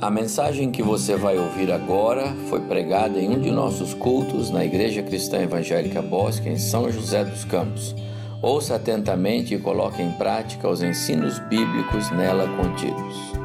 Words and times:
A 0.00 0.10
mensagem 0.10 0.70
que 0.70 0.82
você 0.82 1.14
vai 1.14 1.36
ouvir 1.36 1.70
agora 1.70 2.34
foi 2.48 2.58
pregada 2.60 3.20
em 3.20 3.28
um 3.28 3.38
de 3.38 3.50
nossos 3.50 3.92
cultos 3.92 4.50
na 4.50 4.64
Igreja 4.64 5.02
Cristã 5.02 5.42
Evangélica 5.42 6.00
Bosque, 6.00 6.48
em 6.48 6.56
São 6.56 6.90
José 6.90 7.22
dos 7.22 7.44
Campos. 7.44 7.94
Ouça 8.40 8.76
atentamente 8.76 9.54
e 9.54 9.58
coloque 9.58 10.00
em 10.00 10.10
prática 10.12 10.70
os 10.70 10.82
ensinos 10.82 11.38
bíblicos 11.40 12.10
nela 12.12 12.48
contidos. 12.56 13.39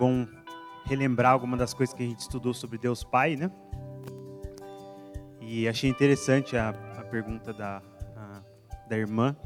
Bom 0.00 0.26
relembrar 0.86 1.30
alguma 1.30 1.58
das 1.58 1.74
coisas 1.74 1.94
que 1.94 2.02
a 2.02 2.06
gente 2.06 2.20
estudou 2.20 2.54
sobre 2.54 2.78
Deus 2.78 3.04
Pai, 3.04 3.36
né? 3.36 3.50
E 5.42 5.68
achei 5.68 5.90
interessante 5.90 6.56
a, 6.56 6.70
a 6.96 7.04
pergunta 7.04 7.52
da, 7.52 7.82
a, 8.16 8.42
da 8.88 8.96
irmã 8.96 9.36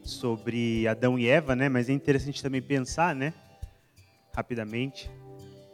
sobre 0.00 0.86
Adão 0.86 1.18
e 1.18 1.26
Eva, 1.26 1.56
né? 1.56 1.68
Mas 1.68 1.88
é 1.88 1.92
interessante 1.92 2.40
também 2.40 2.62
pensar, 2.62 3.16
né? 3.16 3.34
Rapidamente, 4.32 5.10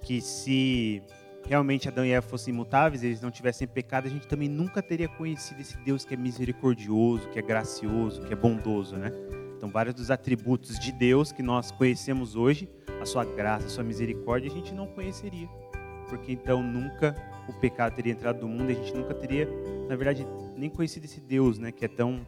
que 0.01 0.23
se 0.23 1.02
realmente 1.46 1.87
Adão 1.87 2.04
e 2.07 2.13
Eva 2.13 2.26
fossem 2.26 2.54
imutáveis, 2.54 3.04
eles 3.04 3.21
não 3.21 3.30
tivessem 3.30 3.69
pecado, 3.69 4.07
a 4.07 4.10
gente 4.10 4.26
também 4.26 4.48
nunca 4.48 4.80
teria 4.80 5.09
conhecido 5.09 5.60
esse 5.60 5.76
Deus 5.85 6.07
que 6.07 6.15
é 6.15 6.16
misericordioso, 6.16 7.29
que 7.29 7.38
é 7.38 7.43
gracioso, 7.43 8.23
que 8.23 8.32
é 8.32 8.37
bondoso, 8.37 8.96
né? 8.96 9.13
Então, 9.59 9.69
vários 9.69 9.95
dos 9.95 10.10
atributos 10.10 10.79
de 10.79 10.91
Deus 10.91 11.32
que 11.32 11.43
nós 11.43 11.71
conhecemos 11.71 12.35
hoje 12.35 12.66
a 13.01 13.07
sua 13.07 13.25
graça, 13.25 13.66
a 13.66 13.69
sua 13.69 13.85
misericórdia, 13.85 14.51
a 14.51 14.55
gente 14.55 14.75
não 14.75 14.87
conheceria. 14.87 15.49
Porque 16.09 16.33
então 16.33 16.63
nunca 16.63 17.15
o 17.49 17.53
pecado 17.53 17.95
teria 17.95 18.13
entrado 18.13 18.41
no 18.41 18.49
mundo, 18.49 18.71
a 18.71 18.75
gente 18.75 18.95
nunca 18.95 19.15
teria, 19.15 19.49
na 19.88 19.97
verdade, 19.97 20.27
nem 20.57 20.69
conhecido 20.71 21.05
esse 21.05 21.21
Deus, 21.21 21.59
né, 21.59 21.71
que 21.73 21.85
é 21.85 21.88
tão 21.88 22.27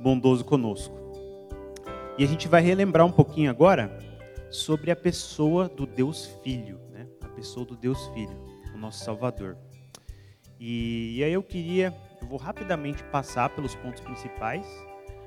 bondoso 0.00 0.44
conosco. 0.44 0.94
E 2.18 2.24
a 2.24 2.26
gente 2.26 2.48
vai 2.48 2.62
relembrar 2.62 3.06
um 3.06 3.12
pouquinho 3.12 3.50
agora 3.50 3.98
sobre 4.50 4.90
a 4.90 4.96
pessoa 4.96 5.68
do 5.68 5.86
Deus 5.86 6.26
Filho, 6.42 6.80
né? 6.90 7.06
A 7.20 7.28
pessoa 7.28 7.66
do 7.66 7.76
Deus 7.76 8.06
Filho, 8.08 8.36
o 8.74 8.78
nosso 8.78 9.04
Salvador. 9.04 9.56
E, 10.58 11.18
e 11.18 11.24
aí 11.24 11.32
eu 11.32 11.42
queria, 11.42 11.94
eu 12.22 12.26
vou 12.26 12.38
rapidamente 12.38 13.04
passar 13.04 13.50
pelos 13.50 13.74
pontos 13.74 14.00
principais 14.00 14.66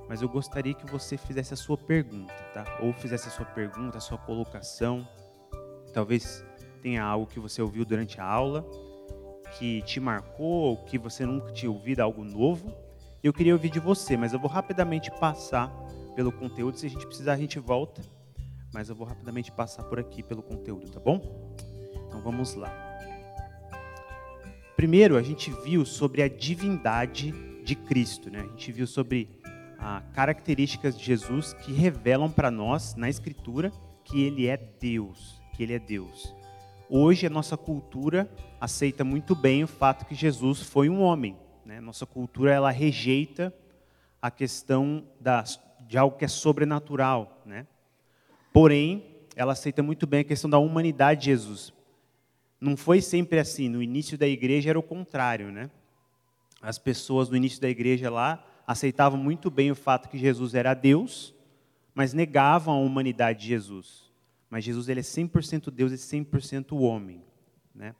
mas 0.09 0.23
eu 0.23 0.27
gostaria 0.27 0.73
que 0.73 0.89
você 0.89 1.15
fizesse 1.15 1.53
a 1.53 1.57
sua 1.57 1.77
pergunta, 1.77 2.33
tá? 2.51 2.65
Ou 2.81 2.91
fizesse 2.91 3.27
a 3.27 3.31
sua 3.31 3.45
pergunta, 3.45 3.99
a 3.99 4.01
sua 4.01 4.17
colocação. 4.17 5.07
Talvez 5.93 6.43
tenha 6.81 7.03
algo 7.03 7.27
que 7.27 7.39
você 7.39 7.61
ouviu 7.61 7.85
durante 7.85 8.19
a 8.19 8.25
aula 8.25 8.65
que 9.57 9.81
te 9.83 9.99
marcou, 9.99 10.45
ou 10.45 10.77
que 10.77 10.97
você 10.97 11.25
nunca 11.25 11.51
tinha 11.51 11.71
ouvido 11.71 12.01
algo 12.01 12.23
novo. 12.23 12.75
Eu 13.23 13.33
queria 13.33 13.53
ouvir 13.53 13.69
de 13.69 13.79
você, 13.79 14.15
mas 14.17 14.33
eu 14.33 14.39
vou 14.39 14.49
rapidamente 14.49 15.11
passar 15.19 15.71
pelo 16.15 16.31
conteúdo. 16.31 16.77
Se 16.77 16.85
a 16.85 16.89
gente 16.89 17.05
precisar, 17.05 17.33
a 17.33 17.37
gente 17.37 17.59
volta. 17.59 18.01
Mas 18.73 18.89
eu 18.89 18.95
vou 18.95 19.05
rapidamente 19.05 19.51
passar 19.51 19.83
por 19.83 19.99
aqui 19.99 20.21
pelo 20.21 20.43
conteúdo, 20.43 20.89
tá 20.91 20.99
bom? 20.99 21.55
Então 22.07 22.21
vamos 22.21 22.53
lá. 22.55 22.71
Primeiro, 24.75 25.17
a 25.17 25.21
gente 25.21 25.51
viu 25.63 25.85
sobre 25.85 26.21
a 26.21 26.27
divindade 26.27 27.33
de 27.63 27.75
Cristo, 27.75 28.29
né? 28.29 28.41
A 28.41 28.47
gente 28.47 28.71
viu 28.71 28.87
sobre 28.87 29.38
ah, 29.79 30.03
características 30.13 30.97
de 30.97 31.03
Jesus 31.03 31.53
que 31.53 31.71
revelam 31.71 32.29
para 32.29 32.51
nós 32.51 32.95
na 32.95 33.09
Escritura 33.09 33.71
que 34.03 34.21
Ele 34.21 34.47
é 34.47 34.57
Deus, 34.57 35.41
que 35.53 35.63
Ele 35.63 35.73
é 35.73 35.79
Deus. 35.79 36.35
Hoje 36.89 37.27
a 37.27 37.29
nossa 37.29 37.55
cultura 37.55 38.29
aceita 38.59 39.03
muito 39.03 39.35
bem 39.35 39.63
o 39.63 39.67
fato 39.67 40.05
que 40.05 40.15
Jesus 40.15 40.61
foi 40.61 40.89
um 40.89 41.01
homem. 41.01 41.37
Né? 41.63 41.79
Nossa 41.79 42.05
cultura 42.05 42.51
ela 42.51 42.71
rejeita 42.71 43.53
a 44.21 44.29
questão 44.29 45.05
da, 45.19 45.43
de 45.87 45.97
algo 45.97 46.17
que 46.17 46.25
é 46.25 46.27
sobrenatural, 46.27 47.41
né? 47.45 47.65
Porém, 48.51 49.05
ela 49.35 49.53
aceita 49.53 49.81
muito 49.81 50.05
bem 50.05 50.21
a 50.21 50.23
questão 50.23 50.49
da 50.49 50.57
humanidade 50.57 51.21
de 51.21 51.25
Jesus. 51.27 51.71
Não 52.59 52.75
foi 52.75 53.01
sempre 53.01 53.39
assim. 53.39 53.69
No 53.69 53.81
início 53.81 54.17
da 54.17 54.27
igreja 54.27 54.71
era 54.71 54.79
o 54.79 54.83
contrário, 54.83 55.51
né? 55.51 55.69
As 56.61 56.77
pessoas 56.77 57.29
no 57.29 57.37
início 57.37 57.61
da 57.61 57.69
igreja 57.69 58.09
lá 58.09 58.43
aceitavam 58.69 59.17
muito 59.17 59.49
bem 59.49 59.71
o 59.71 59.75
fato 59.75 60.07
que 60.09 60.17
Jesus 60.19 60.53
era 60.53 60.75
Deus, 60.75 61.33
mas 61.91 62.13
negavam 62.13 62.75
a 62.75 62.79
humanidade 62.79 63.39
de 63.39 63.47
Jesus. 63.47 64.11
Mas 64.47 64.63
Jesus 64.63 64.87
ele 64.87 64.99
é 64.99 65.03
100% 65.03 65.71
Deus 65.71 65.91
e 65.91 65.95
100% 65.95 66.79
homem. 66.79 67.23
Né? 67.73 67.95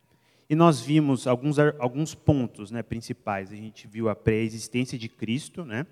E 0.48 0.54
nós 0.54 0.80
vimos 0.80 1.26
alguns, 1.26 1.58
alguns 1.58 2.14
pontos 2.14 2.70
né, 2.70 2.84
principais. 2.84 3.52
A 3.52 3.56
gente 3.56 3.88
viu 3.88 4.10
a 4.10 4.16
pré-existência 4.16 4.96
de 4.96 5.10
Cristo, 5.10 5.66
né? 5.66 5.88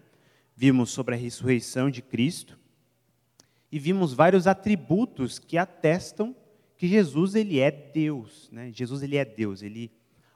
vimos 0.55 0.91
sobre 0.91 1.15
a 1.15 1.17
ressurreição 1.17 1.89
de 1.89 2.03
Cristo, 2.03 2.55
e 3.71 3.79
vimos 3.79 4.13
vários 4.13 4.45
atributos 4.45 5.39
que 5.39 5.57
atestam 5.57 6.35
que 6.77 6.87
Jesus 6.87 7.33
ele 7.33 7.59
é 7.59 7.71
Deus. 7.71 8.47
Né? 8.51 8.71
Jesus 8.71 9.01
ele 9.01 9.17
é 9.17 9.25
Deus, 9.25 9.63
ele 9.63 9.91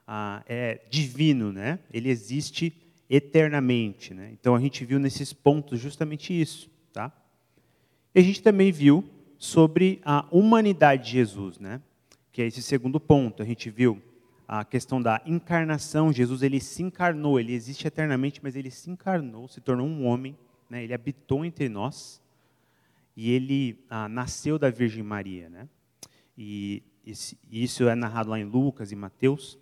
ah, 0.07 0.41
é 0.47 0.81
divino, 0.89 1.53
né? 1.53 1.77
ele 1.93 2.09
existe 2.09 2.81
eternamente. 3.11 4.13
Né? 4.13 4.29
Então 4.31 4.55
a 4.55 4.59
gente 4.59 4.85
viu 4.85 4.97
nesses 4.97 5.33
pontos 5.33 5.77
justamente 5.77 6.39
isso. 6.39 6.71
Tá? 6.93 7.11
E 8.15 8.19
a 8.19 8.23
gente 8.23 8.41
também 8.41 8.71
viu 8.71 9.03
sobre 9.37 9.99
a 10.05 10.25
humanidade 10.31 11.05
de 11.05 11.11
Jesus, 11.11 11.59
né? 11.59 11.81
que 12.31 12.41
é 12.41 12.47
esse 12.47 12.61
segundo 12.61 13.01
ponto. 13.01 13.43
A 13.43 13.45
gente 13.45 13.69
viu 13.69 14.01
a 14.47 14.63
questão 14.63 15.01
da 15.01 15.21
encarnação. 15.25 16.13
Jesus 16.13 16.41
ele 16.41 16.61
se 16.61 16.81
encarnou, 16.81 17.37
ele 17.37 17.53
existe 17.53 17.85
eternamente, 17.85 18.39
mas 18.41 18.55
ele 18.55 18.71
se 18.71 18.89
encarnou, 18.89 19.49
se 19.49 19.59
tornou 19.59 19.85
um 19.85 20.05
homem, 20.05 20.37
né? 20.69 20.81
ele 20.81 20.93
habitou 20.93 21.43
entre 21.43 21.67
nós 21.67 22.21
e 23.15 23.29
ele 23.31 23.77
ah, 23.89 24.07
nasceu 24.07 24.57
da 24.57 24.69
Virgem 24.69 25.03
Maria. 25.03 25.49
Né? 25.49 25.67
E 26.37 26.81
esse, 27.05 27.37
isso 27.51 27.89
é 27.89 27.95
narrado 27.95 28.29
lá 28.29 28.39
em 28.39 28.45
Lucas 28.45 28.93
e 28.93 28.95
Mateus. 28.95 29.59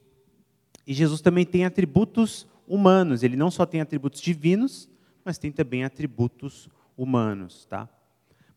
E 0.86 0.94
Jesus 0.94 1.20
também 1.20 1.46
tem 1.46 1.66
atributos 1.66 2.48
humanos. 2.70 3.24
Ele 3.24 3.36
não 3.36 3.50
só 3.50 3.66
tem 3.66 3.82
atributos 3.82 4.22
divinos, 4.22 4.88
mas 5.26 5.38
tem 5.38 5.52
também 5.52 5.84
atributos 5.84 6.70
humanos, 6.96 7.66
tá? 7.66 7.90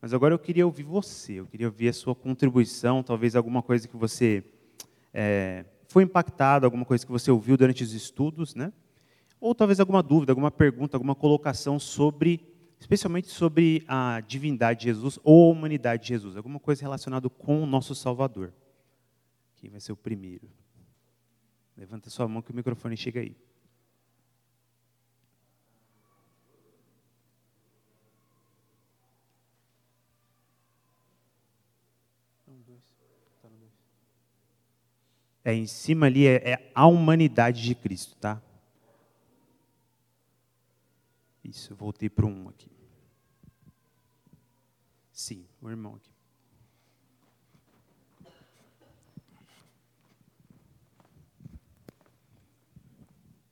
Mas 0.01 0.13
agora 0.13 0.35
eu 0.35 0.39
queria 0.39 0.67
ouvir 0.67 0.83
você, 0.83 1.35
eu 1.35 1.47
queria 1.47 1.67
ouvir 1.67 1.89
a 1.89 1.93
sua 1.93 2.15
contribuição, 2.15 3.03
talvez 3.03 3.35
alguma 3.35 3.63
coisa 3.63 3.89
que 3.89 3.97
você 3.97 4.45
é, 5.15 5.65
foi 5.89 6.03
impactado, 6.03 6.67
alguma 6.67 6.85
coisa 6.85 7.07
que 7.07 7.13
você 7.13 7.31
ouviu 7.31 7.57
durante 7.57 7.83
os 7.83 7.93
estudos, 7.93 8.55
né? 8.55 8.73
Ou 9.41 9.55
talvez 9.55 9.81
alguma 9.81 10.03
dúvida, 10.03 10.33
alguma 10.33 10.51
pergunta, 10.51 10.97
alguma 10.97 11.15
colocação 11.15 11.79
sobre, 11.79 12.41
especialmente 12.79 13.29
sobre 13.29 13.85
a 13.87 14.21
divindade 14.27 14.81
de 14.81 14.87
Jesus 14.87 15.19
ou 15.23 15.49
a 15.49 15.53
humanidade 15.53 16.03
de 16.03 16.09
Jesus, 16.09 16.37
alguma 16.37 16.59
coisa 16.59 16.83
relacionada 16.83 17.29
com 17.29 17.63
o 17.63 17.67
nosso 17.67 17.95
Salvador. 17.95 18.53
Quem 19.57 19.71
vai 19.71 19.81
ser 19.81 19.93
o 19.93 19.97
primeiro? 19.97 20.49
Levanta 21.77 22.11
sua 22.11 22.27
mão 22.27 22.43
que 22.43 22.51
o 22.51 22.55
microfone 22.55 22.97
chega 22.97 23.21
aí. 23.21 23.37
É, 35.45 35.53
em 35.53 35.67
cima 35.67 36.07
ali 36.07 36.27
é, 36.27 36.53
é 36.53 36.71
a 36.75 36.87
humanidade 36.87 37.63
de 37.63 37.75
Cristo, 37.75 38.15
tá? 38.17 38.41
Isso, 41.43 41.73
eu 41.73 41.77
voltei 41.77 42.09
para 42.09 42.25
um 42.25 42.49
aqui. 42.49 42.71
Sim, 45.13 45.45
o 45.61 45.69
irmão 45.69 45.97
aqui. 45.97 46.13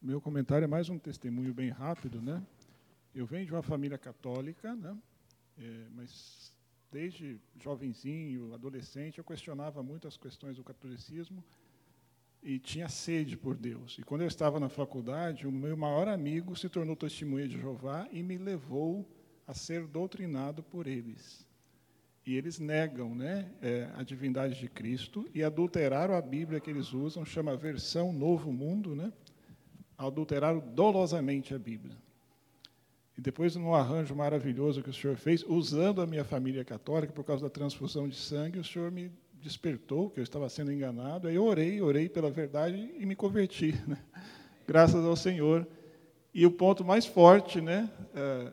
Meu 0.00 0.20
comentário 0.20 0.64
é 0.64 0.68
mais 0.68 0.88
um 0.88 0.98
testemunho 0.98 1.52
bem 1.52 1.70
rápido, 1.70 2.22
né? 2.22 2.42
Eu 3.14 3.26
venho 3.26 3.44
de 3.44 3.52
uma 3.52 3.62
família 3.62 3.98
católica, 3.98 4.74
né? 4.76 4.96
É, 5.58 5.86
mas 5.90 6.54
desde 6.90 7.40
jovenzinho, 7.60 8.54
adolescente, 8.54 9.18
eu 9.18 9.24
questionava 9.24 9.82
muito 9.82 10.08
as 10.08 10.16
questões 10.16 10.56
do 10.56 10.64
catolicismo 10.64 11.44
e 12.42 12.58
tinha 12.58 12.88
sede 12.88 13.36
por 13.36 13.56
Deus. 13.56 13.96
E 13.98 14.02
quando 14.02 14.22
eu 14.22 14.28
estava 14.28 14.58
na 14.58 14.68
faculdade, 14.68 15.46
o 15.46 15.52
meu 15.52 15.76
maior 15.76 16.08
amigo 16.08 16.56
se 16.56 16.68
tornou 16.68 16.96
testemunha 16.96 17.46
de 17.46 17.58
Jeová 17.58 18.08
e 18.10 18.22
me 18.22 18.38
levou 18.38 19.06
a 19.46 19.54
ser 19.54 19.86
doutrinado 19.86 20.62
por 20.62 20.86
eles. 20.86 21.46
E 22.24 22.36
eles 22.36 22.58
negam 22.58 23.14
né, 23.14 23.50
é, 23.60 23.90
a 23.94 24.02
divindade 24.02 24.58
de 24.58 24.68
Cristo 24.68 25.28
e 25.34 25.42
adulteraram 25.42 26.14
a 26.14 26.20
Bíblia 26.20 26.60
que 26.60 26.70
eles 26.70 26.92
usam, 26.92 27.24
chama 27.24 27.56
versão 27.56 28.12
Novo 28.12 28.52
Mundo, 28.52 28.94
né? 28.94 29.12
adulteraram 30.06 30.60
dolosamente 30.60 31.54
a 31.54 31.58
Bíblia. 31.58 31.96
E 33.18 33.20
depois, 33.20 33.54
num 33.54 33.74
arranjo 33.74 34.14
maravilhoso 34.14 34.82
que 34.82 34.88
o 34.88 34.94
senhor 34.94 35.16
fez, 35.16 35.44
usando 35.46 36.00
a 36.00 36.06
minha 36.06 36.24
família 36.24 36.64
católica, 36.64 37.12
por 37.12 37.24
causa 37.24 37.42
da 37.42 37.50
transfusão 37.50 38.08
de 38.08 38.16
sangue, 38.16 38.58
o 38.58 38.64
senhor 38.64 38.90
me 38.90 39.10
despertou, 39.42 40.10
que 40.10 40.20
eu 40.20 40.24
estava 40.24 40.48
sendo 40.48 40.72
enganado. 40.72 41.28
Aí 41.28 41.34
eu 41.34 41.44
orei, 41.44 41.80
orei 41.80 42.08
pela 42.08 42.30
verdade 42.30 42.94
e 42.98 43.06
me 43.06 43.16
converti. 43.16 43.74
Né? 43.86 43.98
Graças 44.66 45.04
ao 45.04 45.16
Senhor. 45.16 45.66
E 46.32 46.46
o 46.46 46.50
ponto 46.50 46.84
mais 46.84 47.06
forte, 47.06 47.60
né, 47.60 47.90
é, 48.14 48.52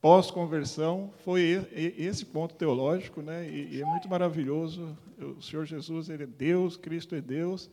pós-conversão, 0.00 1.12
foi 1.18 1.68
esse 1.98 2.24
ponto 2.24 2.54
teológico, 2.54 3.20
né, 3.20 3.48
e, 3.50 3.82
é 3.82 3.84
muito 3.84 4.08
maravilhoso. 4.08 4.96
O 5.38 5.42
Senhor 5.42 5.66
Jesus, 5.66 6.08
ele 6.08 6.22
é 6.22 6.26
Deus, 6.26 6.78
Cristo 6.78 7.14
é 7.14 7.20
Deus, 7.20 7.68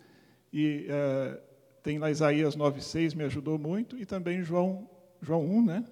e 0.51 0.87
é, 0.89 1.39
tem 1.81 1.97
lá 1.97 2.11
Isaías 2.11 2.57
9,6, 2.57 3.15
me 3.15 3.23
ajudou 3.23 3.57
muito, 3.57 3.97
e 3.97 4.05
também 4.05 4.43
João, 4.43 4.89
João 5.21 5.45
1, 5.45 5.65
né, 5.65 5.85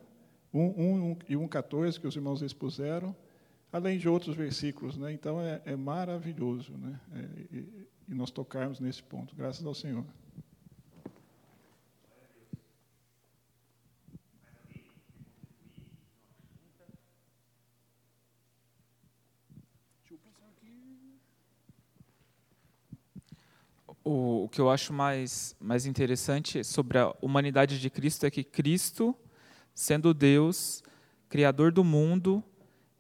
1, 0.53 0.60
1 0.62 1.18
e 1.30 1.36
1,14, 1.36 2.00
que 2.01 2.07
os 2.07 2.15
irmãos 2.18 2.42
expuseram, 2.42 3.15
além 3.77 3.97
de 3.97 4.09
outros 4.09 4.35
versículos. 4.35 4.97
Né, 4.97 5.13
então, 5.13 5.39
é, 5.41 5.62
é 5.65 5.75
maravilhoso 5.75 6.74
né, 6.77 7.00
é, 7.15 7.56
e, 7.56 7.88
e 8.09 8.13
nós 8.13 8.31
tocarmos 8.31 8.79
nesse 8.79 9.01
ponto, 9.01 9.35
graças 9.35 9.65
ao 9.65 9.74
Senhor. 9.74 10.06
o, 24.07 24.45
o 24.45 24.50
que 24.50 24.62
eu 24.62 24.69
acho 24.69 24.94
mais, 24.94 25.53
mais 25.59 25.85
interessante 25.85 26.63
sobre 26.63 26.97
a 26.97 27.13
humanidade 27.21 27.77
de 27.79 27.89
Cristo 27.89 28.25
é 28.25 28.31
que 28.31 28.44
Cristo, 28.44 29.13
sendo 29.75 30.13
Deus, 30.13 30.81
Criador 31.27 31.74
do 31.74 31.83
mundo, 31.83 32.41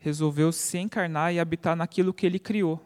resolveu 0.07 0.51
se 0.51 0.77
encarnar 0.77 1.33
e 1.33 1.39
habitar 1.39 1.75
naquilo 1.75 2.13
que 2.13 2.25
Ele 2.25 2.39
criou. 2.39 2.81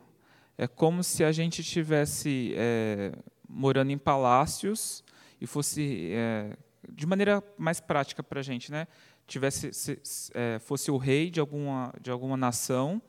É 0.57 0.67
como 0.67 1.03
se 1.03 1.23
a 1.23 1.31
gente 1.31 1.61
estivesse 1.61 2.53
é, 2.55 3.13
morando 3.47 3.91
em 3.91 3.97
palácios 3.97 5.03
e 5.39 5.45
fosse, 5.45 6.09
é, 6.11 6.57
de 6.91 7.05
maneira 7.05 7.43
mais 7.57 7.79
prática 7.79 8.23
para 8.23 8.39
a 8.39 8.43
gente, 8.43 8.71
né? 8.71 8.87
tivesse 9.27 9.71
se, 9.71 10.01
é, 10.33 10.59
fosse 10.59 10.91
o 10.91 10.97
rei 10.97 11.29
de 11.29 11.39
alguma, 11.39 11.93
de 12.01 12.11
alguma 12.11 12.35
nação 12.35 13.01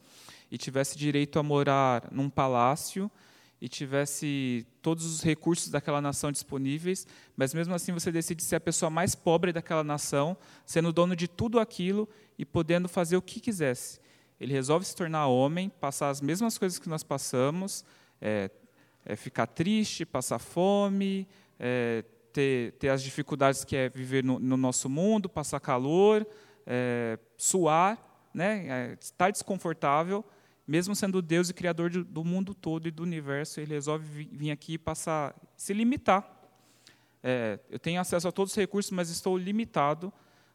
e 0.51 0.57
tivesse 0.57 0.97
direito 0.97 1.39
a 1.39 1.43
morar 1.43 2.09
num 2.13 2.31
palácio 2.31 3.11
e 3.61 3.69
tivesse 3.69 4.67
todos 4.83 5.07
os 5.07 5.23
recursos 5.23 5.71
daquela 5.71 6.01
nação 6.01 6.31
disponíveis, 6.31 7.07
mas 7.37 7.55
mesmo 7.55 7.75
assim 7.75 7.93
você 7.93 8.13
decide 8.13 8.43
ser 8.43 8.57
a 8.57 8.61
pessoa 8.61 8.91
mais 8.91 9.15
pobre 9.15 9.53
daquela 9.53 9.85
nação, 9.85 10.37
sendo 10.67 10.93
dono 10.93 11.17
de 11.17 11.27
tudo 11.29 11.59
aquilo 11.59 12.09
e 12.39 12.45
podendo 12.45 12.89
fazer 12.89 13.17
o 13.17 13.23
que 13.23 13.41
quisesse. 13.41 14.02
Ele 14.43 14.53
resolve 14.53 14.85
se 14.85 14.97
tornar 14.97 15.29
homem, 15.29 15.69
passar 15.69 16.11
as 16.11 16.21
mesmas 16.21 16.59
coisas 16.59 16.77
que 16.77 16.89
nós 16.89 17.05
passamos, 17.05 17.85
é, 18.21 18.51
é 19.05 19.15
ficar 19.15 19.47
triste, 19.47 20.05
passar 20.05 20.41
fome, 20.41 21.29
é, 21.61 22.05
ter, 22.33 22.73
ter, 22.73 22.89
as 22.89 23.05
dificuldades 23.05 23.65
que 23.65 23.77
é 23.77 23.89
viver 23.89 24.25
no, 24.25 24.41
no 24.41 24.57
nosso 24.57 24.89
mundo, 24.89 25.29
passar 25.29 25.61
calor, 25.61 26.27
é, 26.67 27.21
suar, 27.37 27.97
né, 28.35 28.67
é, 28.69 28.99
estar 29.01 29.31
desconfortável, 29.31 30.25
mesmo 30.67 30.97
sendo 30.97 31.23
Deus 31.23 31.49
e 31.49 31.55
Criador 31.55 31.91
do 31.91 32.25
mundo 32.25 32.53
todo 32.53 32.89
e 32.89 32.91
do 32.91 33.05
universo, 33.05 33.61
ele 33.61 33.75
resolve 33.75 34.29
vir 34.33 34.51
aqui 34.51 34.73
e 34.73 34.79
passar, 34.79 35.37
se 35.57 35.73
limitar. 35.73 36.29
É, 37.23 37.61
eu 37.71 37.79
tenho 37.79 38.01
acesso 38.01 38.27
a 38.27 38.33
todos 38.33 38.53
os 38.53 38.57
recursos, 38.57 38.91
mas 38.91 39.09
estou 39.09 39.39
limitado 39.39 40.13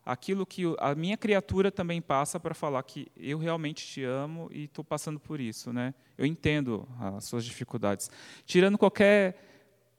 àquilo 0.07 0.45
que 0.45 0.63
a 0.79 0.95
minha 0.95 1.17
criatura 1.17 1.69
também 1.69 2.01
passa 2.01 2.39
para 2.39 2.55
falar 2.55 2.81
que 2.83 3.07
eu 3.17 3.37
realmente 3.37 3.85
te 3.85 4.03
amo 4.03 4.47
e 4.53 4.63
estou 4.63 4.83
passando 4.83 5.19
por 5.19 5.41
isso. 5.41 5.73
Né? 5.73 5.93
Eu 6.17 6.25
entendo 6.25 6.87
as 6.97 7.25
suas 7.25 7.43
dificuldades. 7.43 8.09
Tirando 8.45 8.77
qualquer 8.77 9.37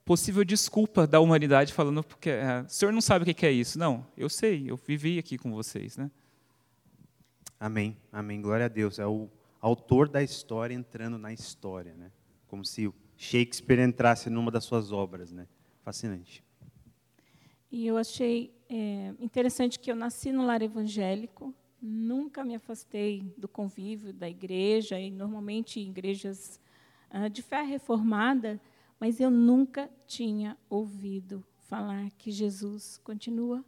possível 0.03 0.43
desculpa 0.43 1.05
da 1.05 1.19
humanidade, 1.19 1.71
falando 1.71 2.03
porque 2.03 2.31
é, 2.31 2.65
o 2.65 2.69
senhor 2.69 2.91
não 2.91 3.01
sabe 3.01 3.29
o 3.29 3.35
que 3.35 3.45
é 3.45 3.51
isso. 3.51 3.77
Não, 3.77 4.03
eu 4.17 4.27
sei, 4.27 4.69
eu 4.69 4.75
vivi 4.75 5.19
aqui 5.19 5.37
com 5.37 5.51
vocês. 5.51 5.95
Né? 5.95 6.09
Amém, 7.59 7.95
amém. 8.11 8.41
Glória 8.41 8.65
a 8.65 8.69
Deus. 8.69 8.97
É 8.97 9.05
o 9.05 9.29
autor 9.61 10.09
da 10.09 10.23
história 10.23 10.73
entrando 10.73 11.19
na 11.19 11.31
história, 11.31 11.93
né? 11.93 12.11
Como 12.47 12.65
se 12.65 12.91
Shakespeare 13.15 13.81
entrasse 13.81 14.27
numa 14.29 14.49
das 14.49 14.63
suas 14.63 14.91
obras, 14.91 15.31
né? 15.31 15.47
Fascinante. 15.83 16.43
E 17.71 17.85
eu 17.85 17.97
achei 17.97 18.51
é, 18.69 19.13
interessante 19.19 19.79
que 19.79 19.91
eu 19.91 19.95
nasci 19.95 20.31
no 20.31 20.45
lar 20.45 20.61
evangélico, 20.61 21.53
nunca 21.81 22.43
me 22.43 22.55
afastei 22.55 23.23
do 23.37 23.47
convívio 23.47 24.11
da 24.11 24.29
igreja 24.29 24.99
e 24.99 25.09
normalmente 25.11 25.79
igrejas 25.79 26.59
ah, 27.09 27.27
de 27.27 27.41
fé 27.41 27.61
reformada, 27.61 28.59
mas 28.99 29.19
eu 29.19 29.31
nunca 29.31 29.89
tinha 30.05 30.57
ouvido 30.69 31.43
falar 31.67 32.09
que 32.17 32.31
Jesus 32.31 32.97
continua 33.03 33.63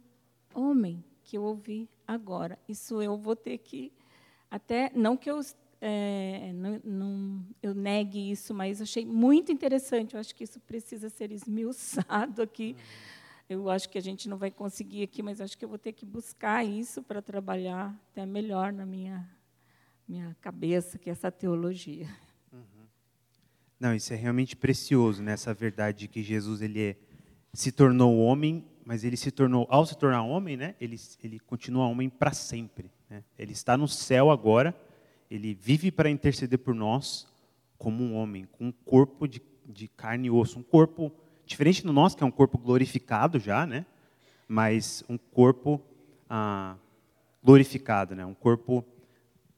homem, 0.54 1.02
que 1.22 1.38
eu 1.38 1.42
ouvi 1.44 1.88
agora. 2.06 2.58
Isso 2.68 3.00
eu 3.00 3.16
vou 3.16 3.34
ter 3.36 3.58
que 3.58 3.92
até 4.50 4.90
não 4.94 5.16
que 5.16 5.30
eu 5.30 5.40
é, 5.80 6.52
não, 6.54 6.80
não, 6.84 7.46
eu 7.60 7.74
negue 7.74 8.30
isso, 8.30 8.54
mas 8.54 8.80
achei 8.80 9.04
muito 9.04 9.50
interessante. 9.50 10.14
Eu 10.14 10.20
acho 10.20 10.34
que 10.34 10.44
isso 10.44 10.60
precisa 10.60 11.08
ser 11.08 11.32
esmiuçado 11.32 12.42
aqui. 12.42 12.76
Eu 13.52 13.68
acho 13.68 13.88
que 13.90 13.98
a 13.98 14.02
gente 14.02 14.30
não 14.30 14.38
vai 14.38 14.50
conseguir 14.50 15.02
aqui, 15.02 15.22
mas 15.22 15.38
acho 15.38 15.58
que 15.58 15.64
eu 15.64 15.68
vou 15.68 15.78
ter 15.78 15.92
que 15.92 16.06
buscar 16.06 16.64
isso 16.64 17.02
para 17.02 17.20
trabalhar 17.20 17.94
até 18.10 18.24
melhor 18.24 18.72
na 18.72 18.86
minha, 18.86 19.28
minha 20.08 20.34
cabeça, 20.40 20.98
que 20.98 21.10
é 21.10 21.12
essa 21.12 21.30
teologia. 21.30 22.08
Uhum. 22.50 22.86
Não, 23.78 23.94
isso 23.94 24.10
é 24.14 24.16
realmente 24.16 24.56
precioso, 24.56 25.22
né? 25.22 25.32
essa 25.32 25.52
verdade 25.52 25.98
de 25.98 26.08
que 26.08 26.22
Jesus 26.22 26.62
ele 26.62 26.80
é, 26.80 26.96
se 27.52 27.70
tornou 27.70 28.18
homem, 28.20 28.64
mas 28.86 29.04
ele 29.04 29.18
se 29.18 29.30
tornou, 29.30 29.66
ao 29.68 29.84
se 29.84 29.98
tornar 29.98 30.22
homem, 30.22 30.56
né, 30.56 30.74
ele, 30.80 30.96
ele 31.22 31.38
continua 31.38 31.86
homem 31.86 32.08
para 32.08 32.32
sempre. 32.32 32.90
Né? 33.10 33.22
Ele 33.38 33.52
está 33.52 33.76
no 33.76 33.86
céu 33.86 34.30
agora, 34.30 34.74
ele 35.30 35.52
vive 35.52 35.92
para 35.92 36.08
interceder 36.08 36.58
por 36.58 36.74
nós 36.74 37.26
como 37.76 38.02
um 38.02 38.14
homem, 38.14 38.46
com 38.46 38.68
um 38.68 38.72
corpo 38.72 39.28
de, 39.28 39.42
de 39.66 39.88
carne 39.88 40.28
e 40.28 40.30
osso, 40.30 40.58
um 40.58 40.62
corpo 40.62 41.12
diferente 41.52 41.82
do 41.84 41.92
nosso, 41.92 42.16
que 42.16 42.22
é 42.22 42.26
um 42.26 42.30
corpo 42.30 42.58
glorificado 42.58 43.38
já, 43.38 43.66
né? 43.66 43.86
Mas 44.48 45.04
um 45.08 45.16
corpo 45.16 45.80
ah, 46.28 46.76
glorificado, 47.42 48.14
né? 48.14 48.26
Um 48.26 48.34
corpo 48.34 48.84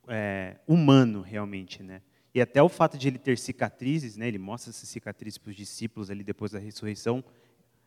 é, 0.09 0.57
humano 0.67 1.23
realmente, 1.23 1.83
né? 1.83 2.03
E 2.35 2.41
até 2.41 2.63
o 2.63 2.69
fato 2.69 2.99
de 2.99 3.09
ele 3.09 3.19
ter 3.19 3.39
cicatrizes, 3.39 4.17
né? 4.17 4.29
Ele 4.29 4.39
mostra 4.39 4.71
essas 4.71 4.89
cicatrizes 4.89 5.39
para 5.39 5.51
os 5.51 5.57
discípulos 5.57 6.11
ali 6.11 6.23
depois 6.23 6.53
da 6.53 6.59
ressurreição, 6.59 7.25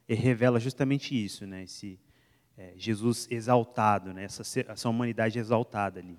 e 0.08 0.14
revela 0.16 0.60
justamente 0.60 1.14
isso, 1.14 1.46
né? 1.46 1.64
Esse 1.64 2.00
é, 2.58 2.74
Jesus 2.78 3.28
exaltado, 3.30 4.14
né? 4.14 4.24
Essa, 4.24 4.44
essa 4.62 4.90
humanidade 4.90 5.38
exaltada 5.38 6.00
ali. 6.00 6.18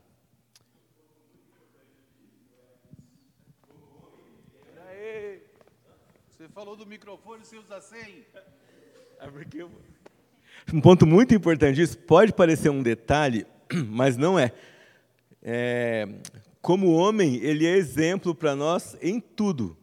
Você 6.49 6.55
falou 6.55 6.77
do 6.77 6.87
microfone, 6.87 7.45
você 7.45 7.59
usa 7.59 7.81
sem. 7.81 8.25
É 9.21 9.27
porque 9.29 9.63
eu... 9.63 9.71
Um 10.73 10.81
ponto 10.81 11.07
muito 11.07 11.35
importante, 11.35 11.81
isso 11.81 11.99
pode 11.99 12.33
parecer 12.33 12.71
um 12.71 12.83
detalhe, 12.83 13.47
mas 13.89 14.17
não 14.17 14.39
é. 14.39 14.53
é 15.43 16.09
como 16.63 16.93
homem, 16.93 17.37
ele 17.37 17.67
é 17.67 17.77
exemplo 17.77 18.35
para 18.35 18.57
nós 18.57 18.97
em 19.03 19.21
tudo, 19.21 19.77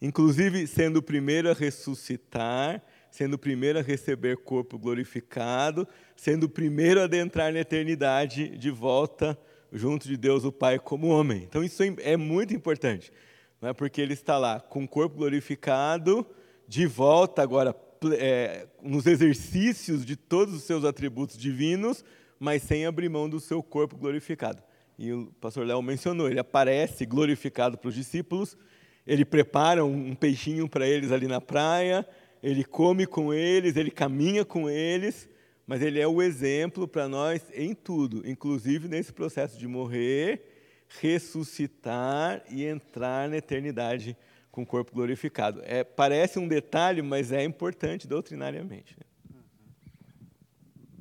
inclusive 0.00 0.66
sendo 0.66 0.96
o 0.98 1.02
primeiro 1.02 1.50
a 1.50 1.54
ressuscitar, 1.54 2.82
sendo 3.10 3.34
o 3.34 3.38
primeiro 3.38 3.78
a 3.78 3.82
receber 3.82 4.38
corpo 4.38 4.78
glorificado, 4.78 5.86
sendo 6.16 6.44
o 6.44 6.48
primeiro 6.48 7.00
a 7.00 7.04
adentrar 7.04 7.52
na 7.52 7.60
eternidade 7.60 8.56
de 8.56 8.70
volta 8.70 9.38
junto 9.70 10.08
de 10.08 10.16
Deus 10.16 10.44
o 10.44 10.50
Pai 10.52 10.78
como 10.78 11.08
homem. 11.08 11.44
Então 11.44 11.62
isso 11.62 11.82
é 11.82 12.16
muito 12.16 12.54
importante 12.54 13.12
é 13.68 13.72
porque 13.72 14.00
ele 14.00 14.14
está 14.14 14.38
lá 14.38 14.58
com 14.58 14.84
o 14.84 14.88
corpo 14.88 15.16
glorificado, 15.16 16.26
de 16.66 16.86
volta 16.86 17.42
agora 17.42 17.74
é, 18.18 18.66
nos 18.82 19.06
exercícios 19.06 20.04
de 20.04 20.16
todos 20.16 20.54
os 20.54 20.62
seus 20.62 20.84
atributos 20.84 21.36
divinos, 21.36 22.04
mas 22.38 22.62
sem 22.62 22.86
abrir 22.86 23.08
mão 23.10 23.28
do 23.28 23.38
seu 23.38 23.62
corpo 23.62 23.96
glorificado. 23.96 24.62
E 24.98 25.12
o 25.12 25.26
pastor 25.40 25.66
Léo 25.66 25.82
mencionou, 25.82 26.28
ele 26.28 26.40
aparece 26.40 27.04
glorificado 27.04 27.76
para 27.76 27.88
os 27.88 27.94
discípulos, 27.94 28.56
ele 29.06 29.24
prepara 29.24 29.84
um 29.84 30.14
peixinho 30.14 30.68
para 30.68 30.86
eles 30.86 31.12
ali 31.12 31.26
na 31.26 31.40
praia, 31.40 32.06
ele 32.42 32.64
come 32.64 33.06
com 33.06 33.34
eles, 33.34 33.76
ele 33.76 33.90
caminha 33.90 34.44
com 34.44 34.70
eles, 34.70 35.28
mas 35.66 35.82
ele 35.82 36.00
é 36.00 36.06
o 36.06 36.22
exemplo 36.22 36.88
para 36.88 37.08
nós 37.08 37.42
em 37.54 37.74
tudo, 37.74 38.22
inclusive 38.28 38.88
nesse 38.88 39.12
processo 39.12 39.58
de 39.58 39.66
morrer 39.66 40.49
ressuscitar 40.98 42.42
e 42.50 42.64
entrar 42.64 43.28
na 43.28 43.36
eternidade 43.36 44.16
com 44.50 44.62
o 44.62 44.66
corpo 44.66 44.92
glorificado. 44.92 45.60
É, 45.64 45.84
parece 45.84 46.38
um 46.38 46.48
detalhe, 46.48 47.02
mas 47.02 47.30
é 47.30 47.44
importante 47.44 48.08
doutrinariamente. 48.08 48.96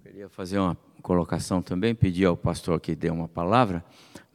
Queria 0.04 0.30
fazer 0.30 0.60
uma 0.60 0.78
colocação 1.02 1.62
também, 1.62 1.96
pedir 1.96 2.26
ao 2.26 2.38
pastor 2.38 2.80
que 2.80 2.96
dê 2.96 3.10
uma 3.10 3.28
palavra, 3.28 3.84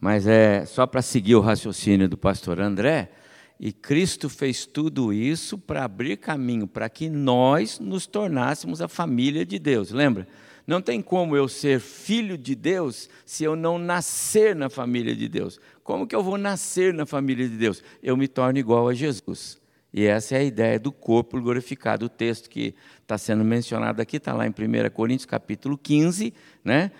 mas 0.01 0.27
é 0.27 0.65
só 0.67 0.87
para 0.87 1.03
seguir 1.03 1.37
o 1.37 1.41
raciocínio 1.41 2.09
do 2.09 2.17
pastor 2.17 2.61
André. 2.61 3.13
E 3.59 3.73
Cristo 3.73 4.29
fez 4.29 4.67
tudo 4.67 5.13
isso 5.13 5.57
para 5.57 5.85
abrir 5.85 6.17
caminho 6.17 6.67
para 6.67 6.89
que 6.89 7.09
nós 7.09 7.79
nos 7.79 8.07
tornássemos 8.07 8.83
a 8.83 8.89
família 8.89 9.47
de 9.47 9.59
Deus. 9.59 9.91
Lembra? 9.91 10.27
Não 10.67 10.81
tem 10.81 11.03
como 11.03 11.37
eu 11.37 11.47
ser 11.47 11.79
filho 11.79 12.39
de 12.39 12.55
Deus 12.55 13.09
se 13.27 13.45
eu 13.45 13.55
não 13.55 13.79
nascer 13.79 14.57
na 14.57 14.71
família 14.71 15.15
de 15.15 15.29
Deus. 15.29 15.61
Como 15.83 16.07
que 16.07 16.17
eu 16.17 16.23
vou 16.23 16.39
nascer 16.39 16.95
na 16.95 17.05
família 17.05 17.49
de 17.49 17.57
Deus? 17.57 17.83
Eu 18.03 18.17
me 18.17 18.27
torno 18.27 18.59
igual 18.59 18.89
a 18.89 18.95
Jesus. 18.95 19.61
E 19.93 20.07
essa 20.07 20.35
é 20.35 20.39
a 20.39 20.43
ideia 20.43 20.79
do 20.79 20.91
corpo 20.91 21.41
glorificado. 21.41 22.07
O 22.07 22.09
texto 22.09 22.49
que 22.49 22.75
está 23.01 23.17
sendo 23.19 23.45
mencionado 23.45 24.01
aqui 24.01 24.17
está 24.17 24.33
lá 24.33 24.47
em 24.47 24.51
1 24.51 24.91
Coríntios 24.91 25.27
capítulo 25.27 25.77
15, 25.77 26.33
né? 26.65 26.91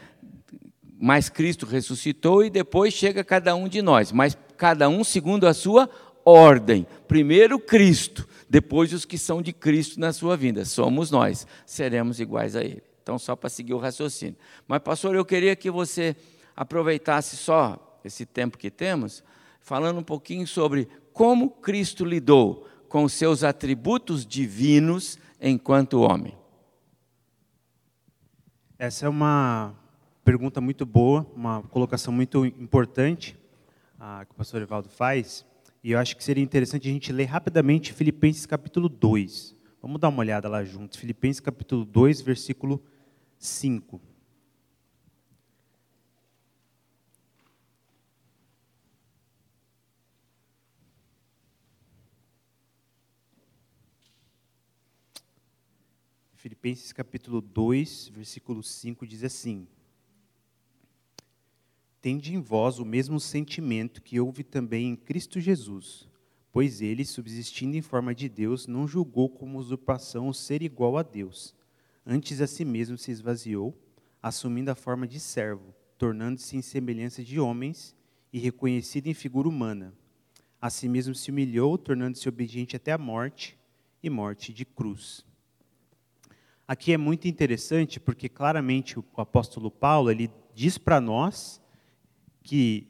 Mas 1.01 1.29
Cristo 1.29 1.67
ressuscitou 1.67 2.45
e 2.45 2.51
depois 2.51 2.95
chega 2.95 3.25
cada 3.25 3.55
um 3.57 3.67
de 3.67 3.83
nós, 3.83 4.13
mas 4.13 4.39
cada 4.57 4.89
um 4.89 5.03
segundo 5.03 5.47
a 5.47 5.53
sua 5.53 5.91
ordem. 6.25 6.87
Primeiro 7.09 7.59
Cristo, 7.59 8.29
depois 8.49 8.93
os 8.93 9.05
que 9.05 9.19
são 9.19 9.43
de 9.43 9.53
Cristo 9.53 9.99
na 9.99 10.13
sua 10.13 10.37
vinda. 10.37 10.65
Somos 10.65 11.11
nós, 11.11 11.47
seremos 11.67 12.21
iguais 12.21 12.55
a 12.55 12.63
Ele. 12.63 12.94
Então, 13.05 13.19
só 13.19 13.37
para 13.37 13.51
seguir 13.51 13.75
o 13.75 13.79
raciocínio. 13.79 14.35
Mas, 14.67 14.81
pastor, 14.81 15.15
eu 15.15 15.27
queria 15.27 15.55
que 15.55 15.71
você 15.71 16.17
aproveitasse 16.57 17.37
só 17.37 18.01
esse 18.03 18.25
tempo 18.25 18.57
que 18.57 18.71
temos, 18.71 19.23
falando 19.61 19.99
um 19.99 20.03
pouquinho 20.03 20.47
sobre 20.47 20.89
como 21.13 21.51
Cristo 21.51 22.03
lidou 22.03 22.67
com 22.89 23.07
seus 23.07 23.45
atributos 23.45 24.25
divinos 24.25 25.19
enquanto 25.39 26.01
homem. 26.01 26.35
Essa 28.79 29.05
é 29.05 29.09
uma 29.09 29.75
pergunta 30.25 30.59
muito 30.63 30.87
boa, 30.87 31.31
uma 31.37 31.63
colocação 31.65 32.11
muito 32.11 32.47
importante 32.47 33.37
ah, 34.01 34.25
que 34.25 34.33
o 34.33 34.35
pastor 34.35 34.63
Evaldo 34.63 34.89
faz. 34.89 35.45
E 35.83 35.93
eu 35.93 35.99
acho 35.99 36.17
que 36.17 36.25
seria 36.25 36.43
interessante 36.43 36.89
a 36.89 36.91
gente 36.91 37.13
ler 37.13 37.27
rapidamente 37.27 37.93
Filipenses 37.93 38.47
capítulo 38.47 38.89
2. 38.89 39.55
Vamos 39.83 40.01
dar 40.01 40.09
uma 40.09 40.21
olhada 40.21 40.49
lá 40.49 40.65
juntos. 40.65 40.99
Filipenses 40.99 41.41
capítulo 41.41 41.85
2, 41.85 42.23
versículo 42.23 42.83
5. 43.39 44.01
Filipenses 56.45 56.93
capítulo 56.93 57.41
2, 57.41 58.09
versículo 58.09 58.63
5 58.63 59.07
diz 59.07 59.25
assim: 59.25 59.67
Tende 62.03 62.35
em 62.35 62.39
vós 62.39 62.79
o 62.79 62.85
mesmo 62.85 63.19
sentimento 63.19 64.03
que 64.03 64.21
houve 64.21 64.45
também 64.45 64.91
em 64.91 64.95
Cristo 64.95 65.41
Jesus, 65.41 66.07
pois 66.53 66.83
ele, 66.83 67.03
subsistindo 67.03 67.79
em 67.79 67.81
forma 67.81 68.15
de 68.15 68.29
Deus, 68.29 68.67
não 68.67 68.87
julgou 68.87 69.31
como 69.31 69.59
usurpação 69.59 70.29
o 70.29 70.35
ser 70.35 70.61
igual 70.61 70.99
a 70.99 71.03
Deus. 71.03 71.55
Antes 72.07 72.41
a 72.41 72.47
si 72.47 72.65
mesmo 72.65 72.99
se 72.99 73.11
esvaziou, 73.11 73.75
assumindo 74.23 74.71
a 74.71 74.75
forma 74.75 75.07
de 75.07 75.19
servo, 75.19 75.75
tornando-se 75.97 76.57
em 76.57 76.63
semelhança 76.63 77.23
de 77.23 77.41
homens 77.41 77.97
e 78.33 78.39
reconhecido 78.39 79.07
em 79.07 79.15
figura 79.15 79.49
humana. 79.49 79.95
A 80.61 80.69
si 80.69 80.89
mesmo 80.89 81.15
se 81.15 81.31
humilhou, 81.31 81.79
tornando-se 81.79 82.29
obediente 82.29 82.77
até 82.77 82.93
a 82.93 82.99
morte 82.99 83.59
e 84.03 84.11
morte 84.11 84.53
de 84.53 84.65
cruz. 84.65 85.25
Aqui 86.67 86.93
é 86.93 86.97
muito 86.97 87.29
interessante 87.29 88.01
porque 88.01 88.29
claramente 88.29 88.99
o 88.99 89.05
apóstolo 89.17 89.71
Paulo 89.71 90.11
ele 90.11 90.31
diz 90.55 90.79
para 90.79 91.01
nós 91.01 91.61
que 92.43 92.89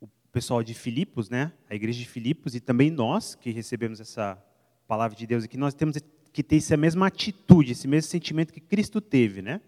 o 0.00 0.08
pessoal 0.32 0.62
de 0.62 0.74
Filipos, 0.74 1.30
né, 1.30 1.52
a 1.68 1.74
igreja 1.74 1.98
de 1.98 2.08
Filipos 2.08 2.54
e 2.54 2.60
também 2.60 2.90
nós 2.90 3.34
que 3.34 3.50
recebemos 3.50 4.00
essa 4.00 4.36
palavra 4.86 5.16
de 5.16 5.26
Deus 5.26 5.44
aqui, 5.44 5.56
nós 5.56 5.74
temos 5.74 5.96
que 6.38 6.42
ter 6.44 6.56
essa 6.56 6.76
mesma 6.76 7.08
atitude, 7.08 7.72
esse 7.72 7.88
mesmo 7.88 8.08
sentimento 8.08 8.52
que 8.52 8.60
Cristo 8.60 9.00
teve, 9.00 9.42
né? 9.42 9.60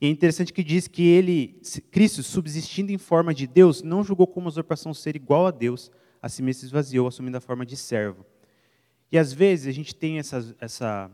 E 0.00 0.06
é 0.06 0.10
interessante 0.10 0.52
que 0.52 0.64
diz 0.64 0.88
que 0.88 1.06
ele, 1.06 1.60
Cristo, 1.92 2.24
subsistindo 2.24 2.90
em 2.90 2.98
forma 2.98 3.32
de 3.32 3.46
Deus, 3.46 3.82
não 3.82 4.02
julgou 4.02 4.26
como 4.26 4.48
usurpação 4.48 4.92
ser 4.92 5.14
igual 5.14 5.46
a 5.46 5.52
Deus, 5.52 5.92
a 6.20 6.28
si 6.28 6.42
mesmo 6.42 6.60
se 6.60 6.66
esvaziou, 6.66 7.06
assumindo 7.06 7.36
a 7.36 7.40
forma 7.40 7.64
de 7.64 7.76
servo. 7.76 8.26
E 9.12 9.16
às 9.16 9.32
vezes 9.32 9.68
a 9.68 9.70
gente 9.70 9.94
tem 9.94 10.18
essa, 10.18 10.56
essa 10.60 11.08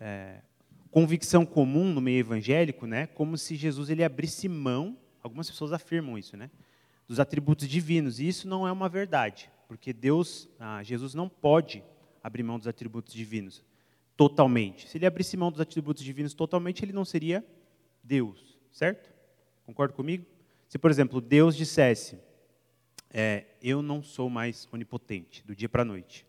é, 0.00 0.40
convicção 0.90 1.44
comum 1.44 1.92
no 1.92 2.00
meio 2.00 2.20
evangélico, 2.20 2.86
né, 2.86 3.06
como 3.08 3.36
se 3.36 3.56
Jesus 3.56 3.90
ele 3.90 4.02
abrisse 4.02 4.48
mão 4.48 4.96
Algumas 5.22 5.48
pessoas 5.48 5.72
afirmam 5.72 6.18
isso, 6.18 6.36
né? 6.36 6.50
Dos 7.06 7.20
atributos 7.20 7.68
divinos. 7.68 8.18
E 8.18 8.26
isso 8.26 8.48
não 8.48 8.66
é 8.66 8.72
uma 8.72 8.88
verdade, 8.88 9.48
porque 9.68 9.92
Deus, 9.92 10.48
ah, 10.58 10.82
Jesus 10.82 11.14
não 11.14 11.28
pode 11.28 11.84
abrir 12.20 12.42
mão 12.42 12.58
dos 12.58 12.66
atributos 12.66 13.14
divinos 13.14 13.62
totalmente. 14.28 14.88
Se 14.88 14.98
ele 14.98 15.06
abrisse 15.06 15.36
mão 15.36 15.50
dos 15.50 15.60
atributos 15.60 16.02
divinos 16.02 16.34
totalmente, 16.34 16.84
ele 16.84 16.92
não 16.92 17.04
seria 17.04 17.44
Deus, 18.02 18.58
certo? 18.70 19.12
Concorda 19.64 19.94
comigo? 19.94 20.24
Se, 20.68 20.78
por 20.78 20.90
exemplo, 20.90 21.20
Deus 21.20 21.56
dissesse, 21.56 22.18
é, 23.10 23.44
eu 23.62 23.82
não 23.82 24.02
sou 24.02 24.30
mais 24.30 24.68
onipotente, 24.72 25.44
do 25.46 25.54
dia 25.54 25.68
para 25.68 25.82
a 25.82 25.84
noite, 25.84 26.26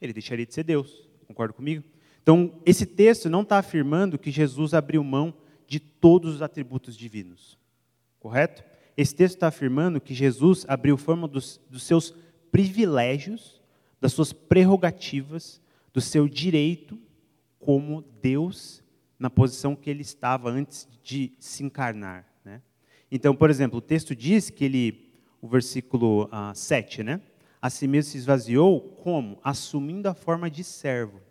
ele 0.00 0.12
deixaria 0.12 0.44
de 0.44 0.52
ser 0.52 0.64
Deus. 0.64 1.08
Concorda 1.26 1.52
comigo? 1.54 1.82
Então, 2.22 2.60
esse 2.66 2.84
texto 2.84 3.30
não 3.30 3.42
está 3.42 3.58
afirmando 3.58 4.18
que 4.18 4.30
Jesus 4.30 4.74
abriu 4.74 5.02
mão 5.02 5.34
de 5.66 5.80
todos 5.80 6.34
os 6.34 6.42
atributos 6.42 6.96
divinos 6.96 7.58
correto? 8.24 8.64
Esse 8.96 9.14
texto 9.14 9.34
está 9.34 9.48
afirmando 9.48 10.00
que 10.00 10.14
Jesus 10.14 10.64
abriu 10.66 10.96
forma 10.96 11.28
dos, 11.28 11.60
dos 11.68 11.82
seus 11.82 12.14
privilégios, 12.50 13.60
das 14.00 14.14
suas 14.14 14.32
prerrogativas, 14.32 15.60
do 15.92 16.00
seu 16.00 16.26
direito 16.26 16.98
como 17.64 18.02
Deus 18.20 18.82
na 19.18 19.30
posição 19.30 19.74
que 19.74 19.88
ele 19.88 20.02
estava 20.02 20.50
antes 20.50 20.86
de 21.02 21.32
se 21.38 21.64
encarnar. 21.64 22.26
Né? 22.44 22.60
Então, 23.10 23.34
por 23.34 23.48
exemplo, 23.48 23.78
o 23.78 23.82
texto 23.82 24.14
diz 24.14 24.50
que 24.50 24.64
ele, 24.64 25.14
o 25.40 25.48
versículo 25.48 26.24
uh, 26.24 26.28
ah, 26.30 26.52
7, 26.54 27.02
né? 27.02 27.20
A 27.62 27.70
si 27.70 27.88
mesmo 27.88 28.12
se 28.12 28.18
esvaziou 28.18 28.80
como? 29.02 29.38
Assumindo 29.42 30.06
a 30.08 30.14
forma 30.14 30.50
de 30.50 30.62
servo, 30.62 31.22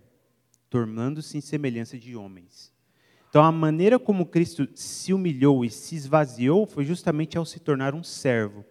tornando-se 0.69 1.37
em 1.37 1.41
semelhança 1.41 1.99
de 1.99 2.15
homens. 2.15 2.73
Então, 3.29 3.43
a 3.43 3.51
maneira 3.51 3.99
como 3.99 4.25
Cristo 4.25 4.67
se 4.73 5.13
humilhou 5.13 5.63
e 5.63 5.69
se 5.69 5.95
esvaziou 5.95 6.65
foi 6.65 6.85
justamente 6.85 7.37
ao 7.37 7.45
se 7.45 7.59
tornar 7.59 7.93
um 7.93 8.03
servo, 8.03 8.65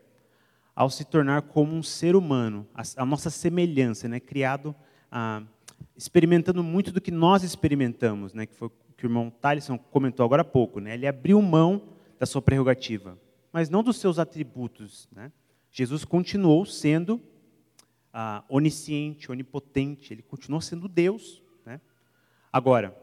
ao 0.75 0.91
se 0.91 1.05
tornar 1.05 1.43
como 1.43 1.73
um 1.73 1.83
ser 1.83 2.17
humano, 2.17 2.67
a, 2.75 2.83
a 2.97 3.07
nossa 3.07 3.31
semelhança, 3.31 4.09
né? 4.09 4.19
criado, 4.19 4.75
ah, 5.11 5.43
experimentando 5.97 6.63
muito 6.63 6.93
do 6.93 7.01
que 7.01 7.11
nós 7.11 7.43
experimentamos, 7.43 8.33
né? 8.33 8.47
que 8.47 8.55
foi 8.55 8.69
o 8.69 8.73
que 8.97 9.05
o 9.05 9.09
irmão 9.09 9.31
Talisson 9.31 9.77
comentou 9.77 10.25
agora 10.25 10.43
há 10.43 10.45
pouco. 10.45 10.81
Né? 10.81 10.95
Ele 10.95 11.07
abriu 11.07 11.41
mão 11.43 11.89
da 12.19 12.27
sua 12.27 12.41
prerrogativa, 12.41 13.19
mas 13.53 13.69
não 13.69 13.83
dos 13.83 13.97
seus 13.97 14.19
atributos. 14.19 15.09
Né? 15.13 15.33
Jesus 15.71 16.05
continuou 16.05 16.65
sendo 16.65 17.21
ah, 18.13 18.45
onisciente, 18.49 19.31
onipotente, 19.31 20.13
ele 20.13 20.23
continuou 20.23 20.61
sendo 20.61 20.89
Deus. 20.89 21.43
Né? 21.65 21.81
Agora, 22.53 22.97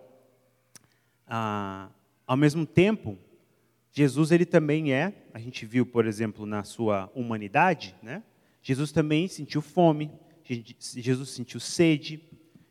ah, 1.28 1.90
ao 2.26 2.38
mesmo 2.38 2.66
tempo, 2.66 3.18
Jesus 3.92 4.32
ele 4.32 4.46
também 4.46 4.94
é, 4.94 5.14
a 5.34 5.40
gente 5.40 5.66
viu, 5.66 5.86
por 5.86 6.06
exemplo, 6.06 6.46
na 6.46 6.64
sua 6.64 7.12
humanidade, 7.14 7.96
né? 8.02 8.24
Jesus 8.62 8.92
também 8.92 9.28
sentiu 9.28 9.62
fome, 9.62 10.12
Jesus 10.44 11.30
sentiu 11.30 11.60
sede. 11.60 12.22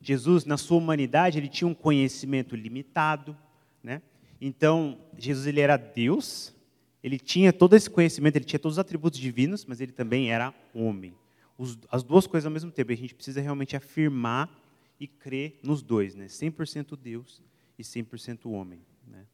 Jesus, 0.00 0.45
na 0.45 0.57
sua 0.57 0.78
humanidade, 0.78 1.38
ele 1.38 1.49
tinha 1.49 1.69
um 1.69 1.75
conhecimento 1.75 2.55
limitado, 2.55 3.37
né? 3.83 4.00
Então, 4.40 4.99
Jesus 5.17 5.47
ele 5.47 5.61
era 5.61 5.76
Deus, 5.76 6.55
ele 7.02 7.19
tinha 7.19 7.52
todo 7.52 7.75
esse 7.75 7.90
conhecimento, 7.90 8.37
ele 8.37 8.45
tinha 8.45 8.59
todos 8.59 8.75
os 8.75 8.78
atributos 8.78 9.19
divinos, 9.19 9.64
mas 9.64 9.81
ele 9.81 9.93
também 9.93 10.31
era 10.31 10.55
homem. 10.75 11.14
Os, 11.57 11.76
as 11.90 12.02
duas 12.02 12.26
coisas 12.26 12.47
ao 12.47 12.52
mesmo 12.52 12.71
tempo. 12.71 12.93
A 12.93 12.95
gente 12.95 13.14
precisa 13.14 13.40
realmente 13.40 13.76
afirmar 13.76 14.49
e 15.00 15.07
crer 15.07 15.59
nos 15.62 15.83
dois, 15.83 16.14
né? 16.14 16.26
100% 16.26 16.97
Deus 16.97 17.43
e 17.78 17.83
100% 17.83 18.50
homem. 18.50 18.81
Né? 19.07 19.25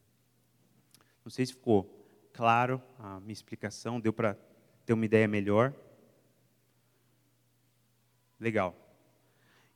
Não 1.23 1.31
sei 1.31 1.45
se 1.45 1.53
ficou 1.53 1.91
claro 2.33 2.81
a 2.99 3.19
minha 3.19 3.33
explicação, 3.33 3.99
deu 3.99 4.13
para 4.13 4.37
ter 4.85 4.93
uma 4.93 5.05
ideia 5.05 5.27
melhor. 5.27 5.73
Legal. 8.39 8.84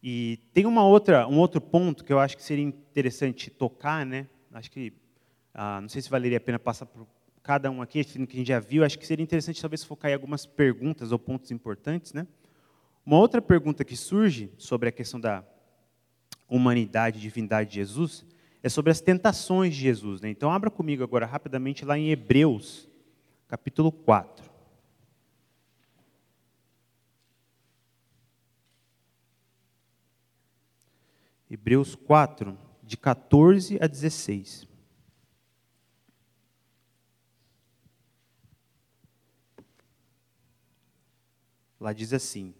E 0.01 0.39
tem 0.53 0.65
uma 0.65 0.86
outra, 0.86 1.27
um 1.27 1.38
outro 1.38 1.60
ponto 1.60 2.03
que 2.03 2.13
eu 2.13 2.20
acho 2.20 2.38
que 2.38 2.44
seria 2.44 2.63
interessante 2.63 3.50
tocar, 3.50 4.06
né? 4.06 4.27
Acho 4.51 4.72
que 4.72 4.94
ah, 5.53 5.82
não 5.82 5.89
sei 5.89 6.01
se 6.01 6.10
valeria 6.10 6.38
a 6.38 6.41
pena 6.41 6.58
passar 6.58 6.86
por 6.86 7.06
cada 7.44 7.70
um 7.70 7.82
aqui, 7.82 8.03
que 8.03 8.18
a 8.18 8.38
gente 8.38 8.48
já 8.48 8.60
viu. 8.60 8.84
Acho 8.84 8.98
que 8.98 9.06
seria 9.06 9.24
interessante 9.24 9.62
talvez 9.62 9.84
focar 9.84 10.12
em 10.12 10.13
algumas 10.13 10.46
perguntas 10.46 11.12
ou 11.12 11.20
pontos 11.20 11.51
importantes, 11.51 12.13
né? 12.13 12.25
Uma 13.06 13.18
outra 13.18 13.41
pergunta 13.41 13.84
que 13.84 13.96
surge 13.96 14.51
sobre 14.58 14.89
a 14.89 14.91
questão 14.91 15.20
da 15.20 15.44
humanidade 16.48 17.20
divindade 17.20 17.72
de 17.72 17.75
Jesus 17.77 18.25
é 18.62 18.70
sobre 18.70 18.91
as 18.91 19.01
tentações 19.01 19.74
de 19.74 19.82
Jesus. 19.82 20.22
Né? 20.22 20.29
Então, 20.29 20.51
abra 20.51 20.70
comigo 20.70 21.03
agora 21.03 21.25
rapidamente 21.25 21.86
lá 21.86 21.98
em 21.98 22.10
Hebreus, 22.10 22.89
capítulo 23.48 23.91
4. 23.91 24.38
Hebreus 31.50 31.96
4, 31.96 32.58
de 32.84 32.96
14 32.96 33.79
a 33.82 33.88
16. 33.88 34.68
Lá 41.79 41.91
diz 41.94 42.13
assim: 42.13 42.53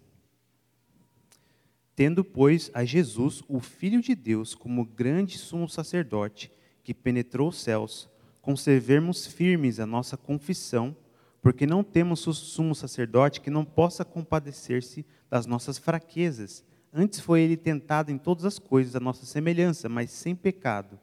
Tendo, 1.94 2.24
pois, 2.24 2.70
a 2.72 2.84
Jesus, 2.84 3.42
o 3.46 3.60
Filho 3.60 4.00
de 4.00 4.14
Deus, 4.14 4.54
como 4.54 4.84
grande 4.84 5.36
sumo 5.36 5.68
sacerdote, 5.68 6.50
que 6.82 6.94
penetrou 6.94 7.50
os 7.50 7.60
céus, 7.60 8.08
conservemos 8.40 9.26
firmes 9.26 9.78
a 9.78 9.86
nossa 9.86 10.16
confissão, 10.16 10.96
porque 11.42 11.66
não 11.66 11.84
temos 11.84 12.20
sumo 12.20 12.74
sacerdote 12.74 13.40
que 13.40 13.50
não 13.50 13.64
possa 13.64 14.04
compadecer-se 14.04 15.04
das 15.28 15.46
nossas 15.46 15.78
fraquezas. 15.78 16.64
Antes 16.92 17.20
foi 17.20 17.42
ele 17.42 17.56
tentado 17.56 18.10
em 18.10 18.18
todas 18.18 18.44
as 18.44 18.58
coisas 18.58 18.96
a 18.96 19.00
nossa 19.00 19.24
semelhança, 19.24 19.88
mas 19.88 20.10
sem 20.10 20.34
pecado. 20.34 20.98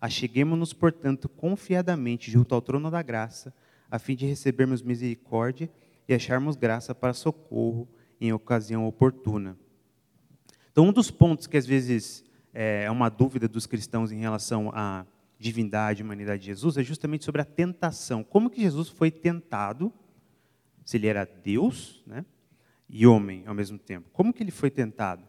Acheguemos-nos, 0.00 0.72
portanto, 0.72 1.28
confiadamente 1.28 2.30
junto 2.30 2.54
ao 2.54 2.60
trono 2.60 2.90
da 2.90 3.02
graça, 3.02 3.54
a 3.90 3.98
fim 3.98 4.14
de 4.14 4.26
recebermos 4.26 4.82
misericórdia 4.82 5.70
e 6.06 6.12
acharmos 6.12 6.56
graça 6.56 6.94
para 6.94 7.14
socorro 7.14 7.88
em 8.20 8.32
ocasião 8.32 8.86
oportuna. 8.86 9.56
Então, 10.70 10.88
um 10.88 10.92
dos 10.92 11.10
pontos 11.10 11.46
que 11.46 11.56
às 11.56 11.64
vezes 11.64 12.24
é, 12.52 12.84
é 12.84 12.90
uma 12.90 13.08
dúvida 13.08 13.48
dos 13.48 13.66
cristãos 13.66 14.12
em 14.12 14.18
relação 14.18 14.70
à 14.74 15.06
divindade 15.38 16.02
e 16.02 16.04
humanidade 16.04 16.40
de 16.40 16.46
Jesus 16.46 16.76
é 16.76 16.82
justamente 16.82 17.24
sobre 17.24 17.40
a 17.40 17.44
tentação. 17.44 18.22
Como 18.22 18.50
que 18.50 18.60
Jesus 18.60 18.88
foi 18.88 19.10
tentado, 19.10 19.92
se 20.84 20.96
ele 20.96 21.06
era 21.06 21.24
Deus 21.24 22.02
né, 22.06 22.24
e 22.88 23.06
homem 23.06 23.42
ao 23.46 23.54
mesmo 23.54 23.78
tempo? 23.78 24.08
Como 24.12 24.32
que 24.32 24.42
ele 24.42 24.50
foi 24.50 24.70
tentado? 24.70 25.22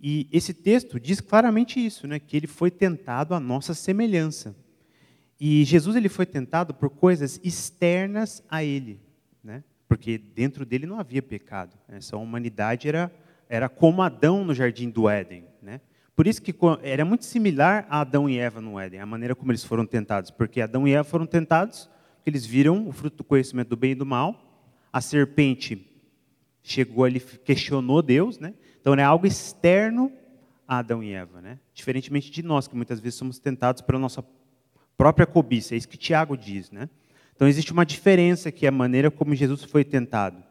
E 0.00 0.28
esse 0.32 0.52
texto 0.52 0.98
diz 0.98 1.20
claramente 1.20 1.84
isso, 1.84 2.06
né, 2.06 2.18
que 2.18 2.36
ele 2.36 2.46
foi 2.46 2.70
tentado 2.70 3.34
à 3.34 3.40
nossa 3.40 3.72
semelhança. 3.72 4.56
E 5.40 5.64
Jesus 5.64 5.96
ele 5.96 6.08
foi 6.08 6.26
tentado 6.26 6.74
por 6.74 6.90
coisas 6.90 7.40
externas 7.42 8.42
a 8.48 8.64
ele. 8.64 9.00
Né? 9.42 9.62
porque 9.92 10.16
dentro 10.16 10.64
dele 10.64 10.86
não 10.86 10.98
havia 10.98 11.20
pecado. 11.20 11.76
Essa 11.86 12.16
humanidade 12.16 12.88
era, 12.88 13.12
era 13.46 13.68
como 13.68 14.00
Adão 14.00 14.42
no 14.42 14.54
jardim 14.54 14.88
do 14.88 15.06
Éden. 15.06 15.44
Né? 15.60 15.82
Por 16.16 16.26
isso 16.26 16.40
que 16.40 16.54
era 16.82 17.04
muito 17.04 17.26
similar 17.26 17.86
a 17.90 18.00
Adão 18.00 18.26
e 18.26 18.38
Eva 18.38 18.58
no 18.62 18.80
Éden, 18.80 19.00
a 19.00 19.04
maneira 19.04 19.34
como 19.34 19.52
eles 19.52 19.62
foram 19.62 19.84
tentados. 19.84 20.30
Porque 20.30 20.62
Adão 20.62 20.88
e 20.88 20.94
Eva 20.94 21.04
foram 21.04 21.26
tentados, 21.26 21.90
porque 22.16 22.30
eles 22.30 22.46
viram 22.46 22.88
o 22.88 22.92
fruto 22.92 23.18
do 23.18 23.24
conhecimento 23.24 23.68
do 23.68 23.76
bem 23.76 23.90
e 23.90 23.94
do 23.94 24.06
mal. 24.06 24.64
A 24.90 25.02
serpente 25.02 25.91
chegou 26.62 27.04
ali, 27.04 27.20
questionou 27.20 28.02
Deus. 28.02 28.38
Né? 28.38 28.54
Então 28.80 28.94
é 28.94 29.02
algo 29.02 29.26
externo 29.26 30.12
a 30.66 30.78
Adão 30.78 31.02
e 31.02 31.12
Eva. 31.12 31.40
Né? 31.40 31.58
Diferentemente 31.74 32.30
de 32.30 32.42
nós, 32.42 32.66
que 32.66 32.76
muitas 32.76 33.00
vezes 33.00 33.18
somos 33.18 33.38
tentados 33.38 33.82
pela 33.82 33.98
nossa 33.98 34.24
própria 34.96 35.26
cobiça. 35.26 35.74
É 35.74 35.76
isso 35.76 35.88
que 35.88 35.96
Tiago 35.96 36.36
diz. 36.36 36.70
Né? 36.70 36.88
Então 37.34 37.48
existe 37.48 37.72
uma 37.72 37.84
diferença 37.84 38.50
que 38.50 38.66
é 38.66 38.68
a 38.68 38.72
maneira 38.72 39.10
como 39.10 39.34
Jesus 39.34 39.64
foi 39.64 39.84
tentado. 39.84 40.42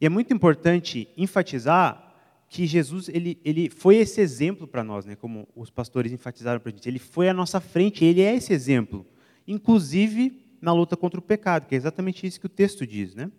E 0.00 0.06
é 0.06 0.08
muito 0.08 0.32
importante 0.32 1.08
enfatizar 1.16 2.02
que 2.48 2.66
Jesus 2.66 3.08
ele, 3.08 3.40
ele 3.44 3.68
foi 3.68 3.96
esse 3.96 4.20
exemplo 4.20 4.66
para 4.66 4.84
nós, 4.84 5.04
né? 5.04 5.16
como 5.16 5.48
os 5.54 5.70
pastores 5.70 6.12
enfatizaram 6.12 6.60
para 6.60 6.70
a 6.70 6.72
gente. 6.72 6.88
Ele 6.88 6.98
foi 6.98 7.28
à 7.28 7.34
nossa 7.34 7.60
frente, 7.60 8.04
ele 8.04 8.20
é 8.20 8.34
esse 8.34 8.52
exemplo, 8.52 9.04
inclusive 9.46 10.44
na 10.60 10.72
luta 10.72 10.96
contra 10.96 11.18
o 11.18 11.22
pecado, 11.22 11.66
que 11.66 11.74
é 11.74 11.78
exatamente 11.78 12.26
isso 12.26 12.40
que 12.40 12.46
o 12.46 12.50
texto 12.50 12.86
diz. 12.86 13.14
Né? 13.14 13.30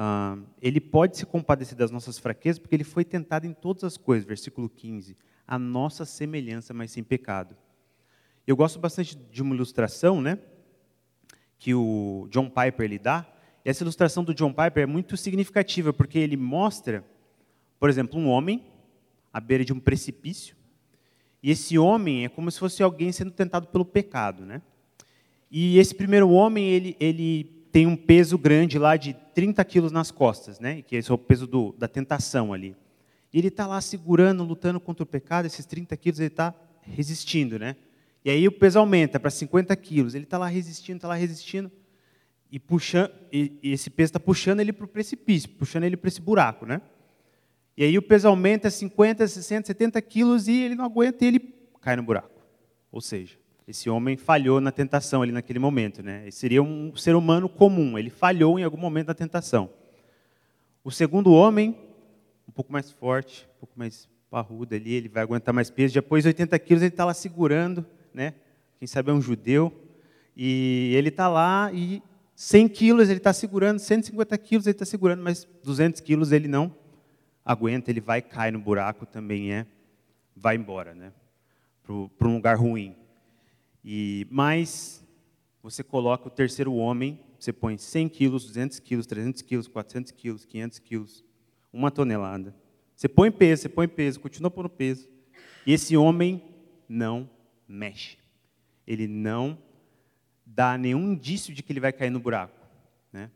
Ah, 0.00 0.38
ele 0.62 0.80
pode 0.80 1.16
se 1.16 1.26
compadecer 1.26 1.76
das 1.76 1.90
nossas 1.90 2.20
fraquezas, 2.20 2.60
porque 2.60 2.76
ele 2.76 2.84
foi 2.84 3.04
tentado 3.04 3.48
em 3.48 3.52
todas 3.52 3.82
as 3.82 3.96
coisas, 3.96 4.24
versículo 4.24 4.68
15, 4.68 5.16
a 5.44 5.58
nossa 5.58 6.04
semelhança, 6.04 6.72
mas 6.72 6.92
sem 6.92 7.02
pecado. 7.02 7.56
Eu 8.46 8.54
gosto 8.54 8.78
bastante 8.78 9.16
de 9.16 9.42
uma 9.42 9.56
ilustração, 9.56 10.20
né? 10.20 10.38
que 11.58 11.74
o 11.74 12.28
John 12.30 12.48
Piper 12.48 12.84
ele 12.84 12.98
dá. 12.98 13.26
Essa 13.64 13.82
ilustração 13.82 14.22
do 14.22 14.32
John 14.32 14.52
Piper 14.52 14.84
é 14.84 14.86
muito 14.86 15.16
significativa, 15.16 15.92
porque 15.92 16.16
ele 16.16 16.36
mostra, 16.36 17.04
por 17.80 17.90
exemplo, 17.90 18.20
um 18.20 18.28
homem 18.28 18.64
à 19.32 19.40
beira 19.40 19.64
de 19.64 19.72
um 19.72 19.80
precipício, 19.80 20.56
e 21.42 21.50
esse 21.50 21.76
homem 21.76 22.24
é 22.24 22.28
como 22.28 22.50
se 22.50 22.58
fosse 22.58 22.82
alguém 22.82 23.10
sendo 23.10 23.30
tentado 23.30 23.66
pelo 23.66 23.84
pecado, 23.84 24.46
né? 24.46 24.62
E 25.50 25.78
esse 25.78 25.94
primeiro 25.94 26.30
homem, 26.30 26.68
ele, 26.68 26.96
ele 27.00 27.57
tem 27.72 27.86
um 27.86 27.96
peso 27.96 28.38
grande 28.38 28.78
lá 28.78 28.96
de 28.96 29.14
30 29.34 29.64
quilos 29.64 29.92
nas 29.92 30.10
costas, 30.10 30.58
né? 30.58 30.82
Que 30.82 30.96
esse 30.96 31.10
é 31.10 31.14
o 31.14 31.18
peso 31.18 31.46
do, 31.46 31.74
da 31.78 31.88
tentação 31.88 32.52
ali. 32.52 32.76
E 33.32 33.38
ele 33.38 33.48
está 33.48 33.66
lá 33.66 33.80
segurando, 33.80 34.42
lutando 34.42 34.80
contra 34.80 35.02
o 35.02 35.06
pecado, 35.06 35.46
esses 35.46 35.66
30 35.66 35.96
quilos 35.96 36.18
ele 36.18 36.28
está 36.28 36.54
resistindo, 36.80 37.58
né? 37.58 37.76
E 38.24 38.30
aí 38.30 38.46
o 38.46 38.52
peso 38.52 38.78
aumenta 38.78 39.20
para 39.20 39.30
50 39.30 39.74
quilos. 39.76 40.14
Ele 40.14 40.24
está 40.24 40.38
lá 40.38 40.46
resistindo, 40.46 40.96
está 40.96 41.08
lá 41.08 41.14
resistindo. 41.14 41.70
E, 42.50 42.58
puxando, 42.58 43.12
e, 43.32 43.58
e 43.62 43.72
esse 43.72 43.90
peso 43.90 44.08
está 44.08 44.20
puxando 44.20 44.60
ele 44.60 44.72
para 44.72 44.84
o 44.84 44.88
precipício, 44.88 45.48
puxando 45.50 45.84
ele 45.84 45.96
para 45.96 46.08
esse 46.08 46.20
buraco. 46.20 46.66
Né? 46.66 46.80
E 47.76 47.84
aí 47.84 47.96
o 47.96 48.02
peso 48.02 48.28
aumenta 48.28 48.70
50, 48.70 49.26
60, 49.26 49.66
70 49.66 50.02
quilos 50.02 50.48
e 50.48 50.62
ele 50.62 50.74
não 50.74 50.84
aguenta 50.84 51.24
e 51.24 51.28
ele 51.28 51.40
cai 51.80 51.96
no 51.96 52.02
buraco. 52.02 52.42
Ou 52.90 53.00
seja, 53.00 53.38
esse 53.68 53.88
homem 53.88 54.16
falhou 54.16 54.60
na 54.60 54.72
tentação 54.72 55.22
ali 55.22 55.30
naquele 55.30 55.60
momento. 55.60 56.02
Né? 56.02 56.22
Ele 56.22 56.32
seria 56.32 56.62
um 56.62 56.96
ser 56.96 57.14
humano 57.14 57.48
comum, 57.48 57.96
ele 57.96 58.10
falhou 58.10 58.58
em 58.58 58.64
algum 58.64 58.78
momento 58.78 59.08
na 59.08 59.14
tentação. 59.14 59.70
O 60.82 60.90
segundo 60.90 61.32
homem, 61.32 61.76
um 62.48 62.52
pouco 62.52 62.72
mais 62.72 62.90
forte, 62.90 63.46
um 63.56 63.60
pouco 63.60 63.78
mais 63.78 64.08
parrudo 64.30 64.74
ali, 64.74 64.94
ele 64.94 65.08
vai 65.08 65.22
aguentar 65.22 65.54
mais 65.54 65.70
peso. 65.70 65.94
Depois 65.94 66.24
de 66.24 66.28
80 66.28 66.58
quilos, 66.58 66.82
ele 66.82 66.88
está 66.88 67.04
lá 67.04 67.14
segurando 67.14 67.86
né? 68.18 68.34
Quem 68.78 68.88
sabe 68.88 69.10
é 69.10 69.14
um 69.14 69.20
judeu. 69.20 69.72
E 70.36 70.92
ele 70.96 71.08
está 71.08 71.28
lá 71.28 71.70
e 71.72 72.02
100 72.34 72.68
quilos 72.68 73.08
ele 73.08 73.18
está 73.18 73.32
segurando, 73.32 73.78
150 73.78 74.38
quilos 74.38 74.66
ele 74.66 74.74
está 74.74 74.84
segurando, 74.84 75.22
mas 75.22 75.46
200 75.64 76.00
quilos 76.00 76.32
ele 76.32 76.48
não 76.48 76.74
aguenta, 77.44 77.90
ele 77.90 78.00
vai 78.00 78.20
cair 78.20 78.52
no 78.52 78.58
buraco 78.58 79.06
também 79.06 79.52
é, 79.52 79.66
vai 80.36 80.56
embora, 80.56 80.94
né? 80.94 81.12
Para 81.82 82.28
um 82.28 82.34
lugar 82.34 82.56
ruim. 82.56 82.94
E 83.90 84.26
mas 84.30 85.02
você 85.62 85.82
coloca 85.82 86.28
o 86.28 86.30
terceiro 86.30 86.74
homem, 86.74 87.18
você 87.40 87.54
põe 87.54 87.78
100 87.78 88.10
quilos, 88.10 88.44
200 88.44 88.80
quilos, 88.80 89.06
300 89.06 89.40
quilos, 89.40 89.66
400 89.66 90.12
quilos, 90.12 90.44
500 90.44 90.78
quilos, 90.80 91.24
uma 91.72 91.90
tonelada. 91.90 92.54
Você 92.94 93.08
põe 93.08 93.30
peso, 93.30 93.62
você 93.62 93.68
põe 93.70 93.88
peso, 93.88 94.20
continua 94.20 94.50
pondo 94.50 94.68
peso. 94.68 95.08
E 95.66 95.72
esse 95.72 95.96
homem 95.96 96.44
não 96.86 97.30
mexe. 97.66 98.18
Ele 98.86 99.08
não 99.08 99.56
dá 100.44 100.76
nenhum 100.76 101.12
indício 101.12 101.54
de 101.54 101.62
que 101.62 101.72
ele 101.72 101.80
vai 101.80 101.92
cair 101.92 102.10
no 102.10 102.20
buraco. 102.20 102.68
Né? 103.10 103.30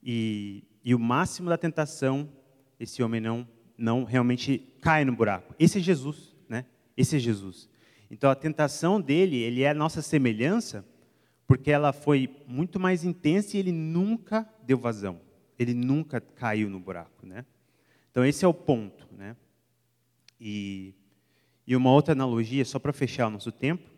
E, 0.00 0.62
e 0.84 0.94
o 0.94 1.00
máximo 1.00 1.48
da 1.48 1.58
tentação, 1.58 2.30
esse 2.78 3.02
homem 3.02 3.20
não, 3.20 3.44
não 3.76 4.04
realmente 4.04 4.72
cai 4.80 5.04
no 5.04 5.16
buraco. 5.16 5.52
Esse 5.58 5.78
é 5.78 5.80
Jesus. 5.80 6.32
Né? 6.48 6.64
Esse 6.96 7.16
é 7.16 7.18
Jesus. 7.18 7.68
Então 8.10 8.30
a 8.30 8.34
tentação 8.34 9.00
dele, 9.00 9.36
ele 9.36 9.62
é 9.62 9.70
a 9.70 9.74
nossa 9.74 10.02
semelhança, 10.02 10.84
porque 11.46 11.70
ela 11.70 11.92
foi 11.92 12.28
muito 12.46 12.78
mais 12.80 13.04
intensa 13.04 13.56
e 13.56 13.60
ele 13.60 13.72
nunca 13.72 14.48
deu 14.62 14.78
vazão. 14.78 15.20
Ele 15.58 15.74
nunca 15.74 16.20
caiu 16.20 16.68
no 16.68 16.80
buraco, 16.80 17.26
né? 17.26 17.44
Então 18.10 18.24
esse 18.24 18.44
é 18.44 18.48
o 18.48 18.54
ponto, 18.54 19.08
né? 19.12 19.36
E 20.40 20.94
e 21.66 21.74
uma 21.74 21.90
outra 21.90 22.12
analogia, 22.12 22.64
só 22.64 22.78
para 22.78 22.92
fechar 22.92 23.26
o 23.26 23.30
nosso 23.30 23.50
tempo, 23.50 23.90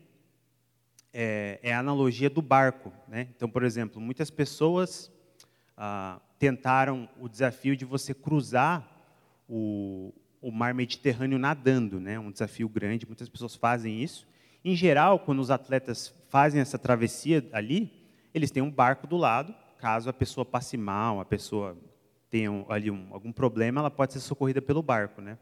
é, 1.12 1.59
é, 1.62 1.75
a 1.75 1.81
analogia 1.81 2.31
do 2.31 2.40
barco. 2.40 2.92
Né? 3.09 3.29
Então, 3.35 3.49
por 3.49 3.64
exemplo, 3.64 4.01
muitas 4.01 4.31
pessoas 4.31 5.11
ah, 5.77 6.21
tentaram 6.38 7.09
o 7.19 7.29
desafio 7.29 7.77
de 7.77 7.85
você 7.85 8.14
cruzar 8.14 8.87
o, 9.49 10.14
o 10.40 10.51
mar 10.51 10.75
Mediterrâneo 10.75 11.38
nadando, 11.38 11.99
né? 11.99 12.18
um 12.18 12.31
desafio 12.31 12.68
grande, 12.68 13.07
muitas 13.07 13.29
pessoas 13.29 13.55
fazem 13.55 14.03
isso. 14.03 14.27
Em 14.64 14.75
geral, 14.75 15.18
quando 15.18 15.40
os 15.40 15.51
atletas 15.51 16.14
fazem 16.29 16.61
essa 16.61 16.79
travessia 16.79 17.49
ali, 17.53 17.92
eles 18.35 18.51
têm 18.51 18.62
um 18.62 18.70
barco 18.70 19.07
do 19.07 19.16
lado, 19.16 19.55
caso 19.79 20.11
a 20.11 20.12
pessoa 20.12 20.44
passe 20.44 20.77
mal, 20.77 21.20
a 21.20 21.25
pessoa 21.25 21.77
tenha 22.31 22.51
ali 22.68 22.90
um, 22.90 23.07
algum 23.11 23.33
problema, 23.33 23.81
ela 23.81 23.90
pode 23.90 24.12
ser 24.12 24.20
socorrida 24.20 24.61
pelo 24.61 24.83
barco. 24.83 25.20
Né? 25.20 25.38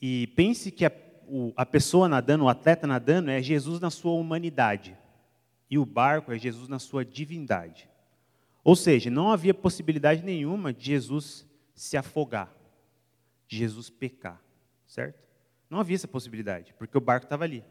E 0.00 0.26
pense 0.28 0.70
que 0.70 0.84
a, 0.84 0.92
o, 1.28 1.52
a 1.56 1.64
pessoa 1.64 2.08
nadando, 2.08 2.44
o 2.44 2.48
atleta 2.48 2.86
nadando, 2.86 3.30
é 3.30 3.40
Jesus 3.40 3.80
na 3.80 3.90
sua 3.90 4.12
humanidade. 4.12 4.96
E 5.70 5.78
o 5.78 5.86
barco 5.86 6.32
é 6.32 6.38
Jesus 6.38 6.68
na 6.68 6.78
sua 6.78 7.04
divindade. 7.04 7.88
Ou 8.64 8.76
seja, 8.76 9.10
não 9.10 9.30
havia 9.30 9.54
possibilidade 9.54 10.22
nenhuma 10.22 10.72
de 10.72 10.84
Jesus 10.84 11.46
se 11.74 11.96
afogar, 11.96 12.52
Jesus 13.56 13.90
pecar, 13.90 14.40
certo? 14.86 15.22
Não 15.68 15.80
havia 15.80 15.96
essa 15.96 16.08
possibilidade, 16.08 16.74
porque 16.78 16.96
o 16.96 17.00
barco 17.00 17.26
estava 17.26 17.44
ali. 17.44 17.64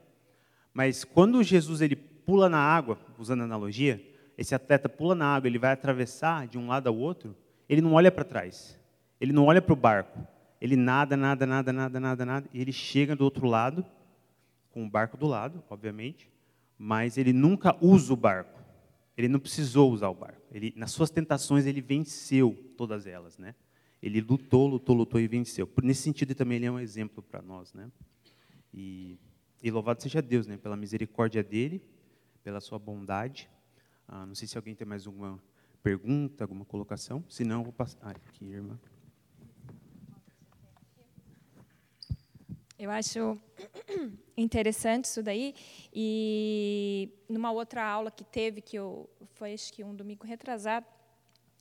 Mas 0.73 1.03
quando 1.03 1.43
Jesus 1.43 1.81
ele 1.81 1.95
pula 1.95 2.49
na 2.49 2.59
água, 2.59 2.97
usando 3.17 3.41
a 3.41 3.43
analogia, 3.43 4.03
esse 4.37 4.55
atleta 4.55 4.89
pula 4.89 5.13
na 5.13 5.35
água, 5.35 5.47
ele 5.47 5.59
vai 5.59 5.71
atravessar 5.71 6.47
de 6.47 6.57
um 6.57 6.67
lado 6.67 6.87
ao 6.87 6.97
outro, 6.97 7.35
ele 7.67 7.81
não 7.81 7.93
olha 7.93 8.11
para 8.11 8.23
trás. 8.23 8.79
Ele 9.19 9.31
não 9.31 9.45
olha 9.45 9.61
para 9.61 9.73
o 9.73 9.75
barco. 9.75 10.25
Ele 10.59 10.75
nada, 10.75 11.15
nada, 11.15 11.45
nada, 11.45 11.71
nada, 11.71 11.99
nada, 11.99 12.25
nada, 12.25 12.49
e 12.53 12.61
ele 12.61 12.71
chega 12.71 13.15
do 13.15 13.23
outro 13.23 13.47
lado, 13.47 13.85
com 14.71 14.85
o 14.85 14.89
barco 14.89 15.17
do 15.17 15.27
lado, 15.27 15.63
obviamente, 15.69 16.31
mas 16.77 17.17
ele 17.17 17.33
nunca 17.33 17.75
usa 17.81 18.13
o 18.13 18.15
barco. 18.15 18.59
Ele 19.17 19.27
não 19.27 19.39
precisou 19.39 19.91
usar 19.91 20.09
o 20.09 20.13
barco. 20.13 20.41
Ele, 20.51 20.73
nas 20.75 20.91
suas 20.91 21.09
tentações, 21.09 21.65
ele 21.65 21.81
venceu 21.81 22.73
todas 22.77 23.05
elas, 23.05 23.37
né? 23.37 23.53
Ele 24.01 24.19
lutou, 24.19 24.67
lutou, 24.67 24.95
lutou 24.95 25.19
e 25.19 25.27
venceu. 25.27 25.69
Nesse 25.83 26.01
sentido, 26.01 26.33
também 26.33 26.57
ele 26.57 26.65
é 26.65 26.71
um 26.71 26.79
exemplo 26.79 27.21
para 27.21 27.41
nós, 27.41 27.73
né? 27.73 27.91
E, 28.73 29.19
e, 29.61 29.69
louvado 29.69 30.01
seja 30.01 30.21
Deus, 30.21 30.47
né? 30.47 30.57
Pela 30.57 30.75
misericórdia 30.75 31.43
dele, 31.43 31.83
pela 32.43 32.59
sua 32.59 32.79
bondade. 32.79 33.49
Ah, 34.07 34.25
não 34.25 34.33
sei 34.33 34.47
se 34.47 34.57
alguém 34.57 34.73
tem 34.73 34.87
mais 34.87 35.05
alguma 35.05 35.41
pergunta, 35.83 36.43
alguma 36.43 36.65
colocação. 36.65 37.23
Se 37.29 37.43
não, 37.43 37.59
eu 37.59 37.63
vou 37.65 37.73
passar. 37.73 37.99
Ah, 38.01 38.11
aqui, 38.11 38.45
irmã. 38.45 38.79
Eu 42.79 42.89
acho 42.89 43.39
interessante 44.35 45.05
isso 45.05 45.21
daí. 45.21 45.53
E 45.93 47.13
numa 47.29 47.51
outra 47.51 47.85
aula 47.85 48.09
que 48.09 48.23
teve, 48.23 48.59
que 48.59 48.75
eu, 48.75 49.07
foi 49.35 49.53
acho 49.53 49.71
que 49.71 49.83
um 49.83 49.93
domingo 49.93 50.25
retrasado, 50.25 50.87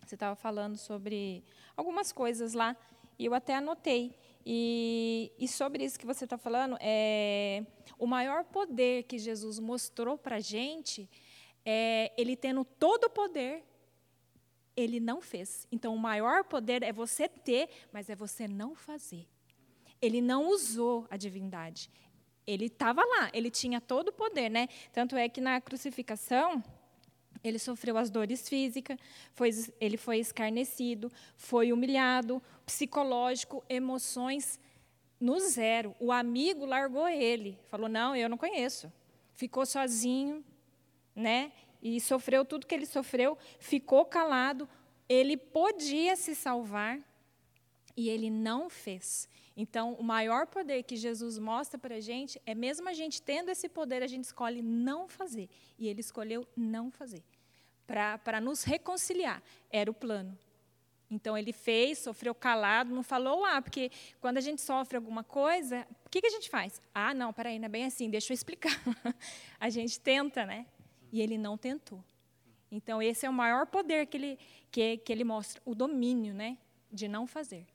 você 0.06 0.14
estava 0.14 0.34
falando 0.34 0.78
sobre 0.78 1.44
algumas 1.80 2.12
coisas 2.12 2.52
lá, 2.54 2.76
e 3.18 3.24
eu 3.26 3.34
até 3.34 3.56
anotei. 3.56 4.14
E, 4.44 5.32
e 5.38 5.46
sobre 5.46 5.84
isso 5.84 5.98
que 5.98 6.06
você 6.06 6.24
está 6.24 6.38
falando, 6.38 6.76
é, 6.80 7.64
o 7.98 8.06
maior 8.06 8.44
poder 8.44 9.02
que 9.04 9.18
Jesus 9.18 9.58
mostrou 9.58 10.16
para 10.16 10.36
a 10.36 10.40
gente 10.40 11.08
é 11.64 12.12
ele 12.16 12.36
tendo 12.36 12.64
todo 12.64 13.04
o 13.04 13.10
poder, 13.10 13.64
ele 14.76 14.98
não 15.00 15.20
fez. 15.20 15.66
Então, 15.70 15.94
o 15.94 15.98
maior 15.98 16.44
poder 16.44 16.82
é 16.82 16.92
você 16.92 17.28
ter, 17.28 17.68
mas 17.92 18.08
é 18.08 18.16
você 18.16 18.48
não 18.48 18.74
fazer. 18.74 19.28
Ele 20.00 20.22
não 20.22 20.48
usou 20.48 21.06
a 21.10 21.16
divindade. 21.16 21.90
Ele 22.46 22.66
estava 22.66 23.04
lá, 23.04 23.30
ele 23.34 23.50
tinha 23.50 23.80
todo 23.80 24.08
o 24.08 24.12
poder, 24.12 24.48
né? 24.48 24.68
Tanto 24.92 25.16
é 25.16 25.28
que 25.28 25.40
na 25.40 25.60
crucificação 25.60 26.64
ele 27.42 27.58
sofreu 27.58 27.96
as 27.96 28.10
dores 28.10 28.48
físicas, 28.48 28.98
foi, 29.32 29.50
ele 29.80 29.96
foi 29.96 30.18
escarnecido, 30.18 31.10
foi 31.36 31.72
humilhado, 31.72 32.42
psicológico, 32.66 33.64
emoções 33.68 34.60
no 35.18 35.38
zero. 35.40 35.94
O 35.98 36.12
amigo 36.12 36.64
largou 36.64 37.08
ele, 37.08 37.58
falou: 37.68 37.88
"Não, 37.88 38.14
eu 38.14 38.28
não 38.28 38.36
conheço". 38.38 38.92
Ficou 39.34 39.64
sozinho, 39.64 40.44
né? 41.14 41.52
E 41.82 42.00
sofreu 42.00 42.44
tudo 42.44 42.66
que 42.66 42.74
ele 42.74 42.86
sofreu, 42.86 43.38
ficou 43.58 44.04
calado. 44.04 44.68
Ele 45.08 45.36
podia 45.36 46.14
se 46.14 46.34
salvar 46.34 46.98
e 47.96 48.08
ele 48.08 48.30
não 48.30 48.70
fez. 48.70 49.28
Então, 49.60 49.92
o 49.92 50.02
maior 50.02 50.46
poder 50.46 50.82
que 50.84 50.96
Jesus 50.96 51.38
mostra 51.38 51.78
para 51.78 51.96
a 51.96 52.00
gente 52.00 52.40
é, 52.46 52.54
mesmo 52.54 52.88
a 52.88 52.94
gente 52.94 53.20
tendo 53.20 53.50
esse 53.50 53.68
poder, 53.68 54.02
a 54.02 54.06
gente 54.06 54.24
escolhe 54.24 54.62
não 54.62 55.06
fazer. 55.06 55.50
E 55.78 55.86
ele 55.86 56.00
escolheu 56.00 56.48
não 56.56 56.90
fazer. 56.90 57.22
Para 57.86 58.40
nos 58.40 58.64
reconciliar. 58.64 59.42
Era 59.70 59.90
o 59.90 59.92
plano. 59.92 60.38
Então, 61.10 61.36
ele 61.36 61.52
fez, 61.52 61.98
sofreu 61.98 62.34
calado, 62.34 62.94
não 62.94 63.02
falou, 63.02 63.44
ah, 63.44 63.60
porque 63.60 63.90
quando 64.18 64.38
a 64.38 64.40
gente 64.40 64.62
sofre 64.62 64.96
alguma 64.96 65.22
coisa, 65.22 65.86
o 66.06 66.08
que, 66.08 66.22
que 66.22 66.28
a 66.28 66.30
gente 66.30 66.48
faz? 66.48 66.80
Ah, 66.94 67.12
não, 67.12 67.30
peraí, 67.30 67.58
não 67.58 67.66
é 67.66 67.68
bem 67.68 67.84
assim, 67.84 68.08
deixa 68.08 68.32
eu 68.32 68.34
explicar. 68.34 68.72
a 69.60 69.68
gente 69.68 70.00
tenta, 70.00 70.46
né? 70.46 70.64
E 71.12 71.20
ele 71.20 71.36
não 71.36 71.58
tentou. 71.58 72.02
Então, 72.70 73.02
esse 73.02 73.26
é 73.26 73.28
o 73.28 73.32
maior 73.32 73.66
poder 73.66 74.06
que 74.06 74.16
ele, 74.16 74.38
que, 74.70 74.96
que 74.96 75.12
ele 75.12 75.24
mostra, 75.24 75.60
o 75.66 75.74
domínio, 75.74 76.32
né? 76.32 76.56
De 76.90 77.06
não 77.08 77.26
fazer. 77.26 77.66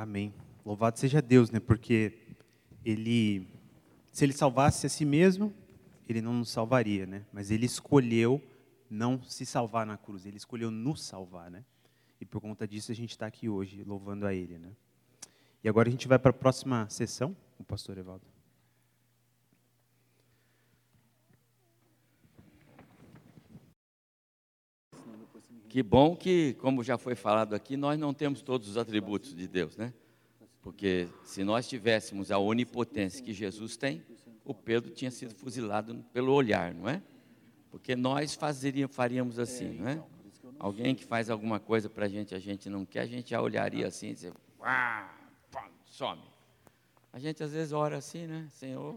Amém. 0.00 0.32
Louvado 0.64 0.98
seja 0.98 1.20
Deus, 1.20 1.50
né? 1.50 1.60
Porque 1.60 2.14
ele, 2.82 3.46
se 4.10 4.24
ele 4.24 4.32
salvasse 4.32 4.86
a 4.86 4.88
si 4.88 5.04
mesmo, 5.04 5.52
ele 6.08 6.22
não 6.22 6.32
nos 6.32 6.48
salvaria, 6.48 7.04
né? 7.04 7.26
Mas 7.30 7.50
ele 7.50 7.66
escolheu 7.66 8.42
não 8.88 9.22
se 9.22 9.44
salvar 9.44 9.84
na 9.84 9.98
cruz, 9.98 10.24
ele 10.24 10.38
escolheu 10.38 10.70
nos 10.70 11.02
salvar, 11.02 11.50
né? 11.50 11.66
E 12.18 12.24
por 12.24 12.40
conta 12.40 12.66
disso 12.66 12.90
a 12.90 12.94
gente 12.94 13.10
está 13.10 13.26
aqui 13.26 13.46
hoje 13.46 13.84
louvando 13.84 14.26
a 14.26 14.32
Ele, 14.32 14.58
né? 14.58 14.72
E 15.62 15.68
agora 15.68 15.90
a 15.90 15.92
gente 15.92 16.08
vai 16.08 16.18
para 16.18 16.30
a 16.30 16.32
próxima 16.32 16.88
sessão, 16.88 17.36
o 17.58 17.62
pastor 17.62 17.98
Evaldo. 17.98 18.24
Que 25.70 25.84
bom 25.84 26.16
que, 26.16 26.54
como 26.54 26.82
já 26.82 26.98
foi 26.98 27.14
falado 27.14 27.54
aqui, 27.54 27.76
nós 27.76 27.96
não 27.96 28.12
temos 28.12 28.42
todos 28.42 28.68
os 28.68 28.76
atributos 28.76 29.32
de 29.32 29.46
Deus, 29.46 29.76
né? 29.76 29.94
Porque 30.60 31.08
se 31.22 31.44
nós 31.44 31.68
tivéssemos 31.68 32.32
a 32.32 32.38
onipotência 32.38 33.22
que 33.22 33.32
Jesus 33.32 33.76
tem, 33.76 34.04
o 34.44 34.52
Pedro 34.52 34.90
tinha 34.90 35.12
sido 35.12 35.32
fuzilado 35.32 35.94
pelo 36.12 36.32
olhar, 36.32 36.74
não 36.74 36.88
é? 36.88 37.00
Porque 37.70 37.94
nós 37.94 38.34
fazeríamos, 38.34 38.96
faríamos 38.96 39.38
assim, 39.38 39.74
não 39.74 39.88
é? 39.88 40.02
Alguém 40.58 40.92
que 40.92 41.04
faz 41.04 41.30
alguma 41.30 41.60
coisa 41.60 41.88
para 41.88 42.06
a 42.06 42.08
gente, 42.08 42.34
a 42.34 42.40
gente 42.40 42.68
não 42.68 42.84
quer, 42.84 43.02
a 43.02 43.06
gente 43.06 43.30
já 43.30 43.40
olharia 43.40 43.86
assim 43.86 44.08
e 44.08 44.14
dizer, 44.14 44.32
ah, 44.60 45.08
some. 45.86 46.20
A 47.12 47.20
gente 47.20 47.44
às 47.44 47.52
vezes 47.52 47.72
ora 47.72 47.96
assim, 47.96 48.26
né? 48.26 48.48
Senhor, 48.50 48.96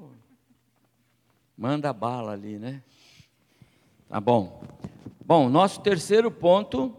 manda 1.56 1.94
bala 1.94 2.32
ali, 2.32 2.58
né? 2.58 2.82
Tá 4.10 4.20
bom. 4.20 4.60
Bom, 5.26 5.48
nosso 5.48 5.80
terceiro 5.80 6.30
ponto, 6.30 6.94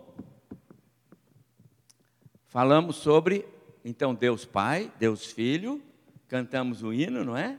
falamos 2.47 2.97
sobre, 2.97 3.47
então, 3.85 4.15
Deus 4.15 4.47
Pai, 4.47 4.91
Deus 4.99 5.27
Filho, 5.27 5.83
cantamos 6.27 6.83
o 6.83 6.91
hino, 6.91 7.23
não 7.23 7.37
é? 7.37 7.59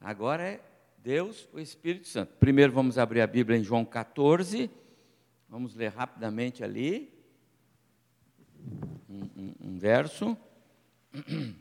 Agora 0.00 0.42
é 0.42 0.60
Deus, 0.98 1.48
o 1.52 1.60
Espírito 1.60 2.08
Santo. 2.08 2.34
Primeiro 2.40 2.72
vamos 2.72 2.98
abrir 2.98 3.20
a 3.20 3.26
Bíblia 3.28 3.56
em 3.56 3.62
João 3.62 3.84
14, 3.84 4.68
vamos 5.48 5.76
ler 5.76 5.92
rapidamente 5.92 6.64
ali, 6.64 7.16
um, 9.08 9.22
um, 9.36 9.54
um 9.60 9.78
verso. 9.78 10.36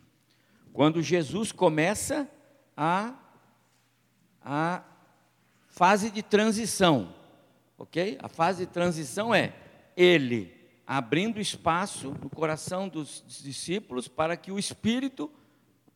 Quando 0.73 1.03
Jesus 1.03 1.51
começa 1.51 2.27
a, 2.75 3.13
a 4.41 4.83
fase 5.67 6.09
de 6.09 6.23
transição, 6.23 7.21
Ok? 7.77 8.17
A 8.21 8.29
fase 8.29 8.65
de 8.65 8.71
transição 8.71 9.33
é 9.33 9.53
ele 9.95 10.53
abrindo 10.85 11.39
espaço 11.39 12.15
no 12.21 12.29
coração 12.29 12.87
dos 12.87 13.23
discípulos 13.27 14.07
para 14.07 14.35
que 14.35 14.51
o 14.51 14.59
Espírito 14.59 15.31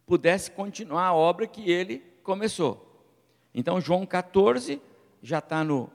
pudesse 0.06 0.50
continuar 0.52 1.08
a 1.08 1.14
obra 1.14 1.46
que 1.46 1.70
ele 1.70 2.02
começou. 2.24 2.84
Então, 3.54 3.82
João 3.82 4.06
14 4.06 4.82
já 5.22 5.40
está 5.40 5.64
no, 5.64 5.90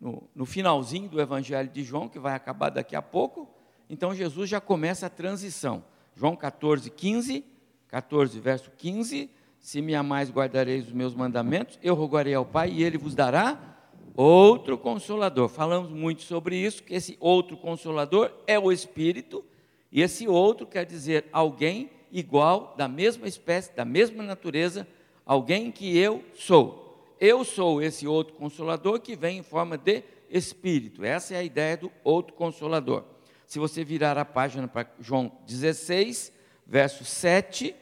no, 0.00 0.22
no, 0.34 0.46
finalzinho 0.46 1.08
do 1.08 1.20
Evangelho 1.20 1.68
de 1.68 1.82
João, 1.82 2.08
que 2.08 2.18
vai 2.18 2.34
acabar 2.34 2.70
daqui 2.70 2.94
a 2.94 3.02
pouco. 3.02 3.48
Então, 3.90 4.14
Jesus 4.14 4.48
já 4.48 4.60
começa 4.60 5.06
a 5.06 5.10
transição. 5.10 5.82
João 6.14 6.36
14, 6.36 6.90
15, 6.90 7.44
14, 7.88 8.38
verso 8.38 8.70
15: 8.76 9.30
Se 9.58 9.80
me 9.80 9.94
amais, 9.94 10.30
guardareis 10.30 10.86
os 10.86 10.92
meus 10.92 11.14
mandamentos, 11.14 11.78
eu 11.82 11.94
rogarei 11.94 12.34
ao 12.34 12.44
Pai 12.44 12.70
e 12.70 12.84
ele 12.84 12.98
vos 12.98 13.14
dará 13.14 13.77
outro 14.20 14.76
consolador. 14.76 15.48
Falamos 15.48 15.90
muito 15.90 16.22
sobre 16.22 16.56
isso, 16.56 16.82
que 16.82 16.92
esse 16.92 17.16
outro 17.20 17.56
consolador 17.56 18.32
é 18.48 18.58
o 18.58 18.72
Espírito, 18.72 19.44
e 19.92 20.02
esse 20.02 20.26
outro 20.26 20.66
quer 20.66 20.84
dizer 20.84 21.26
alguém 21.32 21.88
igual, 22.10 22.74
da 22.76 22.88
mesma 22.88 23.28
espécie, 23.28 23.72
da 23.76 23.84
mesma 23.84 24.24
natureza, 24.24 24.88
alguém 25.24 25.70
que 25.70 25.96
eu 25.96 26.24
sou. 26.34 27.14
Eu 27.20 27.44
sou 27.44 27.80
esse 27.80 28.08
outro 28.08 28.34
consolador 28.34 28.98
que 28.98 29.14
vem 29.14 29.38
em 29.38 29.42
forma 29.44 29.78
de 29.78 30.02
Espírito. 30.28 31.04
Essa 31.04 31.34
é 31.34 31.38
a 31.38 31.44
ideia 31.44 31.76
do 31.76 31.92
outro 32.02 32.34
consolador. 32.34 33.04
Se 33.46 33.60
você 33.60 33.84
virar 33.84 34.18
a 34.18 34.24
página 34.24 34.66
para 34.66 34.90
João 34.98 35.30
16, 35.46 36.32
verso 36.66 37.04
7, 37.04 37.72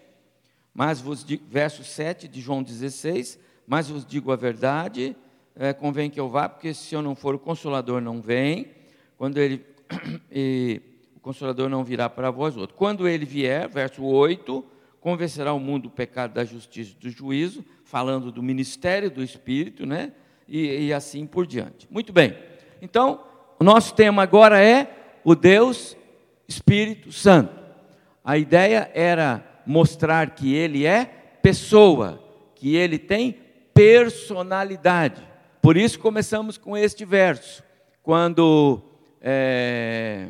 mas 0.74 1.00
vos 1.00 1.24
digo, 1.24 1.46
verso 1.48 1.82
7 1.82 2.28
de 2.28 2.42
João 2.42 2.62
16, 2.62 3.38
mas 3.66 3.88
vos 3.88 4.04
digo 4.04 4.30
a 4.30 4.36
verdade, 4.36 5.16
é, 5.58 5.72
convém 5.72 6.10
que 6.10 6.20
eu 6.20 6.28
vá, 6.28 6.48
porque 6.48 6.74
se 6.74 6.94
eu 6.94 7.00
não 7.00 7.14
for, 7.14 7.34
o 7.34 7.38
Consolador 7.38 8.00
não 8.00 8.20
vem. 8.20 8.68
Quando 9.16 9.38
ele. 9.38 9.64
e, 10.30 10.82
o 11.16 11.20
Consolador 11.20 11.68
não 11.68 11.82
virá 11.82 12.08
para 12.08 12.30
vós 12.30 12.56
outro. 12.56 12.76
Quando 12.76 13.08
ele 13.08 13.24
vier, 13.24 13.68
verso 13.68 14.04
8, 14.04 14.64
convencerá 15.00 15.52
o 15.52 15.58
mundo 15.58 15.84
do 15.84 15.90
pecado, 15.90 16.34
da 16.34 16.44
justiça 16.44 16.92
e 16.92 17.00
do 17.00 17.10
juízo, 17.10 17.64
falando 17.84 18.30
do 18.30 18.42
ministério 18.42 19.10
do 19.10 19.22
Espírito, 19.22 19.86
né? 19.86 20.12
E, 20.46 20.86
e 20.86 20.92
assim 20.92 21.26
por 21.26 21.46
diante. 21.46 21.88
Muito 21.90 22.12
bem. 22.12 22.36
Então, 22.82 23.24
o 23.58 23.64
nosso 23.64 23.94
tema 23.94 24.22
agora 24.22 24.62
é 24.62 25.18
o 25.24 25.34
Deus 25.34 25.96
Espírito 26.46 27.10
Santo. 27.10 27.54
A 28.22 28.36
ideia 28.36 28.90
era 28.94 29.44
mostrar 29.66 30.30
que 30.30 30.54
ele 30.54 30.84
é 30.84 31.04
pessoa, 31.42 32.22
que 32.54 32.76
ele 32.76 32.98
tem 32.98 33.36
personalidade. 33.72 35.35
Por 35.66 35.76
isso 35.76 35.98
começamos 35.98 36.56
com 36.56 36.76
este 36.76 37.04
verso, 37.04 37.60
quando 38.00 38.80
é, 39.20 40.28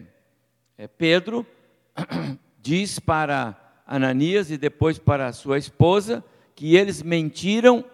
é, 0.79 0.89
Pedro 0.89 1.47
diz 2.59 2.99
para 2.99 3.55
Ananias 3.87 4.51
e 4.51 4.57
depois 4.57 4.99
para 4.99 5.35
sua 5.35 5.59
esposa 5.59 6.25
que 6.55 6.75
eles 6.75 7.03
mentiram 7.03 7.85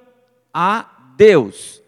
a 0.55 1.15
Deus. 1.17 1.83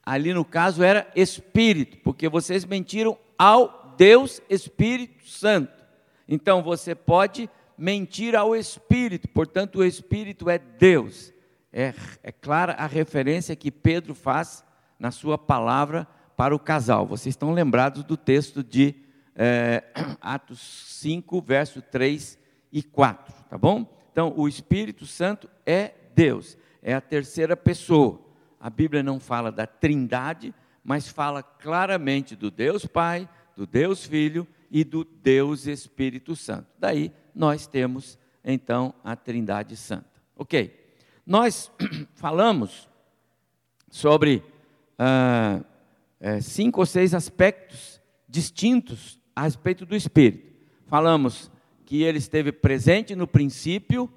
Ali 0.00 0.32
no 0.32 0.44
caso 0.44 0.80
era 0.80 1.10
Espírito, 1.16 1.96
porque 2.04 2.28
vocês 2.28 2.64
mentiram 2.64 3.18
ao 3.36 3.96
Deus 3.98 4.40
Espírito 4.48 5.28
Santo. 5.28 5.72
Então 6.28 6.62
você 6.62 6.94
pode 6.94 7.50
mentir 7.76 8.36
ao 8.36 8.54
Espírito, 8.54 9.26
portanto 9.26 9.80
o 9.80 9.84
Espírito 9.84 10.48
é 10.48 10.56
Deus. 10.56 11.32
É, 11.72 11.92
é 12.22 12.30
clara 12.30 12.74
a 12.74 12.86
referência 12.86 13.56
que 13.56 13.72
Pedro 13.72 14.14
faz 14.14 14.62
na 14.98 15.10
sua 15.10 15.36
palavra 15.36 16.06
para 16.36 16.54
o 16.54 16.58
casal. 16.58 17.06
Vocês 17.06 17.32
estão 17.32 17.52
lembrados 17.52 18.04
do 18.04 18.16
texto 18.16 18.62
de 18.62 18.94
é, 19.34 19.84
Atos 20.20 20.60
5, 21.00 21.40
verso 21.42 21.82
3 21.82 22.38
e 22.72 22.82
4, 22.82 23.34
tá 23.48 23.58
bom? 23.58 23.86
Então, 24.10 24.32
o 24.36 24.48
Espírito 24.48 25.06
Santo 25.06 25.48
é 25.66 25.92
Deus, 26.14 26.56
é 26.82 26.94
a 26.94 27.00
terceira 27.00 27.56
pessoa. 27.56 28.20
A 28.60 28.70
Bíblia 28.70 29.02
não 29.02 29.18
fala 29.18 29.50
da 29.50 29.66
trindade, 29.66 30.54
mas 30.82 31.08
fala 31.08 31.42
claramente 31.42 32.36
do 32.36 32.50
Deus 32.50 32.86
Pai, 32.86 33.28
do 33.56 33.66
Deus 33.66 34.04
Filho 34.04 34.46
e 34.70 34.84
do 34.84 35.04
Deus 35.04 35.66
Espírito 35.66 36.34
Santo. 36.34 36.66
Daí 36.78 37.12
nós 37.34 37.66
temos 37.66 38.18
então 38.44 38.94
a 39.02 39.16
Trindade 39.16 39.76
Santa. 39.76 40.22
Ok. 40.36 40.82
Nós 41.26 41.70
falamos 42.14 42.88
sobre 43.90 44.42
ah, 44.98 45.60
é, 46.20 46.40
cinco 46.40 46.80
ou 46.80 46.86
seis 46.86 47.14
aspectos 47.14 48.00
distintos 48.28 49.20
a 49.34 49.42
respeito 49.42 49.84
do 49.84 49.94
Espírito. 49.94 50.52
Falamos 50.86 51.50
que 51.84 52.02
ele 52.02 52.18
esteve 52.18 52.50
presente 52.52 53.14
no 53.14 53.26
princípio, 53.26 54.10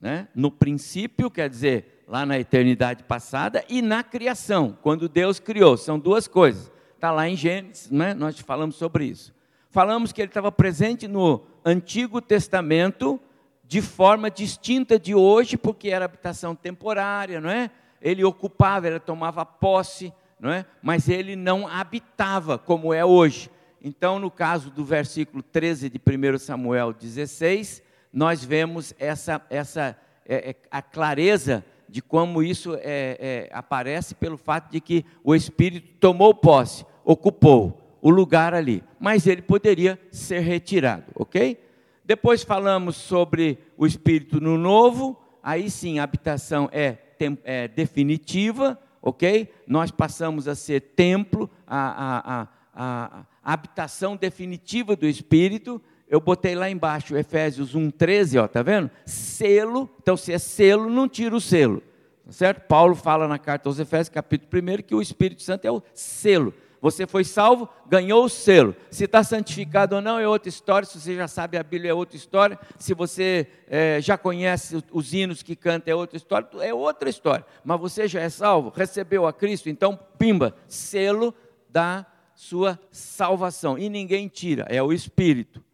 né? 0.00 0.28
no 0.34 0.50
princípio, 0.50 1.30
quer 1.30 1.48
dizer, 1.50 2.04
lá 2.06 2.24
na 2.24 2.38
eternidade 2.38 3.02
passada, 3.04 3.64
e 3.68 3.82
na 3.82 4.02
criação, 4.02 4.76
quando 4.82 5.08
Deus 5.08 5.40
criou. 5.40 5.76
São 5.76 5.98
duas 5.98 6.28
coisas. 6.28 6.70
Está 6.94 7.10
lá 7.10 7.28
em 7.28 7.36
Gênesis, 7.36 7.90
né? 7.90 8.14
nós 8.14 8.38
falamos 8.40 8.76
sobre 8.76 9.04
isso. 9.04 9.34
Falamos 9.70 10.12
que 10.12 10.20
ele 10.20 10.30
estava 10.30 10.50
presente 10.50 11.06
no 11.06 11.42
Antigo 11.64 12.20
Testamento, 12.20 13.20
de 13.64 13.82
forma 13.82 14.30
distinta 14.30 14.98
de 14.98 15.14
hoje, 15.14 15.56
porque 15.58 15.90
era 15.90 16.06
habitação 16.06 16.54
temporária, 16.54 17.40
não 17.40 17.50
é? 17.50 17.70
Ele 18.00 18.24
ocupava, 18.24 18.86
ele 18.86 19.00
tomava 19.00 19.44
posse, 19.44 20.12
não 20.38 20.50
é? 20.50 20.64
Mas 20.82 21.08
ele 21.08 21.34
não 21.34 21.66
habitava 21.66 22.58
como 22.58 22.92
é 22.92 23.04
hoje. 23.04 23.50
Então, 23.82 24.18
no 24.18 24.30
caso 24.30 24.70
do 24.70 24.84
versículo 24.84 25.42
13 25.42 25.88
de 25.88 25.98
1 25.98 26.38
Samuel 26.38 26.92
16, 26.92 27.82
nós 28.12 28.44
vemos 28.44 28.94
essa, 28.98 29.40
essa 29.50 29.96
é, 30.26 30.50
é, 30.50 30.56
a 30.70 30.82
clareza 30.82 31.64
de 31.88 32.02
como 32.02 32.42
isso 32.42 32.74
é, 32.74 32.80
é, 32.84 33.50
aparece 33.52 34.14
pelo 34.14 34.36
fato 34.36 34.70
de 34.70 34.80
que 34.80 35.04
o 35.24 35.34
Espírito 35.34 35.96
tomou 35.98 36.34
posse, 36.34 36.84
ocupou 37.04 37.96
o 38.02 38.10
lugar 38.10 38.54
ali, 38.54 38.84
mas 39.00 39.26
ele 39.26 39.42
poderia 39.42 39.98
ser 40.10 40.40
retirado, 40.40 41.04
ok? 41.14 41.58
Depois 42.04 42.42
falamos 42.42 42.96
sobre 42.96 43.58
o 43.76 43.86
Espírito 43.86 44.40
no 44.40 44.56
Novo, 44.56 45.18
aí 45.42 45.70
sim 45.70 45.98
a 45.98 46.04
habitação 46.04 46.68
é, 46.72 46.98
é 47.44 47.68
definitiva, 47.68 48.78
ok? 49.02 49.52
Nós 49.66 49.90
passamos 49.90 50.48
a 50.48 50.54
ser 50.54 50.80
templo, 50.80 51.50
a, 51.66 51.78
a, 51.78 52.40
a, 52.40 52.48
a, 52.74 53.52
habitação 53.52 54.16
definitiva 54.16 54.96
do 54.96 55.06
Espírito. 55.06 55.80
Eu 56.08 56.20
botei 56.20 56.54
lá 56.54 56.70
embaixo, 56.70 57.16
Efésios 57.16 57.74
1,13, 57.74 58.42
ó, 58.42 58.48
tá 58.48 58.62
vendo? 58.62 58.90
Selo, 59.04 59.88
então 60.00 60.16
se 60.16 60.32
é 60.32 60.38
selo, 60.38 60.88
não 60.88 61.08
tira 61.08 61.34
o 61.34 61.40
selo. 61.40 61.82
Tá 62.24 62.32
certo? 62.32 62.66
Paulo 62.66 62.94
fala 62.94 63.26
na 63.26 63.38
carta 63.38 63.68
aos 63.68 63.78
Efésios, 63.78 64.08
capítulo 64.08 64.50
1, 64.62 64.82
que 64.82 64.94
o 64.94 65.02
Espírito 65.02 65.42
Santo 65.42 65.64
é 65.64 65.70
o 65.70 65.82
selo. 65.94 66.52
Você 66.80 67.06
foi 67.06 67.24
salvo, 67.24 67.68
ganhou 67.86 68.24
o 68.24 68.28
selo. 68.28 68.74
Se 68.90 69.04
está 69.04 69.24
santificado 69.24 69.96
ou 69.96 70.02
não 70.02 70.18
é 70.18 70.28
outra 70.28 70.48
história. 70.48 70.86
Se 70.86 71.00
você 71.00 71.16
já 71.16 71.26
sabe 71.26 71.56
a 71.56 71.62
Bíblia 71.62 71.90
é 71.90 71.94
outra 71.94 72.16
história. 72.16 72.58
Se 72.78 72.94
você 72.94 73.48
é, 73.66 74.00
já 74.00 74.16
conhece 74.16 74.82
os 74.92 75.12
hinos 75.12 75.42
que 75.42 75.56
canta 75.56 75.90
é 75.90 75.94
outra 75.94 76.16
história. 76.16 76.48
É 76.60 76.72
outra 76.72 77.08
história. 77.08 77.44
Mas 77.64 77.80
você 77.80 78.06
já 78.06 78.20
é 78.20 78.28
salvo, 78.28 78.72
recebeu 78.74 79.26
a 79.26 79.32
Cristo, 79.32 79.68
então 79.68 79.98
pimba, 80.18 80.54
selo 80.66 81.34
da 81.68 82.06
sua 82.34 82.78
salvação. 82.90 83.76
E 83.76 83.88
ninguém 83.88 84.28
tira, 84.28 84.64
é 84.68 84.82
o 84.82 84.92
Espírito. 84.92 85.67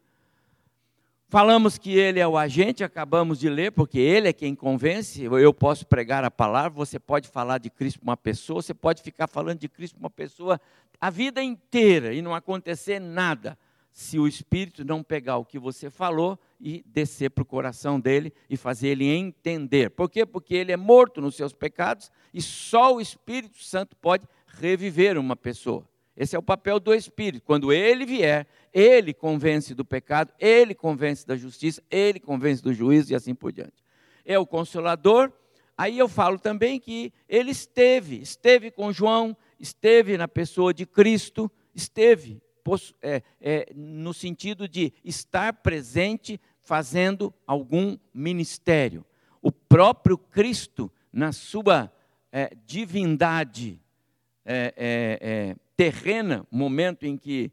Falamos 1.35 1.77
que 1.77 1.99
ele 1.99 2.20
é 2.20 2.29
o 2.29 2.38
agente, 2.38 2.85
acabamos 2.85 3.40
de 3.40 3.49
ler, 3.49 3.73
porque 3.73 3.99
ele 3.99 4.29
é 4.29 4.33
quem 4.33 4.55
convence. 4.55 5.20
Eu 5.20 5.53
posso 5.53 5.85
pregar 5.85 6.23
a 6.23 6.31
palavra, 6.31 6.79
você 6.79 6.97
pode 6.97 7.27
falar 7.27 7.59
de 7.59 7.68
Cristo 7.70 7.99
para 7.99 8.11
uma 8.11 8.16
pessoa, 8.16 8.62
você 8.62 8.73
pode 8.73 9.03
ficar 9.03 9.27
falando 9.27 9.59
de 9.59 9.68
Cristo 9.68 9.97
para 9.97 10.05
uma 10.05 10.11
pessoa 10.11 10.61
a 11.01 11.11
vida 11.11 11.42
inteira 11.42 12.14
e 12.14 12.23
não 12.23 12.37
acontecer 12.37 13.01
nada, 13.01 13.59
se 13.92 14.16
o 14.16 14.29
Espírito 14.29 14.85
não 14.85 15.03
pegar 15.03 15.38
o 15.38 15.44
que 15.44 15.59
você 15.59 15.90
falou 15.90 16.38
e 16.61 16.85
descer 16.87 17.31
para 17.31 17.42
o 17.42 17.44
coração 17.44 17.99
dele 17.99 18.33
e 18.49 18.57
fazer 18.57 18.90
ele 18.90 19.09
entender. 19.09 19.90
Por 19.90 20.09
quê? 20.09 20.25
Porque 20.25 20.55
ele 20.55 20.70
é 20.70 20.77
morto 20.77 21.20
nos 21.20 21.35
seus 21.35 21.53
pecados 21.53 22.12
e 22.33 22.40
só 22.40 22.94
o 22.94 23.01
Espírito 23.01 23.61
Santo 23.61 23.97
pode 23.97 24.23
reviver 24.47 25.18
uma 25.18 25.35
pessoa. 25.35 25.85
Esse 26.16 26.37
é 26.37 26.38
o 26.38 26.42
papel 26.42 26.79
do 26.79 26.94
Espírito. 26.94 27.44
Quando 27.44 27.72
ele 27.72 28.07
vier, 28.07 28.46
ele 28.72 29.12
convence 29.12 29.74
do 29.74 29.85
pecado, 29.85 30.33
ele 30.38 30.74
convence 30.74 31.27
da 31.27 31.37
justiça, 31.37 31.83
ele 31.90 32.20
convence 32.20 32.62
do 32.62 32.72
juízo 32.72 33.12
e 33.12 33.16
assim 33.16 33.35
por 33.35 33.53
diante. 33.53 33.83
É 34.24 34.38
o 34.38 34.46
consolador. 34.46 35.33
Aí 35.77 35.98
eu 35.98 36.09
falo 36.09 36.38
também 36.38 36.79
que 36.79 37.12
ele 37.29 37.50
esteve, 37.50 38.20
esteve 38.20 38.70
com 38.70 38.92
João, 38.92 39.37
esteve 39.59 40.16
na 40.16 40.29
pessoa 40.29 40.72
de 40.72 40.87
Cristo, 40.87 41.50
esteve 41.74 42.40
é, 43.03 43.22
é, 43.40 43.72
no 43.74 44.14
sentido 44.14 44.68
de 44.68 44.92
estar 45.05 45.53
presente 45.53 46.40
fazendo 46.61 47.35
algum 47.46 47.98
ministério. 48.12 49.05
O 49.42 49.50
próprio 49.53 50.16
Cristo, 50.16 50.90
na 51.12 51.33
sua 51.33 51.92
é, 52.33 52.57
divindade, 52.64 53.81
é, 54.46 54.72
é, 54.77 55.18
é 55.20 55.57
terrena, 55.77 56.47
momento 56.51 57.05
em 57.05 57.17
que 57.17 57.53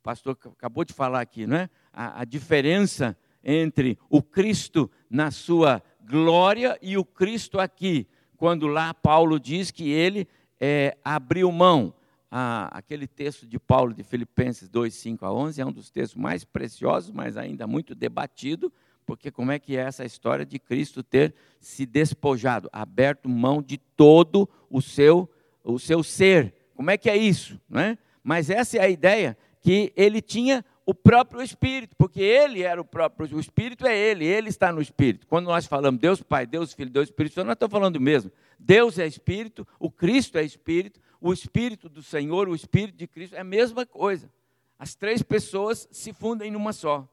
o 0.00 0.02
pastor 0.02 0.36
acabou 0.56 0.84
de 0.84 0.92
falar 0.92 1.20
aqui, 1.20 1.46
não 1.46 1.56
é? 1.56 1.70
A, 1.92 2.22
a 2.22 2.24
diferença 2.24 3.16
entre 3.42 3.98
o 4.08 4.22
Cristo 4.22 4.90
na 5.10 5.30
sua 5.30 5.82
glória 6.00 6.78
e 6.80 6.96
o 6.96 7.04
Cristo 7.04 7.58
aqui, 7.58 8.06
quando 8.36 8.66
lá 8.66 8.94
Paulo 8.94 9.38
diz 9.38 9.70
que 9.70 9.90
ele 9.90 10.26
é, 10.60 10.96
abriu 11.04 11.50
mão. 11.52 11.94
Aquele 12.30 13.06
texto 13.06 13.46
de 13.46 13.58
Paulo 13.58 13.94
de 13.94 14.02
Filipenses 14.02 14.68
2, 14.68 14.92
5 14.92 15.24
a 15.24 15.32
11 15.32 15.60
é 15.62 15.66
um 15.66 15.72
dos 15.72 15.90
textos 15.90 16.20
mais 16.20 16.44
preciosos, 16.44 17.10
mas 17.10 17.38
ainda 17.38 17.66
muito 17.66 17.94
debatido, 17.94 18.70
porque 19.06 19.30
como 19.30 19.50
é 19.50 19.58
que 19.58 19.78
é 19.78 19.80
essa 19.80 20.04
história 20.04 20.44
de 20.44 20.58
Cristo 20.58 21.02
ter 21.02 21.34
se 21.58 21.86
despojado, 21.86 22.68
aberto 22.70 23.30
mão 23.30 23.62
de 23.62 23.78
todo 23.78 24.46
o 24.68 24.82
seu, 24.82 25.26
o 25.64 25.78
seu 25.78 26.02
ser, 26.02 26.54
como 26.78 26.92
é 26.92 26.96
que 26.96 27.10
é 27.10 27.16
isso? 27.16 27.60
Não 27.68 27.80
é? 27.80 27.98
Mas 28.22 28.48
essa 28.48 28.76
é 28.76 28.80
a 28.80 28.88
ideia 28.88 29.36
que 29.60 29.92
ele 29.96 30.22
tinha 30.22 30.64
o 30.86 30.94
próprio 30.94 31.42
Espírito, 31.42 31.96
porque 31.96 32.22
ele 32.22 32.62
era 32.62 32.80
o 32.80 32.84
próprio, 32.84 33.36
o 33.36 33.40
Espírito 33.40 33.84
é 33.84 33.98
ele, 33.98 34.24
ele 34.24 34.48
está 34.48 34.70
no 34.70 34.80
Espírito. 34.80 35.26
Quando 35.26 35.46
nós 35.46 35.66
falamos 35.66 36.00
Deus 36.00 36.22
Pai, 36.22 36.46
Deus 36.46 36.72
Filho, 36.72 36.88
Deus 36.88 37.08
Espírito 37.08 37.42
nós 37.42 37.54
estamos 37.54 37.72
falando 37.72 37.96
o 37.96 38.00
mesmo. 38.00 38.30
Deus 38.56 38.96
é 38.96 39.04
Espírito, 39.04 39.66
o 39.80 39.90
Cristo 39.90 40.38
é 40.38 40.44
Espírito, 40.44 41.00
o 41.20 41.32
Espírito 41.32 41.88
do 41.88 42.00
Senhor, 42.00 42.48
o 42.48 42.54
Espírito 42.54 42.96
de 42.96 43.08
Cristo 43.08 43.34
é 43.34 43.40
a 43.40 43.44
mesma 43.44 43.84
coisa. 43.84 44.30
As 44.78 44.94
três 44.94 45.20
pessoas 45.20 45.88
se 45.90 46.12
fundem 46.12 46.48
numa 46.48 46.72
só, 46.72 47.08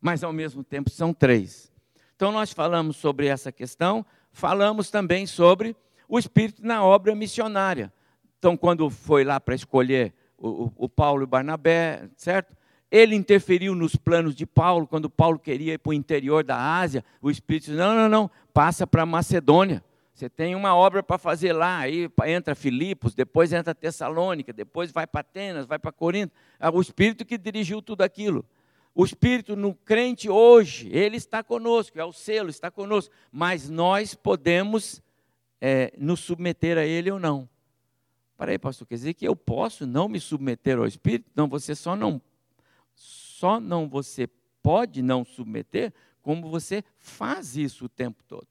mas 0.00 0.22
ao 0.22 0.32
mesmo 0.32 0.62
tempo 0.62 0.90
são 0.90 1.12
três. 1.12 1.72
Então 2.14 2.30
nós 2.30 2.52
falamos 2.52 2.98
sobre 2.98 3.26
essa 3.26 3.50
questão, 3.50 4.06
falamos 4.30 4.92
também 4.92 5.26
sobre 5.26 5.74
o 6.08 6.20
Espírito 6.20 6.64
na 6.64 6.84
obra 6.84 7.16
missionária. 7.16 7.92
Então, 8.38 8.56
quando 8.56 8.88
foi 8.88 9.24
lá 9.24 9.40
para 9.40 9.54
escolher 9.54 10.14
o, 10.38 10.70
o, 10.76 10.88
Paulo 10.88 11.24
e 11.24 11.26
Barnabé, 11.26 12.08
certo? 12.16 12.56
Ele 12.90 13.14
interferiu 13.14 13.74
nos 13.74 13.96
planos 13.96 14.34
de 14.34 14.46
Paulo, 14.46 14.86
quando 14.86 15.10
Paulo 15.10 15.38
queria 15.38 15.74
ir 15.74 15.78
para 15.78 15.90
o 15.90 15.94
interior 15.94 16.44
da 16.44 16.56
Ásia, 16.56 17.04
o 17.20 17.30
Espírito 17.30 17.66
disse, 17.66 17.76
não, 17.76 17.94
não, 17.94 18.08
não, 18.08 18.30
passa 18.54 18.86
para 18.86 19.04
Macedônia. 19.04 19.84
Você 20.14 20.28
tem 20.28 20.54
uma 20.54 20.74
obra 20.74 21.02
para 21.02 21.18
fazer 21.18 21.52
lá, 21.52 21.78
aí 21.78 22.10
entra 22.26 22.54
Filipos, 22.54 23.14
depois 23.14 23.52
entra 23.52 23.74
Tessalônica, 23.74 24.52
depois 24.52 24.90
vai 24.90 25.06
para 25.06 25.20
Atenas, 25.20 25.66
vai 25.66 25.78
para 25.78 25.92
Corinto. 25.92 26.34
É 26.58 26.68
o 26.68 26.80
Espírito 26.80 27.24
que 27.24 27.36
dirigiu 27.38 27.82
tudo 27.82 28.02
aquilo. 28.02 28.44
O 28.94 29.04
Espírito 29.04 29.54
no 29.54 29.74
crente 29.74 30.28
hoje, 30.28 30.88
ele 30.92 31.16
está 31.16 31.42
conosco, 31.42 32.00
é 32.00 32.04
o 32.04 32.12
selo, 32.12 32.48
está 32.48 32.68
conosco, 32.68 33.14
mas 33.30 33.68
nós 33.68 34.14
podemos 34.14 35.00
é, 35.60 35.92
nos 35.96 36.20
submeter 36.20 36.78
a 36.78 36.84
ele 36.84 37.10
ou 37.10 37.20
não. 37.20 37.48
Para 38.38 38.52
aí, 38.52 38.58
pastor, 38.58 38.86
quer 38.86 38.94
dizer 38.94 39.14
que 39.14 39.26
eu 39.26 39.34
posso 39.34 39.84
não 39.84 40.08
me 40.08 40.20
submeter 40.20 40.78
ao 40.78 40.86
Espírito? 40.86 41.28
Não, 41.34 41.48
você 41.48 41.74
só 41.74 41.96
não, 41.96 42.22
só 42.94 43.58
não 43.58 43.88
você 43.88 44.28
pode 44.62 45.02
não 45.02 45.24
submeter, 45.24 45.92
como 46.22 46.48
você 46.48 46.84
faz 46.98 47.56
isso 47.56 47.86
o 47.86 47.88
tempo 47.88 48.22
todo. 48.22 48.46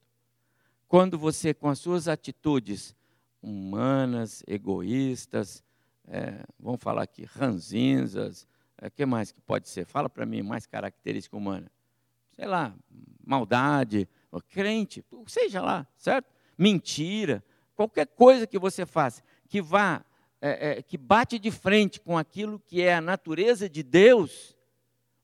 Quando 0.86 1.18
você, 1.18 1.54
com 1.54 1.70
as 1.70 1.78
suas 1.78 2.06
atitudes 2.06 2.94
humanas, 3.42 4.42
egoístas, 4.46 5.64
é, 6.06 6.44
vamos 6.60 6.82
falar 6.82 7.04
aqui, 7.04 7.24
ranzinzas, 7.24 8.42
o 8.82 8.84
é, 8.84 8.90
que 8.90 9.06
mais 9.06 9.32
que 9.32 9.40
pode 9.40 9.70
ser? 9.70 9.86
Fala 9.86 10.10
para 10.10 10.26
mim 10.26 10.42
mais 10.42 10.66
característica 10.66 11.34
humana. 11.34 11.72
Sei 12.32 12.44
lá, 12.44 12.74
maldade, 13.24 14.06
crente, 14.50 15.02
seja 15.26 15.62
lá, 15.62 15.86
certo? 15.96 16.30
Mentira, 16.58 17.42
qualquer 17.74 18.06
coisa 18.06 18.46
que 18.46 18.58
você 18.58 18.84
faça 18.84 19.22
que 19.48 19.60
vá, 19.62 20.04
é, 20.40 20.70
é, 20.78 20.82
que 20.82 20.96
bate 20.96 21.38
de 21.38 21.50
frente 21.50 22.00
com 22.00 22.16
aquilo 22.16 22.60
que 22.60 22.82
é 22.82 22.94
a 22.94 23.00
natureza 23.00 23.68
de 23.68 23.82
Deus, 23.82 24.56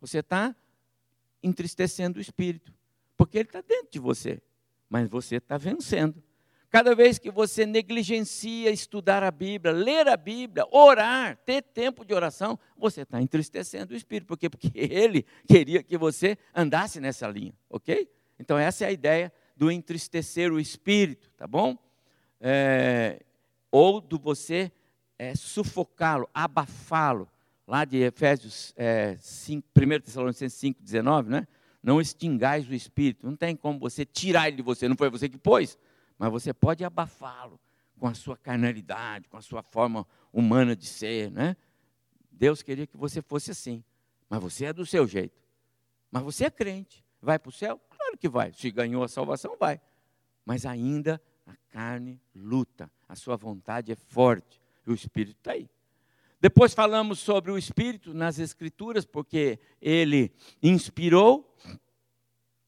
você 0.00 0.18
está 0.18 0.54
entristecendo 1.42 2.18
o 2.18 2.22
Espírito, 2.22 2.72
porque 3.16 3.38
ele 3.38 3.48
está 3.48 3.60
dentro 3.60 3.88
de 3.90 3.98
você, 3.98 4.40
mas 4.88 5.08
você 5.08 5.36
está 5.36 5.56
vencendo. 5.56 6.22
Cada 6.74 6.92
vez 6.92 7.20
que 7.20 7.30
você 7.30 7.64
negligencia 7.64 8.68
estudar 8.68 9.22
a 9.22 9.30
Bíblia, 9.30 9.72
ler 9.72 10.08
a 10.08 10.16
Bíblia, 10.16 10.66
orar, 10.72 11.36
ter 11.44 11.62
tempo 11.62 12.04
de 12.04 12.12
oração, 12.12 12.58
você 12.76 13.02
está 13.02 13.22
entristecendo 13.22 13.94
o 13.94 13.96
Espírito. 13.96 14.26
Por 14.26 14.36
quê? 14.36 14.50
Porque 14.50 14.72
ele 14.74 15.24
queria 15.46 15.84
que 15.84 15.96
você 15.96 16.36
andasse 16.52 16.98
nessa 16.98 17.28
linha, 17.28 17.54
ok? 17.70 18.10
Então, 18.40 18.58
essa 18.58 18.84
é 18.84 18.88
a 18.88 18.92
ideia 18.92 19.32
do 19.56 19.70
entristecer 19.70 20.52
o 20.52 20.58
Espírito, 20.58 21.30
tá 21.36 21.46
bom? 21.46 21.78
É, 22.40 23.20
ou 23.76 24.00
do 24.00 24.20
você 24.20 24.70
é, 25.18 25.34
sufocá-lo, 25.34 26.30
abafá-lo. 26.32 27.28
Lá 27.66 27.84
de 27.84 27.96
Efésios 27.96 28.72
é, 28.76 29.16
5, 29.18 29.66
1 29.76 30.00
Tessalonicenses 30.00 30.56
5, 30.60 30.80
19, 30.80 31.28
né? 31.28 31.48
Não 31.82 32.00
extingais 32.00 32.68
o 32.68 32.72
espírito. 32.72 33.26
Não 33.26 33.34
tem 33.34 33.56
como 33.56 33.80
você 33.80 34.04
tirar 34.04 34.46
ele 34.46 34.58
de 34.58 34.62
você, 34.62 34.88
não 34.88 34.94
foi 34.94 35.10
você 35.10 35.28
que 35.28 35.36
pôs, 35.36 35.76
mas 36.16 36.30
você 36.30 36.54
pode 36.54 36.84
abafá-lo 36.84 37.58
com 37.98 38.06
a 38.06 38.14
sua 38.14 38.36
carnalidade, 38.36 39.28
com 39.28 39.38
a 39.38 39.42
sua 39.42 39.60
forma 39.60 40.06
humana 40.32 40.76
de 40.76 40.86
ser, 40.86 41.32
né? 41.32 41.56
Deus 42.30 42.62
queria 42.62 42.86
que 42.86 42.96
você 42.96 43.20
fosse 43.20 43.50
assim, 43.50 43.82
mas 44.30 44.40
você 44.40 44.66
é 44.66 44.72
do 44.72 44.86
seu 44.86 45.04
jeito. 45.04 45.42
Mas 46.12 46.22
você 46.22 46.44
é 46.44 46.50
crente, 46.50 47.04
vai 47.20 47.40
para 47.40 47.48
o 47.48 47.52
céu? 47.52 47.80
Claro 47.90 48.16
que 48.16 48.28
vai. 48.28 48.52
Se 48.52 48.70
ganhou 48.70 49.02
a 49.02 49.08
salvação, 49.08 49.56
vai. 49.58 49.80
Mas 50.46 50.64
ainda 50.64 51.20
a 51.46 51.54
carne 51.70 52.20
luta, 52.34 52.90
a 53.08 53.14
sua 53.14 53.36
vontade 53.36 53.92
é 53.92 53.96
forte, 53.96 54.60
e 54.86 54.90
o 54.90 54.94
Espírito 54.94 55.36
está 55.38 55.52
aí. 55.52 55.68
Depois 56.40 56.74
falamos 56.74 57.20
sobre 57.20 57.50
o 57.50 57.56
Espírito 57.56 58.12
nas 58.12 58.38
Escrituras, 58.38 59.04
porque 59.04 59.58
ele 59.80 60.30
inspirou 60.62 61.56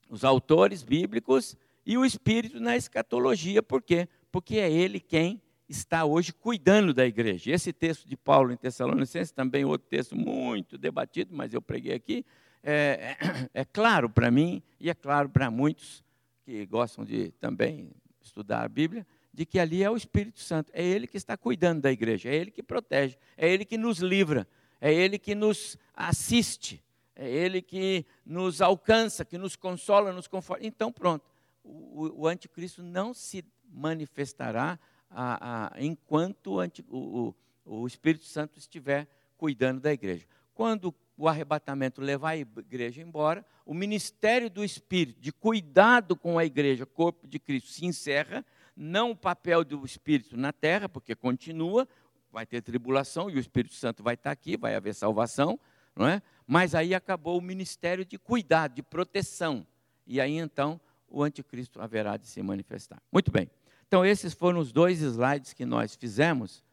os 0.08 0.24
autores 0.24 0.82
bíblicos 0.82 1.56
e 1.84 1.98
o 1.98 2.04
Espírito 2.04 2.58
na 2.58 2.76
escatologia, 2.76 3.62
por 3.62 3.82
quê? 3.82 4.08
Porque 4.32 4.56
é 4.56 4.70
ele 4.70 4.98
quem 4.98 5.42
está 5.68 6.04
hoje 6.04 6.32
cuidando 6.32 6.94
da 6.94 7.06
igreja. 7.06 7.50
Esse 7.50 7.72
texto 7.72 8.08
de 8.08 8.16
Paulo 8.16 8.52
em 8.52 8.56
Tessalonicenses, 8.56 9.32
também 9.32 9.64
outro 9.64 9.86
texto 9.88 10.16
muito 10.16 10.78
debatido, 10.78 11.34
mas 11.34 11.52
eu 11.52 11.60
preguei 11.60 11.94
aqui, 11.94 12.24
é, 12.62 13.16
é, 13.20 13.60
é 13.60 13.64
claro 13.64 14.08
para 14.08 14.30
mim 14.30 14.62
e 14.80 14.90
é 14.90 14.94
claro 14.94 15.28
para 15.28 15.50
muitos 15.50 16.04
que 16.44 16.64
gostam 16.66 17.04
de 17.04 17.30
também 17.32 17.90
estudar 18.26 18.64
a 18.64 18.68
Bíblia, 18.68 19.06
de 19.32 19.44
que 19.44 19.58
ali 19.58 19.82
é 19.82 19.90
o 19.90 19.96
Espírito 19.96 20.40
Santo, 20.40 20.70
é 20.74 20.84
Ele 20.84 21.06
que 21.06 21.16
está 21.16 21.36
cuidando 21.36 21.82
da 21.82 21.92
igreja, 21.92 22.28
é 22.28 22.34
Ele 22.34 22.50
que 22.50 22.62
protege, 22.62 23.16
é 23.36 23.48
Ele 23.48 23.64
que 23.64 23.76
nos 23.76 23.98
livra, 23.98 24.46
é 24.80 24.92
Ele 24.92 25.18
que 25.18 25.34
nos 25.34 25.76
assiste, 25.94 26.82
é 27.14 27.28
Ele 27.28 27.62
que 27.62 28.04
nos 28.24 28.60
alcança, 28.60 29.24
que 29.24 29.38
nos 29.38 29.56
consola, 29.56 30.12
nos 30.12 30.26
conforta. 30.26 30.66
Então, 30.66 30.92
pronto, 30.92 31.24
o, 31.62 32.22
o 32.22 32.26
anticristo 32.26 32.82
não 32.82 33.12
se 33.12 33.44
manifestará 33.68 34.78
a, 35.10 35.76
a, 35.76 35.82
enquanto 35.82 36.58
o, 36.88 37.34
o, 37.64 37.82
o 37.82 37.86
Espírito 37.86 38.24
Santo 38.24 38.58
estiver 38.58 39.08
cuidando 39.36 39.80
da 39.80 39.92
igreja. 39.92 40.26
Quando 40.56 40.94
o 41.18 41.28
arrebatamento 41.28 42.00
levar 42.00 42.30
a 42.30 42.36
igreja 42.38 43.02
embora, 43.02 43.44
o 43.66 43.74
ministério 43.74 44.48
do 44.48 44.64
Espírito, 44.64 45.20
de 45.20 45.30
cuidado 45.30 46.16
com 46.16 46.38
a 46.38 46.46
igreja, 46.46 46.86
corpo 46.86 47.28
de 47.28 47.38
Cristo, 47.38 47.68
se 47.68 47.84
encerra, 47.84 48.42
não 48.74 49.10
o 49.10 49.16
papel 49.16 49.62
do 49.62 49.84
Espírito 49.84 50.34
na 50.34 50.54
terra, 50.54 50.88
porque 50.88 51.14
continua, 51.14 51.86
vai 52.32 52.46
ter 52.46 52.62
tribulação 52.62 53.28
e 53.28 53.36
o 53.36 53.38
Espírito 53.38 53.74
Santo 53.74 54.02
vai 54.02 54.14
estar 54.14 54.30
aqui, 54.30 54.56
vai 54.56 54.74
haver 54.74 54.94
salvação, 54.94 55.60
não 55.94 56.08
é? 56.08 56.22
Mas 56.46 56.74
aí 56.74 56.94
acabou 56.94 57.36
o 57.36 57.42
ministério 57.42 58.04
de 58.04 58.18
cuidado, 58.18 58.76
de 58.76 58.82
proteção. 58.82 59.66
E 60.06 60.18
aí 60.22 60.38
então 60.38 60.80
o 61.06 61.22
anticristo 61.22 61.82
haverá 61.82 62.16
de 62.16 62.26
se 62.26 62.42
manifestar. 62.42 63.02
Muito 63.12 63.30
bem. 63.30 63.50
Então 63.86 64.06
esses 64.06 64.32
foram 64.32 64.58
os 64.58 64.72
dois 64.72 65.02
slides 65.02 65.52
que 65.52 65.66
nós 65.66 65.94
fizemos. 65.94 66.64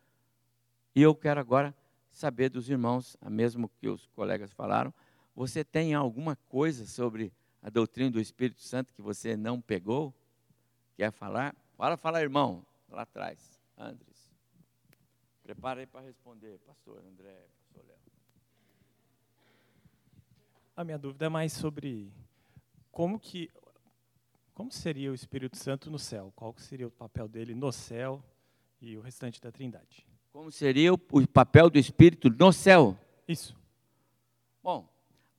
E 0.95 1.01
eu 1.01 1.13
quero 1.13 1.41
agora 1.41 1.75
saber 2.13 2.49
dos 2.49 2.69
irmãos, 2.69 3.17
mesmo 3.29 3.67
que 3.67 3.89
os 3.89 4.05
colegas 4.07 4.53
falaram, 4.53 4.93
você 5.35 5.63
tem 5.63 5.93
alguma 5.93 6.35
coisa 6.47 6.85
sobre 6.85 7.33
a 7.61 7.69
doutrina 7.69 8.11
do 8.11 8.21
Espírito 8.21 8.61
Santo 8.61 8.93
que 8.93 9.01
você 9.01 9.35
não 9.35 9.59
pegou? 9.59 10.13
Quer 10.95 11.11
falar? 11.11 11.55
Fala, 11.75 11.97
fala, 11.97 12.21
irmão, 12.21 12.65
lá 12.87 13.01
atrás, 13.01 13.59
Andres. 13.77 14.31
Prepara 15.41 15.81
aí 15.81 15.87
para 15.87 16.05
responder, 16.05 16.59
pastor 16.59 17.03
André, 17.05 17.47
pastor 17.57 17.85
Léo. 17.85 17.97
A 20.75 20.83
minha 20.83 20.97
dúvida 20.97 21.25
é 21.25 21.29
mais 21.29 21.51
sobre 21.51 22.13
como 22.91 23.19
que 23.19 23.51
como 24.53 24.71
seria 24.71 25.11
o 25.11 25.15
Espírito 25.15 25.57
Santo 25.57 25.89
no 25.89 25.97
céu? 25.97 26.31
Qual 26.35 26.55
seria 26.59 26.87
o 26.87 26.91
papel 26.91 27.27
dele 27.27 27.55
no 27.55 27.71
céu 27.71 28.23
e 28.79 28.95
o 28.95 29.01
restante 29.01 29.41
da 29.41 29.51
Trindade? 29.51 30.05
Como 30.33 30.51
seria 30.51 30.91
o, 30.91 30.97
papel 31.27 31.69
do 31.69 31.77
Espírito 31.77 32.27
no 32.27 32.51
céu? 32.51 32.97
Isso. 33.27 33.55
Bom, 34.63 34.89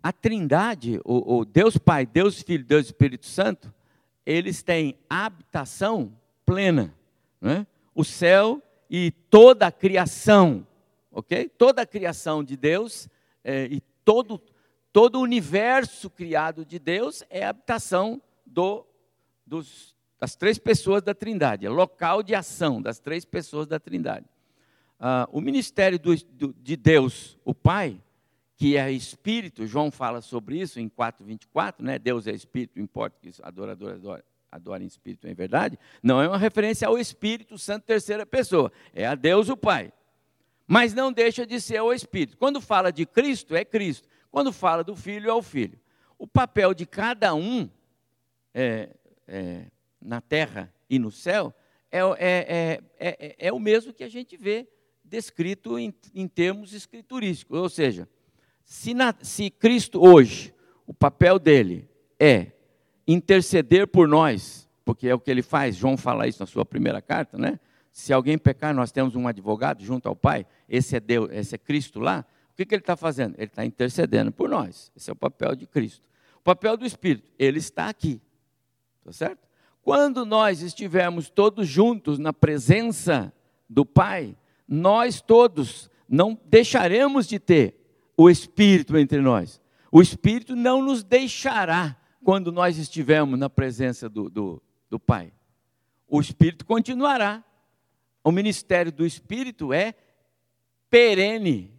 a 0.00 0.12
Trindade, 0.12 1.00
o, 1.04 1.38
o 1.38 1.44
Deus 1.44 1.76
Pai, 1.76 2.06
Deus 2.06 2.40
Filho, 2.40 2.64
Deus 2.64 2.86
Espírito 2.86 3.26
Santo, 3.26 3.74
eles 4.24 4.62
têm 4.62 4.96
habitação 5.10 6.16
plena, 6.46 6.94
né? 7.40 7.66
O 7.92 8.04
céu 8.04 8.62
e 8.88 9.10
toda 9.28 9.66
a 9.66 9.72
criação, 9.72 10.64
ok? 11.10 11.48
Toda 11.48 11.82
a 11.82 11.86
criação 11.86 12.44
de 12.44 12.56
Deus 12.56 13.08
é, 13.42 13.64
e 13.64 13.80
todo 14.04 14.40
todo 14.92 15.16
o 15.16 15.22
universo 15.22 16.08
criado 16.08 16.64
de 16.64 16.78
Deus 16.78 17.24
é 17.28 17.44
a 17.44 17.48
habitação 17.48 18.22
do, 18.46 18.86
dos, 19.44 19.92
das 20.20 20.36
três 20.36 20.56
pessoas 20.56 21.02
da 21.02 21.12
Trindade, 21.12 21.66
é 21.66 21.68
local 21.68 22.22
de 22.22 22.32
ação 22.32 22.80
das 22.80 23.00
três 23.00 23.24
pessoas 23.24 23.66
da 23.66 23.80
Trindade 23.80 24.26
ah, 24.98 25.28
o 25.32 25.40
ministério 25.40 25.98
do, 25.98 26.14
do, 26.16 26.54
de 26.54 26.76
Deus, 26.76 27.38
o 27.44 27.54
Pai, 27.54 28.00
que 28.56 28.76
é 28.76 28.90
Espírito, 28.90 29.66
João 29.66 29.90
fala 29.90 30.20
sobre 30.20 30.60
isso 30.60 30.78
em 30.78 30.88
4,24, 30.88 31.74
né? 31.80 31.98
Deus 31.98 32.26
é 32.26 32.32
Espírito, 32.32 32.80
importa 32.80 33.16
que 33.20 33.30
adoradores 33.42 33.96
adorem, 33.96 34.24
adorem 34.50 34.86
Espírito 34.86 35.26
em 35.26 35.34
verdade, 35.34 35.78
não 36.02 36.22
é 36.22 36.28
uma 36.28 36.38
referência 36.38 36.86
ao 36.86 36.98
Espírito 36.98 37.58
Santo, 37.58 37.84
terceira 37.84 38.24
pessoa, 38.24 38.72
é 38.92 39.06
a 39.06 39.14
Deus 39.14 39.48
o 39.48 39.56
Pai. 39.56 39.92
Mas 40.66 40.94
não 40.94 41.12
deixa 41.12 41.44
de 41.44 41.60
ser 41.60 41.80
o 41.80 41.92
Espírito. 41.92 42.38
Quando 42.38 42.60
fala 42.60 42.90
de 42.90 43.04
Cristo, 43.04 43.54
é 43.54 43.64
Cristo. 43.64 44.08
Quando 44.30 44.52
fala 44.52 44.82
do 44.82 44.96
Filho, 44.96 45.28
é 45.28 45.34
o 45.34 45.42
Filho. 45.42 45.78
O 46.18 46.26
papel 46.26 46.72
de 46.72 46.86
cada 46.86 47.34
um 47.34 47.68
é, 48.54 48.88
é, 49.28 49.66
na 50.00 50.20
terra 50.20 50.72
e 50.88 50.98
no 50.98 51.10
céu 51.10 51.52
é, 51.90 52.00
é, 52.00 52.80
é, 52.98 53.36
é 53.38 53.52
o 53.52 53.58
mesmo 53.58 53.92
que 53.92 54.02
a 54.02 54.08
gente 54.08 54.36
vê 54.36 54.66
descrito 55.14 55.78
em, 55.78 55.94
em 56.12 56.26
termos 56.26 56.72
escriturísticos. 56.72 57.56
Ou 57.56 57.68
seja, 57.68 58.08
se, 58.64 58.92
na, 58.92 59.14
se 59.22 59.48
Cristo 59.48 60.04
hoje, 60.04 60.52
o 60.86 60.92
papel 60.92 61.38
dele 61.38 61.88
é 62.18 62.50
interceder 63.06 63.86
por 63.86 64.08
nós, 64.08 64.68
porque 64.84 65.06
é 65.06 65.14
o 65.14 65.20
que 65.20 65.30
ele 65.30 65.42
faz, 65.42 65.76
João 65.76 65.96
fala 65.96 66.26
isso 66.26 66.40
na 66.40 66.46
sua 66.46 66.64
primeira 66.64 67.00
carta, 67.00 67.38
né? 67.38 67.60
Se 67.92 68.12
alguém 68.12 68.36
pecar, 68.36 68.74
nós 68.74 68.90
temos 68.90 69.14
um 69.14 69.28
advogado 69.28 69.84
junto 69.84 70.08
ao 70.08 70.16
Pai, 70.16 70.44
esse 70.68 70.96
é 70.96 71.00
Deus, 71.00 71.30
esse 71.30 71.54
é 71.54 71.58
Cristo 71.58 72.00
lá. 72.00 72.26
O 72.50 72.56
que, 72.56 72.66
que 72.66 72.74
ele 72.74 72.82
está 72.82 72.96
fazendo? 72.96 73.36
Ele 73.36 73.44
está 73.44 73.64
intercedendo 73.64 74.32
por 74.32 74.48
nós. 74.48 74.90
Esse 74.96 75.10
é 75.10 75.12
o 75.12 75.16
papel 75.16 75.54
de 75.54 75.64
Cristo. 75.66 76.02
O 76.36 76.42
papel 76.42 76.76
do 76.76 76.84
Espírito, 76.84 77.28
ele 77.38 77.58
está 77.58 77.88
aqui. 77.88 78.20
Está 78.98 79.12
certo? 79.12 79.46
Quando 79.80 80.26
nós 80.26 80.60
estivermos 80.60 81.30
todos 81.30 81.68
juntos 81.68 82.18
na 82.18 82.32
presença 82.32 83.32
do 83.68 83.86
Pai, 83.86 84.36
nós 84.66 85.20
todos 85.20 85.90
não 86.08 86.38
deixaremos 86.44 87.26
de 87.26 87.38
ter 87.38 87.76
o 88.16 88.30
Espírito 88.30 88.96
entre 88.96 89.20
nós. 89.20 89.60
O 89.90 90.00
Espírito 90.00 90.56
não 90.56 90.82
nos 90.82 91.02
deixará 91.02 91.96
quando 92.22 92.50
nós 92.50 92.78
estivermos 92.78 93.38
na 93.38 93.50
presença 93.50 94.08
do, 94.08 94.28
do, 94.30 94.62
do 94.88 94.98
Pai. 94.98 95.32
O 96.08 96.20
Espírito 96.20 96.64
continuará. 96.64 97.44
O 98.22 98.32
ministério 98.32 98.90
do 98.90 99.04
Espírito 99.04 99.72
é 99.72 99.94
perene, 100.88 101.70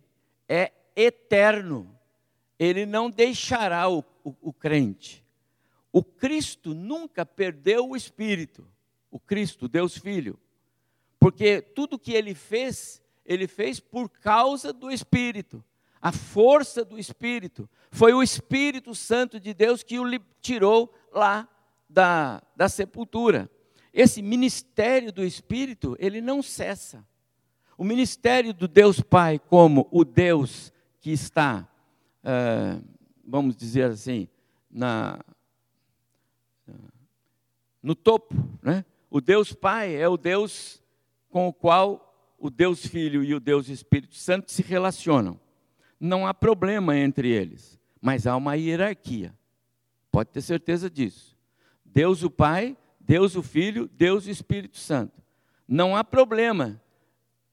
é 0.48 0.72
eterno. 0.96 1.98
Ele 2.60 2.86
não 2.86 3.10
deixará 3.10 3.90
o, 3.90 4.04
o, 4.24 4.36
o 4.42 4.54
crente. 4.54 5.26
O 5.92 6.04
Cristo 6.04 6.74
nunca 6.74 7.26
perdeu 7.26 7.90
o 7.90 7.96
Espírito. 7.96 8.68
O 9.10 9.20
Cristo, 9.20 9.68
Deus 9.68 9.98
Filho. 9.98 10.40
Porque 11.26 11.59
tudo 11.59 11.97
que 11.97 12.13
ele 12.13 12.36
fez, 12.36 13.01
ele 13.26 13.47
fez 13.47 13.80
por 13.80 14.07
causa 14.07 14.71
do 14.71 14.91
Espírito. 14.91 15.65
A 15.99 16.11
força 16.11 16.86
do 16.86 16.99
Espírito. 16.99 17.67
Foi 17.89 18.13
o 18.13 18.21
Espírito 18.21 18.93
Santo 18.93 19.39
de 19.39 19.51
Deus 19.51 19.82
que 19.82 19.99
o 19.99 20.05
tirou 20.39 20.93
lá 21.11 21.49
da, 21.89 22.43
da 22.55 22.69
sepultura. 22.69 23.49
Esse 23.91 24.21
ministério 24.21 25.11
do 25.11 25.26
Espírito, 25.26 25.97
ele 25.97 26.21
não 26.21 26.43
cessa. 26.43 27.03
O 27.76 27.84
ministério 27.84 28.53
do 28.53 28.67
Deus 28.67 29.01
Pai, 29.01 29.39
como 29.39 29.88
o 29.89 30.05
Deus 30.05 30.71
que 31.01 31.09
está, 31.09 31.67
é, 32.23 32.80
vamos 33.26 33.55
dizer 33.55 33.89
assim, 33.89 34.28
na, 34.69 35.19
no 37.82 37.95
topo, 37.95 38.36
né? 38.61 38.86
O 39.09 39.19
Deus 39.19 39.53
Pai 39.53 39.95
é 39.95 40.07
o 40.07 40.17
Deus 40.17 40.85
com 41.36 41.50
o 41.50 41.54
qual 41.54 42.34
o 42.40 42.50
Deus 42.50 42.86
Filho 42.86 43.22
e 43.22 43.36
o 43.36 43.42
Deus 43.42 43.68
Espírito 43.68 44.16
Santo 44.16 44.50
se 44.50 44.62
relacionam. 44.62 45.38
Não 46.00 46.26
há 46.26 46.34
problema 46.34 46.98
entre 46.98 47.28
eles, 47.30 47.78
mas 48.00 48.26
há 48.26 48.38
uma 48.38 48.56
hierarquia. 48.56 49.36
Pode 50.10 50.30
ter 50.30 50.40
certeza 50.40 50.90
disso. 50.90 51.38
Deus 51.84 52.24
o 52.24 52.32
Pai, 52.32 52.78
Deus 53.02 53.36
o 53.36 53.44
Filho, 53.44 53.90
Deus 53.98 54.28
o 54.28 54.30
Espírito 54.30 54.78
Santo. 54.78 55.22
Não 55.68 55.94
há 55.94 56.06
problema 56.06 56.82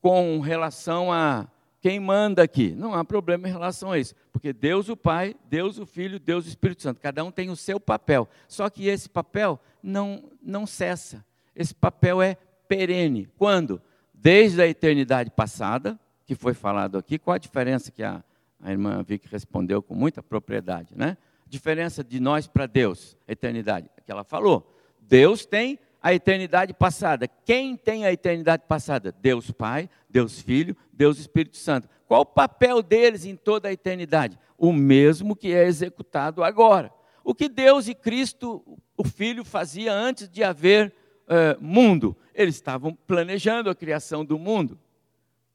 com 0.00 0.38
relação 0.38 1.12
a 1.12 1.48
quem 1.80 1.98
manda 1.98 2.40
aqui. 2.40 2.76
Não 2.76 2.94
há 2.94 3.04
problema 3.04 3.48
em 3.48 3.50
relação 3.50 3.90
a 3.90 3.98
isso, 3.98 4.14
porque 4.32 4.52
Deus 4.52 4.88
o 4.88 4.96
Pai, 4.96 5.34
Deus 5.50 5.80
o 5.80 5.84
Filho, 5.84 6.20
Deus 6.20 6.46
o 6.46 6.48
Espírito 6.48 6.82
Santo, 6.82 7.00
cada 7.00 7.24
um 7.24 7.32
tem 7.32 7.50
o 7.50 7.56
seu 7.56 7.80
papel. 7.80 8.28
Só 8.46 8.70
que 8.70 8.86
esse 8.86 9.08
papel 9.08 9.58
não 9.82 10.30
não 10.40 10.68
cessa. 10.68 11.26
Esse 11.52 11.74
papel 11.74 12.22
é 12.22 12.38
perene. 12.72 13.28
Quando? 13.36 13.82
Desde 14.14 14.62
a 14.62 14.66
eternidade 14.66 15.30
passada, 15.30 16.00
que 16.24 16.34
foi 16.34 16.54
falado 16.54 16.96
aqui, 16.96 17.18
qual 17.18 17.34
a 17.34 17.38
diferença 17.38 17.90
que 17.90 18.02
a, 18.02 18.24
a 18.62 18.70
irmã 18.70 19.02
Vicky 19.02 19.28
respondeu 19.30 19.82
com 19.82 19.94
muita 19.94 20.22
propriedade, 20.22 20.94
né? 20.96 21.18
Diferença 21.46 22.02
de 22.02 22.18
nós 22.18 22.46
para 22.46 22.64
Deus, 22.64 23.14
eternidade, 23.28 23.90
que 24.06 24.10
ela 24.10 24.24
falou. 24.24 24.74
Deus 25.00 25.44
tem 25.44 25.78
a 26.02 26.14
eternidade 26.14 26.72
passada. 26.72 27.28
Quem 27.28 27.76
tem 27.76 28.06
a 28.06 28.12
eternidade 28.12 28.62
passada? 28.66 29.14
Deus 29.20 29.50
Pai, 29.50 29.90
Deus 30.08 30.40
Filho, 30.40 30.74
Deus 30.90 31.18
Espírito 31.18 31.58
Santo. 31.58 31.88
Qual 32.08 32.22
o 32.22 32.26
papel 32.26 32.82
deles 32.82 33.26
em 33.26 33.36
toda 33.36 33.68
a 33.68 33.72
eternidade? 33.72 34.38
O 34.56 34.72
mesmo 34.72 35.36
que 35.36 35.52
é 35.52 35.66
executado 35.66 36.42
agora. 36.42 36.90
O 37.22 37.34
que 37.34 37.50
Deus 37.50 37.86
e 37.86 37.94
Cristo, 37.94 38.64
o 38.96 39.04
Filho, 39.04 39.44
fazia 39.44 39.92
antes 39.92 40.26
de 40.26 40.42
haver 40.42 40.94
uh, 41.32 41.62
mundo? 41.62 42.16
Eles 42.34 42.54
estavam 42.54 42.94
planejando 43.06 43.70
a 43.70 43.74
criação 43.74 44.24
do 44.24 44.38
mundo, 44.38 44.78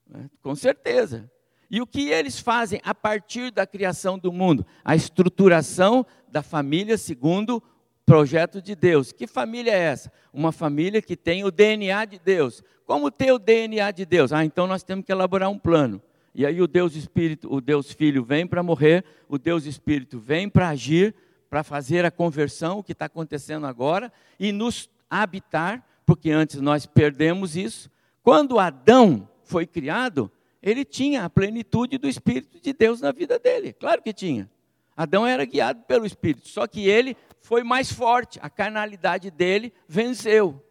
né? 0.07 0.29
com 0.41 0.55
certeza. 0.55 1.29
E 1.69 1.81
o 1.81 1.87
que 1.87 2.09
eles 2.09 2.39
fazem 2.39 2.79
a 2.83 2.95
partir 2.95 3.51
da 3.51 3.67
criação 3.67 4.17
do 4.17 4.31
mundo? 4.31 4.65
A 4.83 4.95
estruturação 4.95 6.05
da 6.29 6.41
família 6.41 6.97
segundo 6.97 7.61
projeto 8.05 8.61
de 8.61 8.73
Deus. 8.73 9.11
Que 9.11 9.27
família 9.27 9.71
é 9.71 9.79
essa? 9.79 10.11
Uma 10.31 10.53
família 10.53 11.01
que 11.01 11.17
tem 11.17 11.43
o 11.43 11.51
DNA 11.51 12.05
de 12.05 12.19
Deus. 12.19 12.63
Como 12.85 13.11
ter 13.11 13.33
o 13.33 13.39
DNA 13.39 13.91
de 13.91 14.05
Deus? 14.05 14.31
Ah, 14.31 14.45
então 14.45 14.65
nós 14.65 14.81
temos 14.81 15.03
que 15.03 15.11
elaborar 15.11 15.49
um 15.49 15.59
plano. 15.59 16.01
E 16.33 16.45
aí 16.45 16.61
o 16.61 16.67
Deus 16.67 16.95
Espírito, 16.95 17.53
o 17.53 17.59
Deus 17.59 17.91
Filho 17.91 18.23
vem 18.23 18.47
para 18.47 18.63
morrer, 18.63 19.03
o 19.27 19.37
Deus 19.37 19.65
Espírito 19.65 20.19
vem 20.19 20.47
para 20.47 20.69
agir, 20.69 21.13
para 21.49 21.63
fazer 21.63 22.05
a 22.05 22.11
conversão, 22.11 22.79
o 22.79 22.83
que 22.83 22.91
está 22.93 23.05
acontecendo 23.05 23.65
agora, 23.65 24.13
e 24.39 24.51
nos 24.51 24.89
habitar, 25.09 25.85
porque 26.05 26.31
antes 26.31 26.61
nós 26.61 26.85
perdemos 26.85 27.55
isso. 27.55 27.89
Quando 28.23 28.59
Adão 28.59 29.27
foi 29.43 29.65
criado, 29.65 30.31
ele 30.61 30.83
tinha 30.83 31.23
a 31.23 31.29
plenitude 31.29 31.97
do 31.97 32.07
Espírito 32.07 32.59
de 32.59 32.73
Deus 32.73 33.01
na 33.01 33.11
vida 33.11 33.39
dele. 33.39 33.73
Claro 33.73 34.01
que 34.01 34.13
tinha. 34.13 34.49
Adão 34.95 35.25
era 35.25 35.45
guiado 35.45 35.83
pelo 35.83 36.05
Espírito, 36.05 36.47
só 36.47 36.65
que 36.65 36.87
ele 36.87 37.15
foi 37.39 37.63
mais 37.63 37.91
forte, 37.91 38.39
a 38.41 38.49
carnalidade 38.49 39.29
dele 39.29 39.71
venceu. 39.87 40.61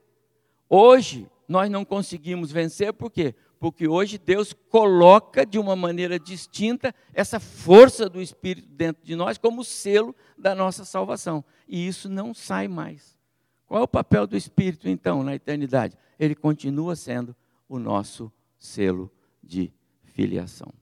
Hoje, 0.68 1.30
nós 1.48 1.70
não 1.70 1.84
conseguimos 1.84 2.50
vencer, 2.50 2.92
por 2.92 3.10
quê? 3.10 3.34
Porque 3.58 3.88
hoje 3.88 4.18
Deus 4.18 4.52
coloca 4.52 5.46
de 5.46 5.58
uma 5.58 5.74
maneira 5.74 6.18
distinta 6.18 6.94
essa 7.14 7.40
força 7.40 8.08
do 8.08 8.20
Espírito 8.20 8.68
dentro 8.68 9.02
de 9.04 9.16
nós 9.16 9.38
como 9.38 9.64
selo 9.64 10.14
da 10.36 10.54
nossa 10.54 10.84
salvação. 10.84 11.44
E 11.66 11.86
isso 11.86 12.08
não 12.08 12.34
sai 12.34 12.68
mais. 12.68 13.15
Qual 13.66 13.80
é 13.80 13.84
o 13.84 13.88
papel 13.88 14.26
do 14.26 14.36
Espírito, 14.36 14.88
então, 14.88 15.22
na 15.22 15.34
eternidade? 15.34 15.96
Ele 16.18 16.34
continua 16.34 16.94
sendo 16.94 17.34
o 17.68 17.78
nosso 17.78 18.32
selo 18.58 19.12
de 19.42 19.72
filiação. 20.04 20.72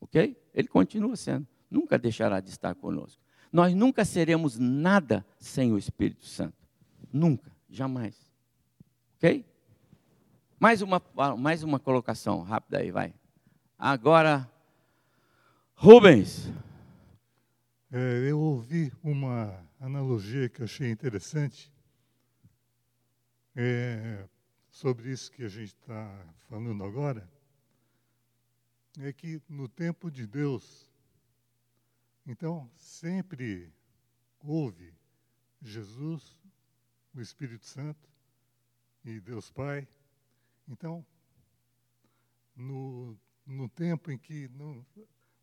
Ok? 0.00 0.36
Ele 0.54 0.68
continua 0.68 1.16
sendo. 1.16 1.46
Nunca 1.70 1.98
deixará 1.98 2.40
de 2.40 2.50
estar 2.50 2.74
conosco. 2.74 3.20
Nós 3.52 3.74
nunca 3.74 4.04
seremos 4.04 4.58
nada 4.58 5.24
sem 5.38 5.72
o 5.72 5.78
Espírito 5.78 6.26
Santo. 6.26 6.56
Nunca, 7.12 7.50
jamais. 7.68 8.16
Ok? 9.16 9.44
Mais 10.58 10.82
uma, 10.82 11.02
mais 11.38 11.62
uma 11.62 11.80
colocação 11.80 12.42
rápida 12.42 12.78
aí, 12.78 12.90
vai. 12.90 13.14
Agora, 13.78 14.48
Rubens. 15.74 16.52
É, 17.90 18.30
eu 18.30 18.38
ouvi 18.38 18.92
uma 19.02 19.58
analogia 19.80 20.48
que 20.48 20.62
achei 20.62 20.90
interessante 20.90 21.69
é, 23.54 24.28
sobre 24.70 25.10
isso 25.10 25.30
que 25.30 25.42
a 25.42 25.48
gente 25.48 25.74
está 25.74 26.34
falando 26.48 26.84
agora. 26.84 27.28
É 28.98 29.12
que 29.12 29.40
no 29.48 29.68
tempo 29.68 30.10
de 30.10 30.26
Deus, 30.26 30.90
então, 32.26 32.70
sempre 32.76 33.72
houve 34.40 34.94
Jesus, 35.62 36.36
o 37.14 37.20
Espírito 37.20 37.66
Santo 37.66 38.08
e 39.04 39.20
Deus 39.20 39.50
Pai. 39.50 39.86
Então, 40.68 41.04
no, 42.54 43.18
no 43.46 43.68
tempo 43.68 44.10
em 44.10 44.18
que. 44.18 44.48
No, 44.48 44.86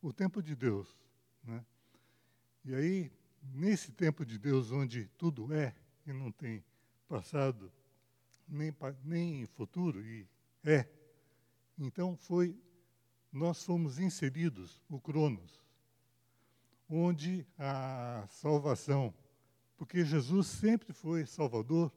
o 0.02 0.14
tempo 0.14 0.42
de 0.42 0.56
Deus. 0.56 0.96
Né? 1.44 1.66
E 2.66 2.76
aí, 2.76 3.12
nesse 3.54 3.92
tempo 3.92 4.26
de 4.26 4.38
Deus, 4.38 4.72
onde 4.72 5.08
tudo 5.18 5.54
é 5.54 5.76
e 6.06 6.14
não 6.14 6.32
tem 6.32 6.64
passado 7.08 7.72
nem, 8.48 8.74
nem 9.04 9.46
futuro, 9.46 10.06
e 10.06 10.28
é, 10.64 10.88
então 11.78 12.16
foi. 12.16 12.58
Nós 13.32 13.64
fomos 13.64 14.00
inseridos, 14.00 14.82
o 14.90 15.00
Cronos, 15.00 15.62
onde 16.90 17.46
a 17.58 18.26
salvação, 18.30 19.14
porque 19.76 20.04
Jesus 20.04 20.48
sempre 20.48 20.94
foi 20.94 21.26
Salvador 21.26 21.92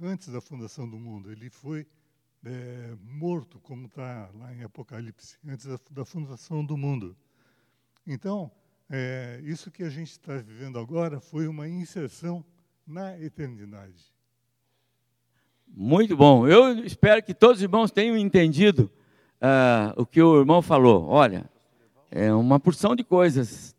antes 0.00 0.28
da 0.28 0.40
fundação 0.40 0.88
do 0.88 0.98
mundo. 0.98 1.30
Ele 1.30 1.50
foi 1.50 1.86
é, 2.44 2.96
morto, 3.02 3.60
como 3.60 3.86
está 3.86 4.30
lá 4.34 4.54
em 4.54 4.62
Apocalipse, 4.62 5.38
antes 5.44 5.66
da, 5.66 5.78
da 5.90 6.04
fundação 6.04 6.64
do 6.64 6.76
mundo. 6.76 7.16
Então, 8.06 8.50
é, 8.88 9.40
isso 9.44 9.70
que 9.70 9.82
a 9.82 9.90
gente 9.90 10.12
está 10.12 10.36
vivendo 10.36 10.78
agora 10.78 11.20
foi 11.20 11.46
uma 11.46 11.68
inserção 11.68 12.44
na 12.86 13.20
eternidade. 13.20 14.12
Muito 15.72 16.16
bom. 16.16 16.46
Eu 16.46 16.84
espero 16.84 17.22
que 17.22 17.32
todos 17.32 17.58
os 17.58 17.62
irmãos 17.62 17.90
tenham 17.90 18.16
entendido 18.16 18.90
uh, 19.40 20.00
o 20.00 20.04
que 20.04 20.20
o 20.20 20.40
irmão 20.40 20.60
falou. 20.60 21.06
Olha, 21.06 21.48
é 22.10 22.32
uma 22.32 22.58
porção 22.58 22.96
de 22.96 23.04
coisas 23.04 23.74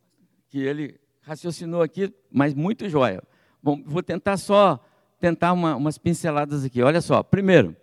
que 0.49 0.59
ele 0.59 0.99
raciocinou 1.21 1.81
aqui, 1.81 2.13
mas 2.31 2.53
muito 2.53 2.89
joia. 2.89 3.21
Bom, 3.61 3.81
vou 3.85 4.01
tentar 4.01 4.37
só 4.37 4.79
tentar 5.19 5.53
uma, 5.53 5.75
umas 5.75 5.97
pinceladas 5.97 6.65
aqui. 6.65 6.81
Olha 6.81 6.99
só, 6.99 7.21
primeiro, 7.21 7.75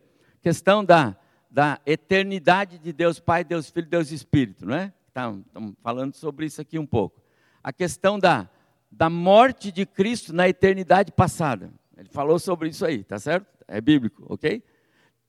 questão 0.43 0.85
da, 0.85 1.17
da 1.49 1.81
eternidade 1.87 2.79
de 2.79 2.93
Deus 2.93 3.21
Pai, 3.21 3.45
Deus 3.45 3.71
Filho, 3.71 3.87
Deus 3.87 4.11
Espírito, 4.11 4.67
não 4.67 4.75
é? 4.75 4.93
Estamos 5.07 5.45
falando 5.83 6.15
sobre 6.15 6.47
isso 6.47 6.61
aqui 6.61 6.79
um 6.79 6.87
pouco. 6.87 7.23
A 7.63 7.73
questão 7.73 8.19
da, 8.19 8.49
da 8.91 9.09
morte 9.09 9.71
de 9.71 9.87
Cristo 9.87 10.33
na 10.33 10.49
eternidade 10.49 11.13
passada. 11.13 11.71
Ele 11.97 12.09
falou 12.09 12.39
sobre 12.39 12.69
isso 12.69 12.85
aí, 12.85 13.05
tá 13.05 13.19
certo? 13.19 13.58
É 13.69 13.81
bíblico, 13.81 14.25
ok? 14.29 14.63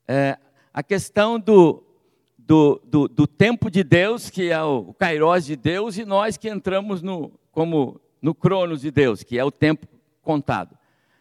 É, 0.08 0.38
a 0.74 0.82
questão 0.82 1.38
do, 1.38 1.84
do, 2.38 2.82
do, 2.86 3.08
do, 3.08 3.28
tempo 3.28 3.70
de 3.70 3.84
Deus, 3.84 4.30
que 4.30 4.50
é 4.50 4.64
o, 4.64 4.94
Kairos 4.94 5.46
de 5.46 5.58
Deus, 5.58 5.98
e 5.98 6.06
nós 6.06 6.38
que 6.38 6.50
entramos 6.50 7.02
no, 7.02 7.32
como 7.52 8.00
no 8.22 8.34
cronos 8.34 8.82
de 8.82 8.90
Deus, 8.90 9.22
que 9.22 9.38
é 9.38 9.44
o 9.44 9.52
tempo 9.52 9.88
contado. 10.22 10.78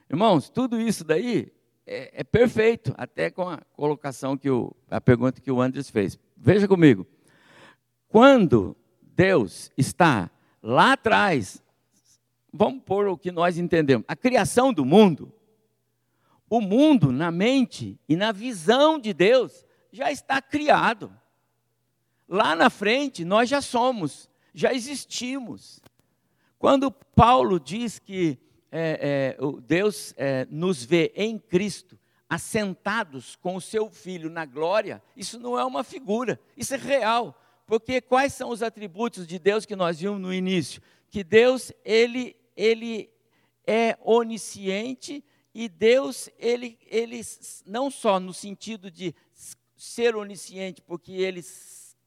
Irmãos, 0.09 0.49
tudo 0.49 0.81
isso 0.81 1.05
daí 1.05 1.53
é, 1.87 2.21
é 2.21 2.25
perfeito, 2.25 2.95
até 2.97 3.31
com 3.31 3.49
a 3.49 3.59
colocação 3.75 4.37
que 4.37 4.49
o, 4.49 4.75
a 4.89 5.01
pergunta 5.01 5.41
que 5.41 5.51
o 5.51 5.61
Andres 5.61 5.91
fez. 5.91 6.19
Veja 6.37 6.69
comigo. 6.69 7.07
Quando 8.09 8.77
Deus 9.03 9.71
está 9.77 10.31
lá 10.62 10.93
atrás, 10.93 11.62
vamos 12.53 12.83
pôr 12.85 13.09
o 13.09 13.19
que 13.19 13.33
nós 13.33 13.59
entendemos, 13.59 14.05
a 14.09 14.16
criação 14.16 14.73
do 14.73 14.85
mundo, 14.85 15.33
o 16.49 16.61
mundo 16.61 17.13
na 17.13 17.31
mente 17.31 17.99
e 18.09 18.17
na 18.17 18.33
visão 18.33 18.99
de 18.99 19.13
Deus 19.13 19.67
já 19.93 20.11
está 20.11 20.41
criado. 20.41 21.13
Lá 22.29 22.55
na 22.55 22.71
frente 22.71 23.25
nós 23.25 23.49
já 23.49 23.61
somos, 23.61 24.31
já 24.55 24.73
existimos. 24.73 25.81
Quando 26.59 26.91
Paulo 26.91 27.61
diz 27.61 27.99
que 27.99 28.39
é, 28.71 29.37
é, 29.39 29.61
Deus 29.63 30.13
é, 30.17 30.47
nos 30.51 30.85
vê 30.85 31.13
em 31.15 31.39
Cristo, 31.39 31.99
assentados 32.29 33.37
com 33.37 33.57
o 33.57 33.61
seu 33.61 33.89
Filho 33.89 34.29
na 34.29 34.45
glória, 34.45 35.03
isso 35.17 35.39
não 35.39 35.59
é 35.59 35.65
uma 35.65 35.83
figura, 35.83 36.39
isso 36.57 36.75
é 36.75 36.77
real. 36.77 37.41
Porque 37.67 38.01
quais 38.01 38.35
são 38.35 38.51
os 38.51 38.63
atributos 38.63 39.27
de 39.27 39.39
Deus 39.39 39.65
que 39.65 39.77
nós 39.77 40.01
vimos 40.01 40.21
no 40.21 40.33
início? 40.33 40.83
Que 41.11 41.25
Deus, 41.25 41.73
ele, 41.85 42.37
ele 42.57 43.11
é 43.67 43.97
onisciente 44.03 45.25
e 45.55 45.69
Deus, 45.69 46.29
ele, 46.39 46.79
ele 46.87 47.21
não 47.67 47.91
só 47.91 48.21
no 48.21 48.33
sentido 48.33 48.91
de 48.91 49.15
ser 49.77 50.15
onisciente, 50.17 50.83
porque 50.83 51.13
ele 51.13 51.43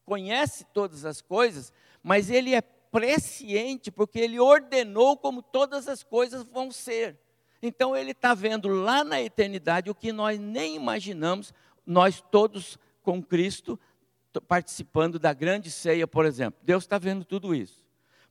conhece 0.06 0.66
todas 0.74 1.06
as 1.06 1.22
coisas, 1.22 1.72
mas 2.04 2.30
ele 2.30 2.54
é 2.54 2.62
presciente, 2.62 3.90
porque 3.90 4.20
ele 4.20 4.40
ordenou 4.40 5.18
como 5.18 5.42
todas 5.42 5.88
as 5.88 6.04
coisas 6.04 6.44
vão 6.44 6.72
ser. 6.72 7.18
Então 7.62 7.96
ele 7.96 8.12
está 8.12 8.34
vendo 8.34 8.68
lá 8.68 9.04
na 9.04 9.22
eternidade 9.22 9.90
o 9.90 9.96
que 9.96 10.12
nós 10.12 10.40
nem 10.40 10.76
imaginamos, 10.76 11.54
nós 11.86 12.22
todos 12.32 12.78
com 13.02 13.22
Cristo, 13.22 13.80
participando 14.48 15.20
da 15.20 15.34
grande 15.34 15.70
ceia, 15.70 16.08
por 16.08 16.26
exemplo. 16.26 16.60
Deus 16.64 16.84
está 16.84 16.98
vendo 16.98 17.24
tudo 17.24 17.54
isso. 17.54 17.86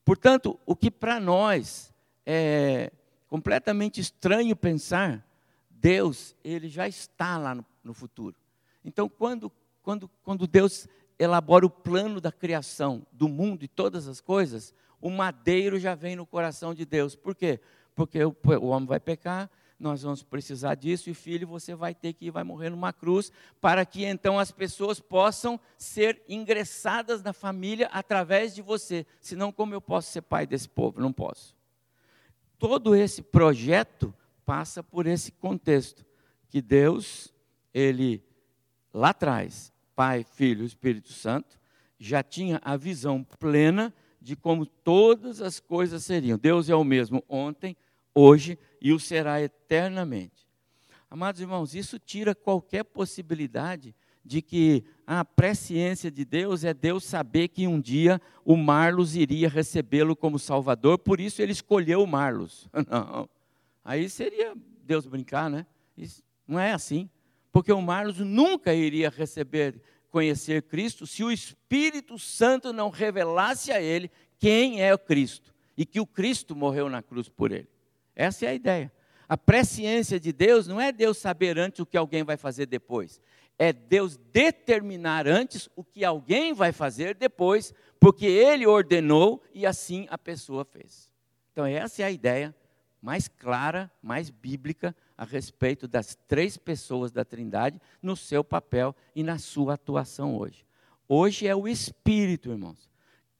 Portanto, 0.05 0.59
o 0.67 0.75
que 0.75 0.91
para 0.91 1.21
nós 1.21 1.93
é 2.25 2.93
completamente 3.31 4.01
estranho 4.01 4.57
pensar, 4.57 5.25
Deus, 5.71 6.35
ele 6.43 6.69
já 6.69 6.89
está 6.89 7.39
lá 7.39 7.55
no, 7.55 7.65
no 7.83 7.95
futuro. 7.95 8.37
Então, 8.85 9.09
quando, 9.09 9.51
quando, 9.83 10.11
quando 10.25 10.49
Deus 10.49 10.89
elabora 11.17 11.65
o 11.65 11.71
plano 11.71 12.21
da 12.21 12.33
criação 12.33 13.07
do 13.13 13.29
mundo 13.29 13.65
e 13.65 13.69
todas 13.69 14.09
as 14.09 14.21
coisas, 14.21 14.75
o 15.01 15.09
madeiro 15.09 15.79
já 15.79 15.95
vem 15.95 16.17
no 16.17 16.27
coração 16.27 16.75
de 16.75 16.85
Deus. 16.85 17.15
Por 17.15 17.37
quê? 17.37 17.61
Porque 17.95 18.23
o, 18.25 18.35
o 18.61 18.67
homem 18.67 18.89
vai 18.89 18.99
pecar, 18.99 19.49
nós 19.79 20.03
vamos 20.03 20.25
precisar 20.25 20.75
disso, 20.75 21.09
e 21.09 21.15
filho, 21.15 21.47
você 21.47 21.75
vai 21.75 21.95
ter 21.95 22.13
que 22.15 22.27
ir, 22.27 22.31
vai 22.31 22.43
morrer 22.43 22.71
numa 22.71 22.93
cruz, 22.93 23.31
para 23.61 23.87
que 23.87 24.05
então 24.05 24.41
as 24.41 24.51
pessoas 24.51 24.99
possam 24.99 25.59
ser 25.79 26.21
ingressadas 26.29 27.23
na 27.23 27.33
família 27.33 27.89
através 27.93 28.55
de 28.55 28.61
você. 28.61 29.07
Senão, 29.21 29.53
como 29.53 29.73
eu 29.73 29.81
posso 29.81 30.11
ser 30.11 30.23
pai 30.23 30.47
desse 30.49 30.69
povo? 30.69 31.01
Não 31.01 31.13
posso. 31.13 31.60
Todo 32.61 32.95
esse 32.95 33.23
projeto 33.23 34.15
passa 34.45 34.83
por 34.83 35.07
esse 35.07 35.33
contexto, 35.33 36.05
que 36.51 36.61
Deus, 36.61 37.33
Ele, 37.73 38.23
lá 38.93 39.09
atrás, 39.09 39.73
Pai, 39.97 40.23
Filho 40.23 40.67
Espírito 40.67 41.11
Santo, 41.11 41.59
já 41.99 42.23
tinha 42.23 42.61
a 42.63 42.77
visão 42.77 43.25
plena 43.25 43.95
de 44.21 44.37
como 44.37 44.67
todas 44.67 45.41
as 45.41 45.59
coisas 45.59 46.05
seriam. 46.05 46.39
Deus 46.39 46.69
é 46.69 46.75
o 46.75 46.85
mesmo 46.85 47.25
ontem, 47.27 47.75
hoje 48.15 48.59
e 48.79 48.93
o 48.93 49.01
será 49.01 49.41
eternamente. 49.41 50.47
Amados 51.11 51.41
irmãos, 51.41 51.75
isso 51.75 51.99
tira 51.99 52.35
qualquer 52.35 52.85
possibilidade 52.85 53.95
de 54.23 54.43
que 54.43 54.85
a 55.19 55.25
presciência 55.25 56.11
de 56.11 56.25
Deus 56.25 56.63
é 56.63 56.73
Deus 56.73 57.05
saber 57.05 57.49
que 57.49 57.67
um 57.67 57.81
dia 57.81 58.21
o 58.45 58.57
Marlos 58.57 59.17
iria 59.17 59.49
recebê-lo 59.49 60.15
como 60.15 60.39
Salvador, 60.39 60.99
por 60.99 61.19
isso 61.19 61.43
ele 61.43 61.53
escolheu 61.53 62.03
o 62.03 62.07
Marlos. 62.07 62.69
Não. 62.89 63.29
Aí 63.85 64.09
seria 64.09 64.55
Deus 64.85 65.07
brincar, 65.07 65.51
né? 65.51 65.67
Isso 65.97 66.23
não 66.47 66.59
é 66.59 66.73
assim 66.73 67.09
porque 67.53 67.73
o 67.73 67.81
Marlos 67.81 68.19
nunca 68.19 68.73
iria 68.73 69.11
receber, 69.11 69.81
conhecer 70.11 70.63
Cristo 70.63 71.07
se 71.07 71.25
o 71.25 71.31
Espírito 71.31 72.19
Santo 72.19 72.73
não 72.73 72.91
revelasse 72.91 73.73
a 73.73 73.81
ele 73.81 74.11
quem 74.39 74.83
é 74.83 74.95
o 74.95 74.99
Cristo 74.99 75.53
e 75.77 75.85
que 75.85 76.01
o 76.01 76.07
Cristo 76.07 76.55
morreu 76.55 76.89
na 76.89 77.03
cruz 77.03 77.29
por 77.29 77.53
ele. 77.53 77.69
Essa 78.15 78.47
é 78.47 78.49
a 78.51 78.55
ideia. 78.55 78.93
A 79.29 79.37
presciência 79.37 80.19
de 80.19 80.33
Deus 80.33 80.67
não 80.67 80.81
é 80.81 80.91
Deus 80.91 81.19
saber 81.19 81.59
antes 81.59 81.81
o 81.81 81.87
que 81.87 81.97
alguém 81.97 82.25
vai 82.25 82.37
fazer 82.37 82.67
depois. 82.67 83.21
É 83.63 83.75
Deus 83.75 84.17
determinar 84.33 85.29
antes 85.29 85.69
o 85.77 85.85
que 85.85 86.03
alguém 86.03 86.55
vai 86.55 86.73
fazer 86.73 87.15
depois, 87.15 87.75
porque 88.01 88.25
ele 88.25 88.67
ordenou 88.67 89.43
e 89.53 89.67
assim 89.67 90.07
a 90.09 90.17
pessoa 90.17 90.65
fez. 90.65 91.13
Então, 91.53 91.67
essa 91.67 92.01
é 92.01 92.07
a 92.07 92.11
ideia 92.11 92.57
mais 93.03 93.29
clara, 93.29 93.93
mais 94.03 94.31
bíblica 94.31 94.97
a 95.15 95.27
respeito 95.27 95.87
das 95.87 96.17
três 96.27 96.57
pessoas 96.57 97.13
da 97.13 97.23
Trindade 97.23 97.79
no 98.01 98.17
seu 98.17 98.43
papel 98.43 98.97
e 99.15 99.23
na 99.23 99.37
sua 99.37 99.75
atuação 99.75 100.39
hoje. 100.39 100.65
Hoje 101.07 101.47
é 101.47 101.55
o 101.55 101.69
Espírito, 101.69 102.51
irmãos. 102.51 102.89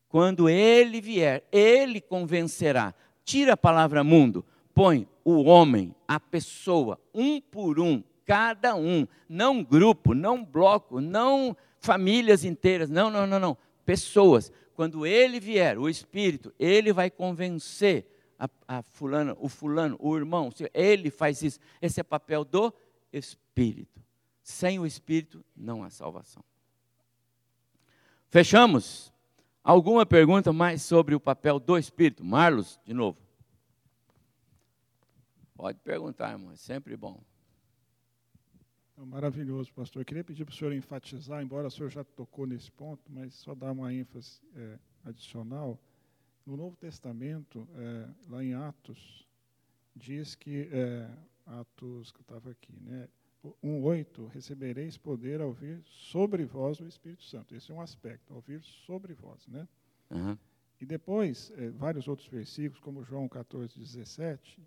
Quando 0.07 0.51
ele 0.51 1.01
vier, 1.01 1.49
ele 1.51 1.99
convencerá. 1.99 2.95
Tira 3.25 3.55
a 3.55 3.57
palavra 3.57 4.05
mundo, 4.05 4.45
põe 4.75 5.09
o 5.25 5.45
homem, 5.45 5.95
a 6.07 6.21
pessoa, 6.21 7.01
um 7.15 7.41
por 7.41 7.81
um, 7.81 8.05
cada 8.25 8.75
um, 8.75 9.07
não 9.29 9.63
grupo, 9.63 10.15
não 10.15 10.45
bloco, 10.45 11.01
não 11.01 11.57
famílias 11.79 12.45
inteiras, 12.45 12.89
não, 12.89 13.11
não, 13.11 13.27
não, 13.27 13.41
não, 13.41 13.57
pessoas. 13.85 14.53
Quando 14.75 15.07
ele 15.07 15.41
vier, 15.41 15.79
o 15.79 15.89
Espírito, 15.89 16.53
ele 16.59 16.93
vai 16.93 17.11
convencer 17.11 18.07
a, 18.39 18.49
a 18.67 18.83
fulana, 18.83 19.37
o 19.39 19.49
fulano, 19.49 19.97
o 20.01 20.17
irmão, 20.17 20.51
ele 20.73 21.11
faz 21.11 21.43
isso. 21.43 21.59
Esse 21.83 22.01
é 22.01 22.03
papel 22.03 22.45
do 22.45 22.73
Espírito. 23.13 24.01
Sem 24.43 24.79
o 24.79 24.87
Espírito 24.87 25.45
não 25.55 25.83
há 25.83 25.91
salvação. 25.91 26.43
Fechamos? 28.29 29.13
Alguma 29.63 30.07
pergunta 30.07 30.53
mais 30.53 30.83
sobre 30.83 31.15
o 31.15 31.21
papel 31.21 31.61
do 31.61 31.77
Espírito? 31.77 32.25
Marlos, 32.25 32.81
de 32.85 32.95
novo. 32.95 33.19
Pode 35.55 35.79
perguntar, 35.81 36.31
irmão, 36.31 36.53
é 36.53 36.57
sempre 36.57 36.97
bom. 36.97 37.21
Maravilhoso, 39.07 39.73
pastor. 39.73 40.03
Eu 40.03 40.07
queria 40.07 40.25
pedir 40.25 40.45
para 40.45 40.53
o 40.53 40.55
senhor 40.55 40.73
enfatizar, 40.73 41.43
embora 41.43 41.69
o 41.69 41.71
senhor 41.71 41.91
já 41.91 42.05
tocou 42.05 42.47
nesse 42.47 42.71
ponto, 42.71 43.03
mas 43.09 43.35
só 43.35 43.55
dar 43.55 43.73
uma 43.73 43.93
ênfase 43.93 44.41
é, 44.55 44.79
adicional. 45.05 45.79
No 46.45 46.57
Novo 46.57 46.77
Testamento, 46.77 47.67
é, 47.75 48.09
lá 48.29 48.45
em 48.45 48.55
Atos, 48.55 49.27
diz 49.95 50.35
que, 50.35 50.69
é, 50.71 51.11
Atos, 51.47 52.13
que 52.13 52.19
eu 52.19 52.23
estava 52.23 52.51
aqui, 52.51 52.75
né? 52.83 53.09
1,8, 53.65 54.29
recebereis 54.29 54.99
poder 54.99 55.41
ao 55.41 55.51
vir 55.51 55.81
sobre 55.85 56.45
vós 56.45 56.79
o 56.79 56.87
Espírito 56.87 57.25
Santo. 57.25 57.55
Esse 57.55 57.73
é 57.73 57.75
um 57.75 57.81
aspecto, 57.81 58.35
ao 58.35 58.41
vir 58.43 58.63
sobre 58.63 59.15
vós. 59.15 59.47
Né? 59.47 59.67
Uhum. 60.11 60.37
E 60.79 60.85
depois, 60.85 61.51
é, 61.57 61.71
vários 61.71 62.07
outros 62.07 62.29
versículos, 62.29 62.81
como 62.81 63.03
João 63.03 63.27
14, 63.29 63.79
17, 63.79 64.63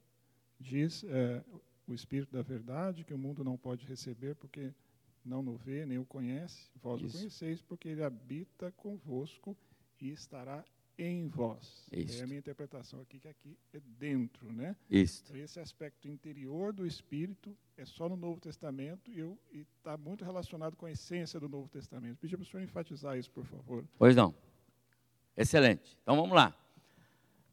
diz 0.60 1.04
é, 1.04 1.44
o 1.88 1.94
Espírito 1.94 2.32
da 2.32 2.42
verdade, 2.42 3.04
que 3.04 3.14
o 3.14 3.18
mundo 3.18 3.44
não 3.44 3.58
pode 3.58 3.86
receber 3.86 4.36
porque 4.36 4.74
não 5.24 5.40
o 5.48 5.56
vê, 5.56 5.86
nem 5.86 5.98
o 5.98 6.06
conhece. 6.06 6.70
Vós 6.82 7.02
Isso. 7.02 7.16
o 7.16 7.20
conheceis, 7.20 7.62
porque 7.62 7.90
ele 7.90 8.04
habita 8.04 8.72
convosco 8.72 9.56
e 10.00 10.10
estará 10.10 10.64
em 10.98 11.28
vós. 11.28 11.88
É 11.92 12.22
a 12.22 12.28
minha 12.28 12.40
interpretação 12.40 13.02
aqui, 13.02 13.20
que 13.20 13.28
aqui 13.28 13.58
é 13.74 13.80
dentro, 13.98 14.52
né? 14.52 14.76
Então, 14.90 15.36
esse 15.36 15.60
aspecto 15.60 16.08
interior 16.08 16.72
do 16.72 16.86
Espírito 16.86 17.56
é 17.78 17.84
só 17.84 18.08
no 18.08 18.16
Novo 18.16 18.40
Testamento 18.40 19.12
e 19.12 19.66
está 19.78 19.98
muito 19.98 20.24
relacionado 20.24 20.76
com 20.76 20.86
a 20.86 20.92
essência 20.92 21.40
do 21.40 21.50
Novo 21.50 21.68
Testamento. 21.68 22.18
Pedir 22.20 22.38
para 22.38 22.44
o 22.44 22.46
senhor 22.46 22.64
enfatizar 22.64 23.18
isso, 23.18 23.32
por 23.32 23.46
favor. 23.46 23.84
Pois 23.98 24.16
não. 24.16 24.36
Excelente. 25.36 25.98
Então, 26.04 26.16
vamos 26.16 26.36
lá. 26.36 26.56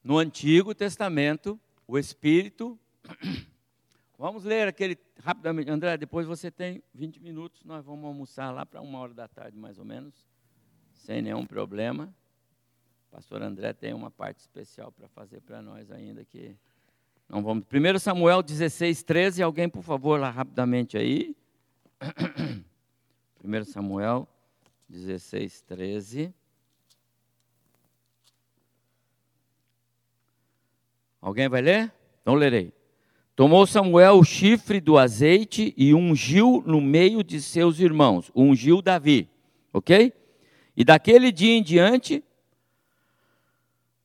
No 0.05 0.19
Antigo 0.19 0.75
Testamento, 0.75 1.59
o 1.87 1.99
Espírito... 1.99 2.79
Vamos 4.21 4.45
ler 4.45 4.69
aquele 4.69 4.99
rapidamente. 5.25 5.71
André, 5.71 5.97
depois 5.97 6.27
você 6.27 6.51
tem 6.51 6.83
20 6.93 7.23
minutos, 7.23 7.65
nós 7.65 7.87
vamos 7.87 8.05
almoçar 8.05 8.51
lá 8.51 8.67
para 8.67 8.83
uma 8.83 8.99
hora 8.99 9.15
da 9.15 9.27
tarde, 9.27 9.57
mais 9.57 9.79
ou 9.79 9.85
menos, 9.87 10.29
sem 10.93 11.23
nenhum 11.23 11.47
problema. 11.47 12.15
Pastor 13.11 13.41
André 13.41 13.73
tem 13.73 13.95
uma 13.95 14.11
parte 14.11 14.41
especial 14.41 14.93
para 14.93 15.09
fazer 15.09 15.41
para 15.41 15.63
nós 15.63 15.91
ainda 15.91 16.23
que 16.23 16.55
não 17.31 17.43
vamos. 17.43 17.65
1 17.65 17.99
Samuel 17.99 18.43
16, 18.43 19.03
13, 19.05 19.43
alguém 19.43 19.71
por 19.71 19.83
favor 19.83 20.21
lá 20.21 20.29
rapidamente 20.29 20.99
aí. 20.99 21.35
1 23.43 23.65
Samuel 23.65 24.29
16, 24.87 25.63
13. 25.63 26.35
Alguém 31.23 31.49
vai 31.49 31.63
ler? 31.63 31.91
Então 32.21 32.35
lerei. 32.35 32.80
Tomou 33.41 33.67
Samuel 33.67 34.19
o 34.19 34.23
chifre 34.23 34.83
do 34.83 34.99
azeite 34.99 35.73
e 35.75 35.95
ungiu 35.95 36.63
no 36.67 36.79
meio 36.79 37.25
de 37.25 37.41
seus 37.41 37.81
irmãos. 37.81 38.31
Ungiu 38.37 38.83
Davi. 38.83 39.31
Ok? 39.73 40.13
E 40.77 40.85
daquele 40.85 41.33
dia 41.33 41.55
em 41.55 41.63
diante, 41.63 42.23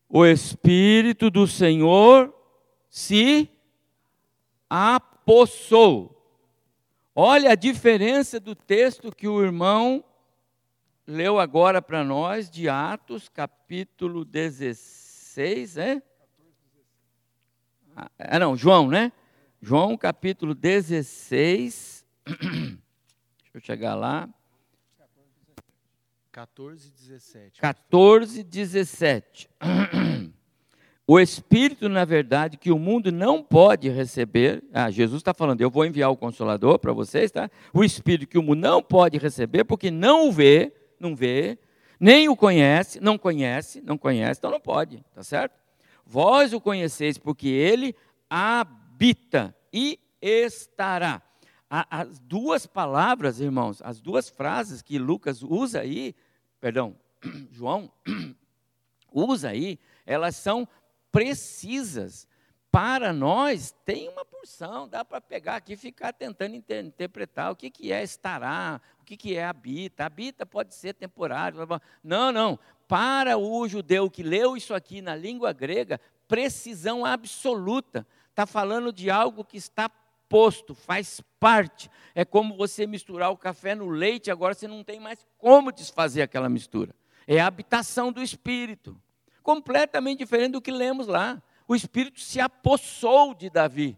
o 0.07 0.25
Espírito 0.25 1.29
do 1.29 1.45
Senhor 1.47 2.33
se 2.89 3.49
apossou. 4.69 6.33
Olha 7.13 7.51
a 7.51 7.55
diferença 7.55 8.39
do 8.39 8.55
texto 8.55 9.13
que 9.13 9.27
o 9.27 9.43
irmão 9.43 10.01
leu 11.05 11.41
agora 11.41 11.81
para 11.81 12.05
nós, 12.05 12.49
de 12.49 12.69
Atos, 12.69 13.27
capítulo 13.27 14.23
16, 14.23 15.75
é? 15.75 16.01
Ah, 18.17 18.39
não, 18.39 18.55
João, 18.55 18.87
né? 18.87 19.11
João, 19.67 19.97
capítulo 19.97 20.53
16. 20.53 22.05
Deixa 22.29 22.77
eu 23.51 23.59
chegar 23.59 23.95
lá. 23.95 24.29
14, 26.31 26.91
17. 26.91 27.61
14, 27.61 28.43
17. 28.43 29.49
O 31.07 31.19
Espírito, 31.19 31.89
na 31.89 32.05
verdade, 32.05 32.57
que 32.57 32.71
o 32.71 32.77
mundo 32.77 33.11
não 33.11 33.41
pode 33.41 33.89
receber. 33.89 34.63
Ah, 34.71 34.91
Jesus 34.91 35.21
está 35.21 35.33
falando, 35.33 35.61
eu 35.61 35.71
vou 35.71 35.83
enviar 35.83 36.11
o 36.11 36.17
Consolador 36.17 36.77
para 36.77 36.93
vocês, 36.93 37.31
tá? 37.31 37.49
O 37.73 37.83
Espírito 37.83 38.29
que 38.29 38.37
o 38.37 38.43
mundo 38.43 38.59
não 38.59 38.83
pode 38.83 39.17
receber, 39.17 39.63
porque 39.63 39.89
não 39.89 40.29
o 40.29 40.31
vê, 40.31 40.73
não 40.99 41.15
vê, 41.15 41.57
nem 41.99 42.29
o 42.29 42.35
conhece, 42.35 42.99
não 42.99 43.17
conhece, 43.17 43.81
não 43.81 43.97
conhece, 43.97 44.39
então 44.39 44.51
não 44.51 44.61
pode, 44.61 45.03
tá 45.11 45.23
certo? 45.23 45.59
Vós 46.05 46.53
o 46.53 46.61
conheceis, 46.61 47.17
porque 47.17 47.47
ele 47.47 47.95
habita 48.29 49.54
e 49.75 49.99
estará. 50.21 51.21
As 51.69 52.17
duas 52.19 52.65
palavras, 52.65 53.41
irmãos, 53.41 53.81
as 53.81 53.99
duas 53.99 54.29
frases 54.29 54.81
que 54.81 54.97
Lucas 54.97 55.43
usa 55.43 55.81
aí, 55.81 56.15
perdão, 56.61 56.95
João 57.51 57.91
usa 59.11 59.49
aí, 59.49 59.77
elas 60.05 60.37
são 60.37 60.65
precisas. 61.11 62.25
Para 62.71 63.11
nós, 63.11 63.75
tem 63.83 64.07
uma 64.07 64.23
porção, 64.23 64.87
dá 64.87 65.03
para 65.03 65.19
pegar 65.19 65.57
aqui 65.57 65.73
e 65.73 65.77
ficar 65.77 66.13
tentando 66.13 66.55
inter 66.55 66.85
interpretar 66.85 67.51
o 67.51 67.55
que, 67.55 67.69
que 67.69 67.91
é 67.91 68.01
estará, 68.01 68.79
o 69.01 69.03
que, 69.03 69.17
que 69.17 69.35
é 69.35 69.45
habita. 69.45 70.05
Habita 70.05 70.45
pode 70.45 70.73
ser 70.75 70.93
temporário. 70.93 71.59
Não, 72.03 72.31
não. 72.31 72.59
Para 72.87 73.37
o 73.37 73.67
judeu 73.67 74.09
que 74.09 74.23
leu 74.23 74.55
isso 74.55 74.73
aqui 74.73 75.01
na 75.01 75.15
língua 75.15 75.51
grega, 75.51 75.99
precisão 76.27 77.05
absoluta. 77.05 78.05
Está 78.35 78.45
falando 78.45 78.91
de 78.91 79.09
algo 79.09 79.45
que 79.45 79.55
está 79.55 79.89
posto, 80.27 80.75
faz 80.75 81.21
parte. 81.39 81.89
É 82.13 82.25
como 82.25 82.57
você 82.57 82.85
misturar 82.85 83.31
o 83.31 83.37
café 83.37 83.73
no 83.73 83.87
leite, 83.87 84.29
agora 84.29 84.53
você 84.53 84.67
não 84.67 84.83
tem 84.83 84.99
mais 84.99 85.25
como 85.37 85.71
desfazer 85.71 86.21
aquela 86.21 86.49
mistura. 86.49 86.93
É 87.25 87.39
a 87.39 87.47
habitação 87.47 88.11
do 88.11 88.21
Espírito 88.21 89.01
completamente 89.41 90.17
diferente 90.17 90.51
do 90.51 90.61
que 90.61 90.69
lemos 90.69 91.07
lá. 91.07 91.41
O 91.65 91.73
Espírito 91.73 92.19
se 92.19 92.41
apossou 92.41 93.33
de 93.33 93.49
Davi. 93.49 93.97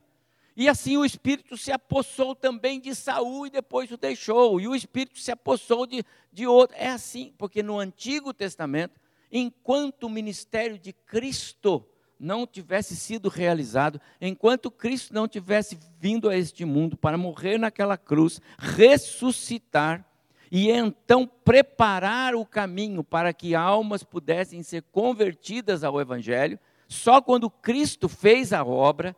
E 0.56 0.70
assim 0.70 0.98
o 0.98 1.04
Espírito 1.04 1.58
se 1.58 1.72
apossou 1.72 2.36
também 2.36 2.80
de 2.80 2.94
Saul 2.94 3.48
e 3.48 3.50
depois 3.50 3.92
o 3.92 3.98
deixou. 3.98 4.62
E 4.62 4.68
o 4.68 4.76
Espírito 4.76 5.18
se 5.18 5.32
apossou 5.32 5.88
de, 5.88 6.06
de 6.32 6.46
outro. 6.46 6.78
É 6.78 6.90
assim, 6.90 7.34
porque 7.40 7.64
no 7.64 7.80
Antigo 7.80 8.32
Testamento, 8.36 9.02
enquanto 9.32 10.04
o 10.04 10.10
ministério 10.12 10.78
de 10.78 10.94
Cristo 10.94 11.84
não 12.20 12.48
tivesse 12.48 12.96
sido 12.96 13.30
realizado, 13.30 14.00
enquanto 14.20 14.72
Cristo 14.72 15.14
não 15.14 15.28
tivesse 15.28 15.78
vindo 16.00 16.30
a 16.30 16.38
este 16.38 16.66
mundo 16.66 16.98
para 16.98 17.18
morrer 17.18 17.58
naquela 17.58 17.98
cruz, 17.98 18.42
ressuscitar, 18.58 20.06
e 20.52 20.72
então 20.72 21.28
preparar 21.28 22.36
o 22.36 22.46
caminho 22.46 23.04
para 23.04 23.34
que 23.34 23.54
almas 23.54 24.04
pudessem 24.04 24.64
ser 24.64 24.84
convertidas 24.92 25.84
ao 25.84 26.00
Evangelho. 26.00 26.60
Só 26.88 27.22
quando 27.22 27.50
Cristo 27.50 28.08
fez 28.08 28.54
a 28.54 28.64
obra, 28.64 29.16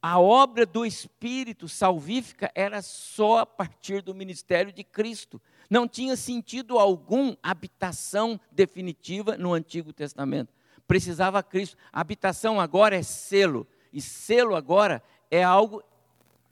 a 0.00 0.18
obra 0.18 0.66
do 0.66 0.84
Espírito 0.84 1.68
salvífica 1.68 2.50
era 2.54 2.82
só 2.82 3.38
a 3.38 3.46
partir 3.46 4.02
do 4.02 4.14
ministério 4.14 4.72
de 4.72 4.84
Cristo. 4.84 5.40
Não 5.68 5.88
tinha 5.88 6.16
sentido 6.16 6.78
algum 6.78 7.34
habitação 7.42 8.40
definitiva 8.50 9.36
no 9.36 9.52
Antigo 9.52 9.92
Testamento. 9.92 10.52
Precisava 10.86 11.42
Cristo. 11.42 11.76
A 11.92 12.00
habitação 12.00 12.60
agora 12.60 12.96
é 12.96 13.02
selo, 13.02 13.66
e 13.92 14.00
selo 14.00 14.54
agora 14.54 15.02
é 15.30 15.42
algo. 15.42 15.82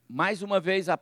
Mais 0.09 0.41
uma 0.41 0.59
vez 0.59 0.89
a, 0.89 0.99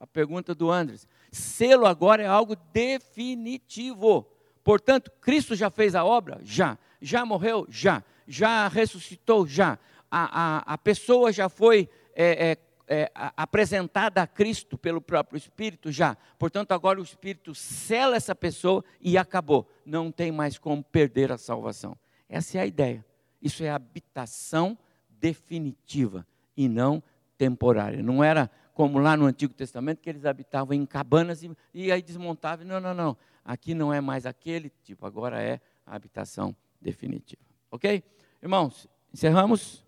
a 0.00 0.06
pergunta 0.06 0.54
do 0.54 0.70
Andres 0.70 1.08
Selo 1.34 1.84
agora 1.84 2.22
é 2.22 2.26
algo 2.26 2.54
definitivo. 2.72 4.24
Portanto, 4.62 5.10
Cristo 5.20 5.56
já 5.56 5.68
fez 5.68 5.94
a 5.94 6.04
obra? 6.04 6.40
Já. 6.44 6.78
Já 7.00 7.26
morreu? 7.26 7.66
Já. 7.68 8.04
Já 8.26 8.68
ressuscitou? 8.68 9.46
Já. 9.46 9.76
A, 10.08 10.58
a, 10.58 10.74
a 10.74 10.78
pessoa 10.78 11.32
já 11.32 11.48
foi 11.48 11.90
é, 12.14 12.56
é, 12.86 13.02
é, 13.02 13.10
apresentada 13.36 14.22
a 14.22 14.28
Cristo 14.28 14.78
pelo 14.78 15.00
próprio 15.00 15.36
Espírito? 15.36 15.90
Já. 15.90 16.16
Portanto, 16.38 16.70
agora 16.70 17.00
o 17.00 17.04
Espírito 17.04 17.52
sela 17.52 18.14
essa 18.14 18.34
pessoa 18.34 18.84
e 19.00 19.18
acabou. 19.18 19.68
Não 19.84 20.12
tem 20.12 20.30
mais 20.30 20.56
como 20.56 20.84
perder 20.84 21.32
a 21.32 21.36
salvação. 21.36 21.98
Essa 22.28 22.58
é 22.58 22.60
a 22.62 22.66
ideia. 22.66 23.04
Isso 23.40 23.62
é 23.62 23.70
habitação 23.70 24.78
definitiva 25.08 26.26
e 26.56 26.68
não 26.68 27.02
temporária. 27.36 28.02
Não 28.02 28.22
era 28.22 28.50
como 28.72 28.98
lá 28.98 29.16
no 29.16 29.26
Antigo 29.26 29.54
Testamento, 29.54 30.00
que 30.00 30.10
eles 30.10 30.24
habitavam 30.24 30.74
em 30.74 30.84
cabanas 30.84 31.42
e, 31.42 31.50
e 31.72 31.92
aí 31.92 32.02
desmontavam. 32.02 32.66
Não, 32.66 32.80
não, 32.80 32.94
não. 32.94 33.16
Aqui 33.44 33.74
não 33.74 33.92
é 33.92 34.00
mais 34.00 34.26
aquele 34.26 34.70
tipo, 34.82 35.06
agora 35.06 35.40
é 35.40 35.60
a 35.86 35.94
habitação 35.94 36.54
definitiva. 36.80 37.42
Ok? 37.70 38.02
Irmãos, 38.42 38.88
encerramos? 39.12 39.84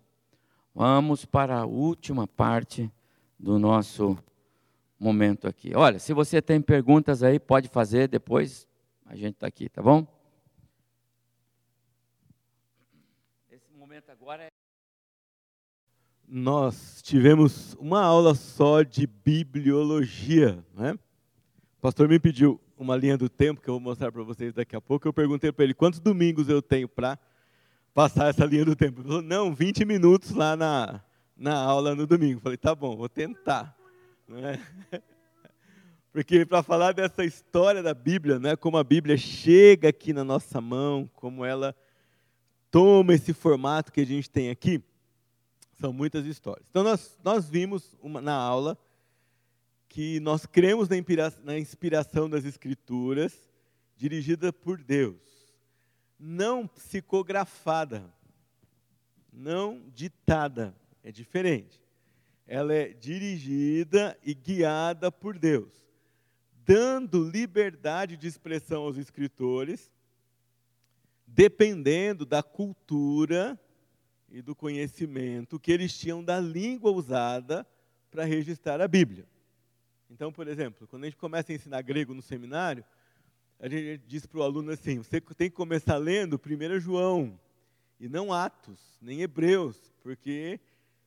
Vamos 0.73 1.25
para 1.25 1.57
a 1.57 1.65
última 1.65 2.27
parte 2.27 2.91
do 3.37 3.59
nosso 3.59 4.17
momento 4.99 5.47
aqui. 5.47 5.75
Olha, 5.75 5.99
se 5.99 6.13
você 6.13 6.41
tem 6.41 6.61
perguntas 6.61 7.23
aí, 7.23 7.39
pode 7.39 7.67
fazer, 7.67 8.07
depois 8.07 8.67
a 9.05 9.15
gente 9.15 9.35
está 9.35 9.47
aqui, 9.47 9.69
tá 9.69 9.81
bom? 9.81 10.05
Esse 13.49 13.71
momento 13.73 14.11
agora 14.11 14.43
é 14.43 14.49
nós 16.27 17.01
tivemos 17.01 17.73
uma 17.79 18.01
aula 18.01 18.35
só 18.35 18.83
de 18.83 19.07
bibliologia. 19.07 20.61
Né? 20.75 20.91
O 21.77 21.81
pastor 21.81 22.09
me 22.09 22.19
pediu 22.19 22.59
uma 22.77 22.97
linha 22.97 23.17
do 23.17 23.29
tempo, 23.29 23.61
que 23.61 23.69
eu 23.69 23.75
vou 23.75 23.81
mostrar 23.81 24.11
para 24.11 24.23
vocês 24.23 24.53
daqui 24.53 24.75
a 24.75 24.81
pouco. 24.81 25.07
Eu 25.07 25.13
perguntei 25.13 25.51
para 25.51 25.63
ele 25.63 25.73
quantos 25.73 25.99
domingos 26.01 26.49
eu 26.49 26.61
tenho 26.61 26.87
para 26.87 27.17
passar 27.93 28.27
essa 28.27 28.45
linha 28.45 28.65
do 28.65 28.75
tempo. 28.75 28.99
Ele 28.99 29.07
falou, 29.07 29.21
não, 29.21 29.55
20 29.55 29.85
minutos 29.85 30.31
lá 30.31 30.57
na, 30.57 31.01
na 31.35 31.55
aula 31.55 31.95
no 31.95 32.05
domingo. 32.05 32.39
Eu 32.39 32.41
falei, 32.41 32.57
tá 32.57 32.75
bom, 32.75 32.97
vou 32.97 33.07
tentar. 33.07 33.73
Né? 34.27 34.59
Porque 36.11 36.45
para 36.45 36.61
falar 36.61 36.91
dessa 36.91 37.23
história 37.23 37.81
da 37.81 37.93
Bíblia, 37.93 38.37
né, 38.37 38.55
como 38.55 38.77
a 38.77 38.83
Bíblia 38.83 39.15
chega 39.15 39.89
aqui 39.89 40.11
na 40.11 40.23
nossa 40.23 40.59
mão, 40.59 41.09
como 41.13 41.45
ela 41.45 41.75
toma 42.69 43.13
esse 43.13 43.33
formato 43.33 43.93
que 43.93 44.01
a 44.01 44.05
gente 44.05 44.29
tem 44.29 44.49
aqui, 44.49 44.83
são 45.79 45.93
muitas 45.93 46.25
histórias. 46.25 46.67
Então, 46.69 46.83
nós, 46.83 47.17
nós 47.23 47.49
vimos 47.49 47.95
uma, 48.01 48.21
na 48.21 48.33
aula 48.33 48.77
que 49.87 50.19
nós 50.19 50.45
cremos 50.45 50.89
na, 50.89 50.97
inspira, 50.97 51.33
na 51.43 51.57
inspiração 51.57 52.29
das 52.29 52.45
Escrituras, 52.45 53.49
dirigida 53.95 54.51
por 54.51 54.83
Deus, 54.83 55.21
não 56.19 56.67
psicografada, 56.67 58.03
não 59.31 59.83
ditada, 59.93 60.75
é 61.03 61.11
diferente. 61.11 61.81
Ela 62.45 62.73
é 62.73 62.93
dirigida 62.93 64.17
e 64.23 64.33
guiada 64.33 65.11
por 65.11 65.37
Deus, 65.37 65.73
dando 66.65 67.23
liberdade 67.23 68.17
de 68.17 68.27
expressão 68.27 68.83
aos 68.83 68.97
escritores, 68.97 69.91
dependendo 71.25 72.25
da 72.25 72.41
cultura 72.41 73.59
e 74.29 74.41
do 74.41 74.55
conhecimento 74.55 75.59
que 75.59 75.71
eles 75.71 75.97
tinham 75.97 76.23
da 76.23 76.39
língua 76.39 76.91
usada 76.91 77.65
para 78.11 78.23
registrar 78.23 78.81
a 78.81 78.87
Bíblia. 78.87 79.25
Então, 80.09 80.31
por 80.31 80.47
exemplo, 80.47 80.87
quando 80.87 81.03
a 81.03 81.07
gente 81.07 81.17
começa 81.17 81.51
a 81.51 81.55
ensinar 81.55 81.81
grego 81.81 82.13
no 82.13 82.21
seminário, 82.21 82.83
a 83.59 83.67
gente 83.67 84.03
diz 84.07 84.25
para 84.25 84.39
o 84.39 84.43
aluno 84.43 84.71
assim: 84.71 84.99
você 84.99 85.19
tem 85.19 85.49
que 85.49 85.55
começar 85.55 85.97
lendo 85.97 86.39
1 86.39 86.79
João, 86.79 87.39
e 87.99 88.07
não 88.07 88.31
Atos, 88.31 88.79
nem 89.01 89.21
Hebreus, 89.21 89.77
porque 90.01 90.59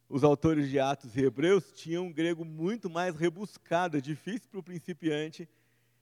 os 0.08 0.24
autores 0.24 0.68
de 0.68 0.78
Atos 0.78 1.16
e 1.16 1.20
Hebreus 1.20 1.72
tinham 1.72 2.06
um 2.06 2.12
grego 2.12 2.44
muito 2.44 2.90
mais 2.90 3.14
rebuscado, 3.14 3.96
é 3.96 4.00
difícil 4.00 4.48
para 4.50 4.60
o 4.60 4.62
principiante 4.62 5.48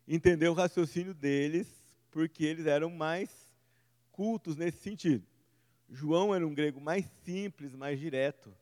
entender 0.07 0.49
o 0.49 0.55
raciocínio 0.55 1.12
deles, 1.12 1.69
porque 2.11 2.45
eles 2.45 2.66
eram 2.66 2.91
mais 2.91 3.31
cultos 4.11 4.57
nesse 4.57 4.79
sentido. 4.79 5.25
João 5.91 6.34
era 6.34 6.47
um 6.47 6.55
grego 6.55 6.80
mais 6.80 7.07
simples, 7.24 7.74
mais 7.74 7.99
direto, 7.99 8.55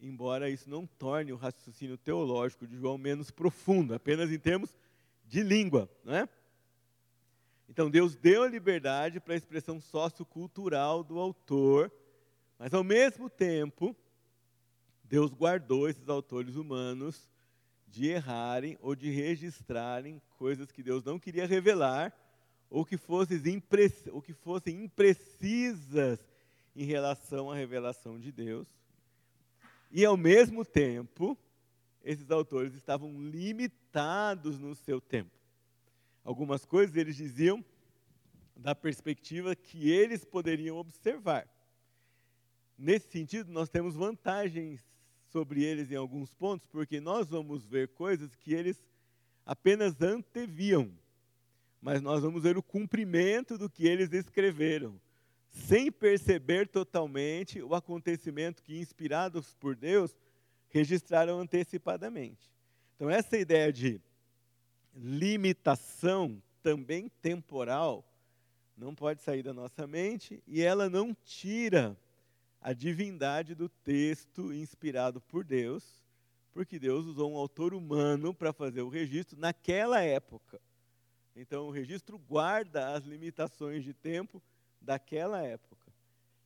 embora 0.00 0.48
isso 0.48 0.70
não 0.70 0.86
torne 0.86 1.32
o 1.32 1.36
raciocínio 1.36 1.98
teológico 1.98 2.66
de 2.66 2.76
João 2.76 2.96
menos 2.96 3.30
profundo, 3.30 3.94
apenas 3.94 4.30
em 4.30 4.38
termos 4.38 4.74
de 5.26 5.42
língua, 5.42 5.90
não 6.04 6.14
é? 6.14 6.28
Então 7.68 7.90
Deus 7.90 8.16
deu 8.16 8.42
a 8.42 8.48
liberdade 8.48 9.20
para 9.20 9.34
a 9.34 9.36
expressão 9.36 9.80
sociocultural 9.80 11.04
do 11.04 11.18
autor, 11.18 11.90
mas 12.58 12.72
ao 12.74 12.82
mesmo 12.82 13.28
tempo 13.28 13.94
Deus 15.04 15.32
guardou 15.32 15.88
esses 15.88 16.08
autores 16.08 16.56
humanos 16.56 17.28
de 17.86 18.08
errarem 18.08 18.78
ou 18.80 18.94
de 18.94 19.10
registrarem 19.10 20.22
coisas 20.36 20.70
que 20.70 20.82
Deus 20.82 21.04
não 21.04 21.18
queria 21.18 21.46
revelar 21.46 22.12
ou 22.68 22.84
que 22.84 22.96
fossem, 22.96 23.40
ou 24.12 24.22
que 24.22 24.32
fossem 24.32 24.84
imprecisas 24.84 26.29
em 26.74 26.84
relação 26.84 27.50
à 27.50 27.54
revelação 27.54 28.18
de 28.18 28.30
Deus. 28.30 28.66
E, 29.90 30.04
ao 30.04 30.16
mesmo 30.16 30.64
tempo, 30.64 31.36
esses 32.02 32.30
autores 32.30 32.74
estavam 32.74 33.20
limitados 33.20 34.58
no 34.58 34.74
seu 34.74 35.00
tempo. 35.00 35.38
Algumas 36.24 36.64
coisas 36.64 36.96
eles 36.96 37.16
diziam 37.16 37.64
da 38.54 38.74
perspectiva 38.74 39.56
que 39.56 39.90
eles 39.90 40.24
poderiam 40.24 40.76
observar. 40.76 41.48
Nesse 42.76 43.10
sentido, 43.10 43.50
nós 43.50 43.68
temos 43.68 43.94
vantagens 43.94 44.80
sobre 45.30 45.62
eles 45.62 45.90
em 45.90 45.96
alguns 45.96 46.32
pontos, 46.34 46.66
porque 46.66 47.00
nós 47.00 47.28
vamos 47.28 47.66
ver 47.66 47.88
coisas 47.88 48.34
que 48.34 48.52
eles 48.52 48.82
apenas 49.44 50.00
anteviam, 50.00 50.90
mas 51.80 52.02
nós 52.02 52.22
vamos 52.22 52.42
ver 52.42 52.56
o 52.56 52.62
cumprimento 52.62 53.56
do 53.56 53.68
que 53.68 53.86
eles 53.86 54.12
escreveram, 54.12 55.00
sem 55.50 55.90
perceber 55.90 56.68
totalmente 56.68 57.62
o 57.62 57.74
acontecimento 57.74 58.62
que, 58.62 58.78
inspirados 58.78 59.54
por 59.54 59.74
Deus, 59.74 60.16
registraram 60.68 61.40
antecipadamente. 61.40 62.50
Então, 62.94 63.10
essa 63.10 63.36
ideia 63.36 63.72
de 63.72 64.00
limitação, 64.94 66.42
também 66.62 67.08
temporal, 67.22 68.04
não 68.76 68.94
pode 68.94 69.22
sair 69.22 69.42
da 69.42 69.52
nossa 69.52 69.86
mente 69.86 70.42
e 70.46 70.62
ela 70.62 70.88
não 70.88 71.14
tira 71.24 71.96
a 72.60 72.72
divindade 72.72 73.54
do 73.54 73.68
texto 73.68 74.52
inspirado 74.52 75.20
por 75.22 75.44
Deus, 75.44 76.04
porque 76.52 76.78
Deus 76.78 77.06
usou 77.06 77.32
um 77.32 77.36
autor 77.36 77.72
humano 77.72 78.34
para 78.34 78.52
fazer 78.52 78.82
o 78.82 78.88
registro 78.88 79.38
naquela 79.38 80.02
época. 80.02 80.60
Então, 81.34 81.68
o 81.68 81.70
registro 81.70 82.18
guarda 82.18 82.94
as 82.94 83.04
limitações 83.04 83.82
de 83.82 83.94
tempo 83.94 84.42
daquela 84.80 85.42
época, 85.42 85.92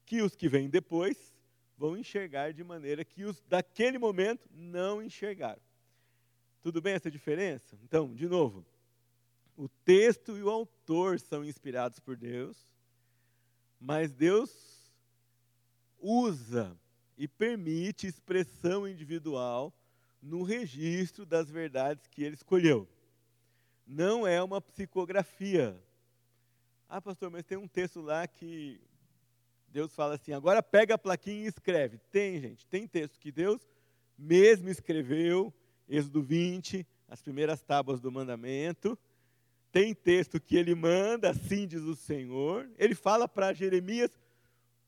que 0.04 0.22
os 0.22 0.34
que 0.34 0.48
vêm 0.48 0.68
depois 0.68 1.34
vão 1.76 1.96
enxergar 1.96 2.52
de 2.52 2.62
maneira 2.62 3.04
que 3.04 3.24
os 3.24 3.40
daquele 3.42 3.98
momento 3.98 4.48
não 4.52 5.02
enxergaram. 5.02 5.62
Tudo 6.62 6.80
bem 6.80 6.94
essa 6.94 7.10
diferença? 7.10 7.78
Então, 7.82 8.14
de 8.14 8.26
novo, 8.26 8.64
o 9.56 9.68
texto 9.68 10.36
e 10.36 10.42
o 10.42 10.50
autor 10.50 11.20
são 11.20 11.44
inspirados 11.44 11.98
por 12.00 12.16
Deus, 12.16 12.56
mas 13.78 14.14
Deus 14.14 14.50
usa 15.98 16.76
e 17.16 17.28
permite 17.28 18.06
expressão 18.06 18.88
individual 18.88 19.72
no 20.20 20.42
registro 20.42 21.26
das 21.26 21.50
verdades 21.50 22.06
que 22.06 22.22
ele 22.22 22.34
escolheu. 22.34 22.88
Não 23.86 24.26
é 24.26 24.42
uma 24.42 24.60
psicografia. 24.60 25.78
Ah, 26.96 27.00
pastor, 27.00 27.28
mas 27.28 27.44
tem 27.44 27.58
um 27.58 27.66
texto 27.66 28.00
lá 28.00 28.24
que 28.24 28.80
Deus 29.66 29.92
fala 29.92 30.14
assim: 30.14 30.32
agora 30.32 30.62
pega 30.62 30.94
a 30.94 30.98
plaquinha 30.98 31.44
e 31.44 31.48
escreve. 31.48 31.98
Tem, 32.12 32.40
gente, 32.40 32.64
tem 32.68 32.86
texto 32.86 33.18
que 33.18 33.32
Deus 33.32 33.60
mesmo 34.16 34.68
escreveu, 34.68 35.52
Êxodo 35.88 36.22
20, 36.22 36.86
as 37.08 37.20
primeiras 37.20 37.60
tábuas 37.64 38.00
do 38.00 38.12
mandamento. 38.12 38.96
Tem 39.72 39.92
texto 39.92 40.40
que 40.40 40.54
ele 40.54 40.72
manda, 40.72 41.30
assim 41.30 41.66
diz 41.66 41.82
o 41.82 41.96
Senhor. 41.96 42.70
Ele 42.78 42.94
fala 42.94 43.26
para 43.26 43.52
Jeremias: 43.52 44.12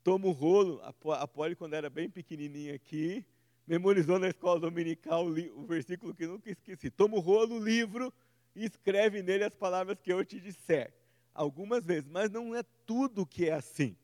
toma 0.05 0.29
o 0.29 0.31
rolo, 0.31 0.81
a 0.85 1.27
Polly, 1.27 1.57
quando 1.57 1.75
era 1.75 1.91
bem 1.91 2.09
pequenininha 2.09 2.77
aqui, 2.77 3.27
memorizou 3.67 4.17
na 4.17 4.29
escola 4.29 4.61
dominical 4.61 5.27
o 5.27 5.67
versículo 5.67 6.15
que 6.15 6.25
nunca 6.25 6.53
esqueci. 6.53 6.89
Toma 6.89 7.17
o 7.17 7.21
rolo, 7.21 7.57
o 7.57 7.65
livro, 7.65 8.15
e 8.55 8.65
escreve 8.65 9.25
nele 9.25 9.43
as 9.43 9.57
palavras 9.57 9.99
que 10.01 10.13
eu 10.13 10.25
te 10.25 10.39
disser. 10.39 10.95
Algumas 11.37 11.85
vezes, 11.85 12.09
mas 12.09 12.31
não 12.31 12.55
é 12.55 12.63
tudo 12.87 13.27
que 13.27 13.49
é 13.49 13.53
assim. 13.53 13.95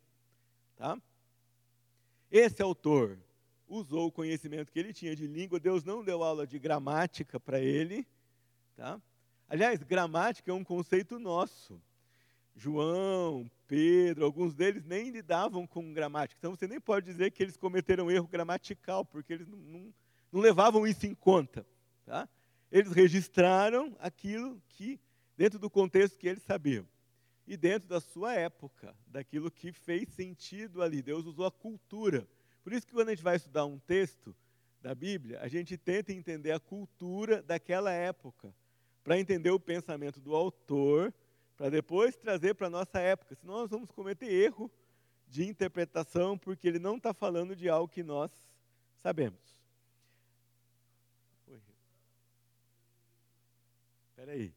Tá? 0.77 1.01
Esse 2.31 2.63
autor 2.63 3.19
usou 3.67 4.09
o 4.09 4.13
conhecimento 4.13 4.71
que 4.71 4.79
ele 4.79 4.93
tinha 4.93 5.17
de 5.17 5.27
língua, 5.27 5.59
Deus 5.59 5.83
não 5.83 6.05
deu 6.05 6.23
aula 6.23 6.47
de 6.47 6.59
gramática 6.59 7.41
para 7.41 7.59
ele. 7.59 8.07
Tá? 8.77 9.01
Aliás, 9.49 9.83
gramática 9.83 10.51
é 10.51 10.55
um 10.55 10.65
conceito 10.65 11.19
nosso. 11.19 11.81
João, 12.55 13.51
Pedro, 13.67 14.25
alguns 14.25 14.55
deles 14.55 14.85
nem 14.85 15.11
lidavam 15.11 15.67
com 15.67 15.93
gramática. 15.93 16.39
Então 16.39 16.55
você 16.55 16.69
nem 16.69 16.81
pode 16.81 17.07
dizer 17.07 17.31
que 17.31 17.43
eles 17.43 17.57
cometeram 17.57 18.11
erro 18.11 18.29
gramatical, 18.29 19.05
porque 19.05 19.33
eles 19.33 19.49
não, 19.49 19.59
não, 19.59 19.95
não 20.31 20.41
levavam 20.41 20.87
isso 20.87 21.07
em 21.07 21.15
conta. 21.15 21.67
Tá? 22.05 22.29
Eles 22.71 22.93
registraram 22.93 23.97
aquilo 23.99 24.61
que, 24.69 25.01
dentro 25.37 25.59
do 25.59 25.71
contexto 25.71 26.19
que 26.19 26.29
eles 26.29 26.43
sabiam. 26.43 26.87
E 27.47 27.57
dentro 27.57 27.89
da 27.89 28.01
sua 28.01 28.35
época, 28.35 28.95
daquilo 29.07 29.51
que 29.51 29.73
fez 29.73 30.09
sentido 30.11 30.83
ali. 30.83 31.03
Deus 31.03 31.27
usou 31.27 31.45
a 31.45 31.51
cultura. 31.51 32.29
Por 32.63 32.73
isso 32.73 32.87
que 32.87 32.93
quando 32.93 33.09
a 33.09 33.15
gente 33.15 33.25
vai 33.25 33.37
estudar 33.37 33.65
um 33.67 33.79
texto 33.79 34.35
da 34.81 34.95
Bíblia, 34.95 35.41
a 35.41 35.49
gente 35.49 35.77
tenta 35.77 36.13
entender 36.13 36.53
a 36.53 36.61
cultura 36.61 37.43
daquela 37.43 37.93
época, 37.93 38.55
para 39.03 39.19
entender 39.19 39.51
o 39.51 39.59
pensamento 39.59 40.21
do 40.21 40.35
autor 40.35 41.13
para 41.57 41.71
depois 41.71 42.17
trazer 42.17 42.55
para 42.55 42.67
a 42.67 42.71
nossa 42.71 42.99
época. 42.99 43.35
Senão 43.37 43.55
nós 43.55 43.71
vamos 43.71 43.91
cometer 43.91 44.27
erro 44.27 44.71
de 45.29 45.47
interpretação, 45.47 46.37
porque 46.37 46.67
ele 46.67 46.79
não 46.79 46.97
está 46.97 47.15
falando 47.15 47.55
de 47.55 47.69
algo 47.69 47.87
que 47.87 48.03
nós 48.03 48.31
sabemos. 49.01 49.41
Espera 54.11 54.33
aí. 54.33 54.53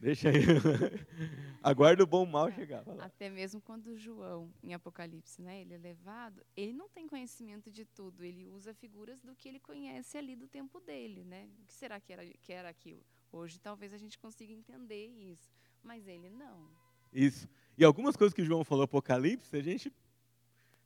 Deixa 0.00 0.28
aí. 0.28 0.36
Aguarda 1.62 2.04
o 2.04 2.06
bom 2.06 2.24
mal 2.24 2.50
chegar. 2.52 2.84
Até 3.00 3.28
mesmo 3.28 3.60
quando 3.60 3.96
João, 3.96 4.52
em 4.62 4.72
Apocalipse, 4.72 5.42
né, 5.42 5.60
ele 5.60 5.74
é 5.74 5.78
levado, 5.78 6.40
ele 6.56 6.72
não 6.72 6.88
tem 6.88 7.06
conhecimento 7.06 7.70
de 7.70 7.84
tudo. 7.84 8.24
Ele 8.24 8.46
usa 8.46 8.72
figuras 8.72 9.20
do 9.20 9.34
que 9.34 9.48
ele 9.48 9.58
conhece 9.58 10.16
ali 10.16 10.36
do 10.36 10.46
tempo 10.46 10.80
dele. 10.80 11.24
Né? 11.24 11.48
O 11.60 11.66
que 11.66 11.74
será 11.74 12.00
que 12.00 12.12
era, 12.12 12.24
que 12.24 12.52
era 12.52 12.68
aquilo? 12.68 13.04
Hoje 13.32 13.58
talvez 13.58 13.92
a 13.92 13.98
gente 13.98 14.18
consiga 14.18 14.52
entender 14.52 15.06
isso, 15.06 15.50
mas 15.82 16.06
ele 16.06 16.30
não. 16.30 16.68
Isso. 17.12 17.48
E 17.76 17.84
algumas 17.84 18.16
coisas 18.16 18.34
que 18.34 18.44
João 18.44 18.64
falou 18.64 18.84
Apocalipse, 18.84 19.56
a 19.56 19.62
gente 19.62 19.92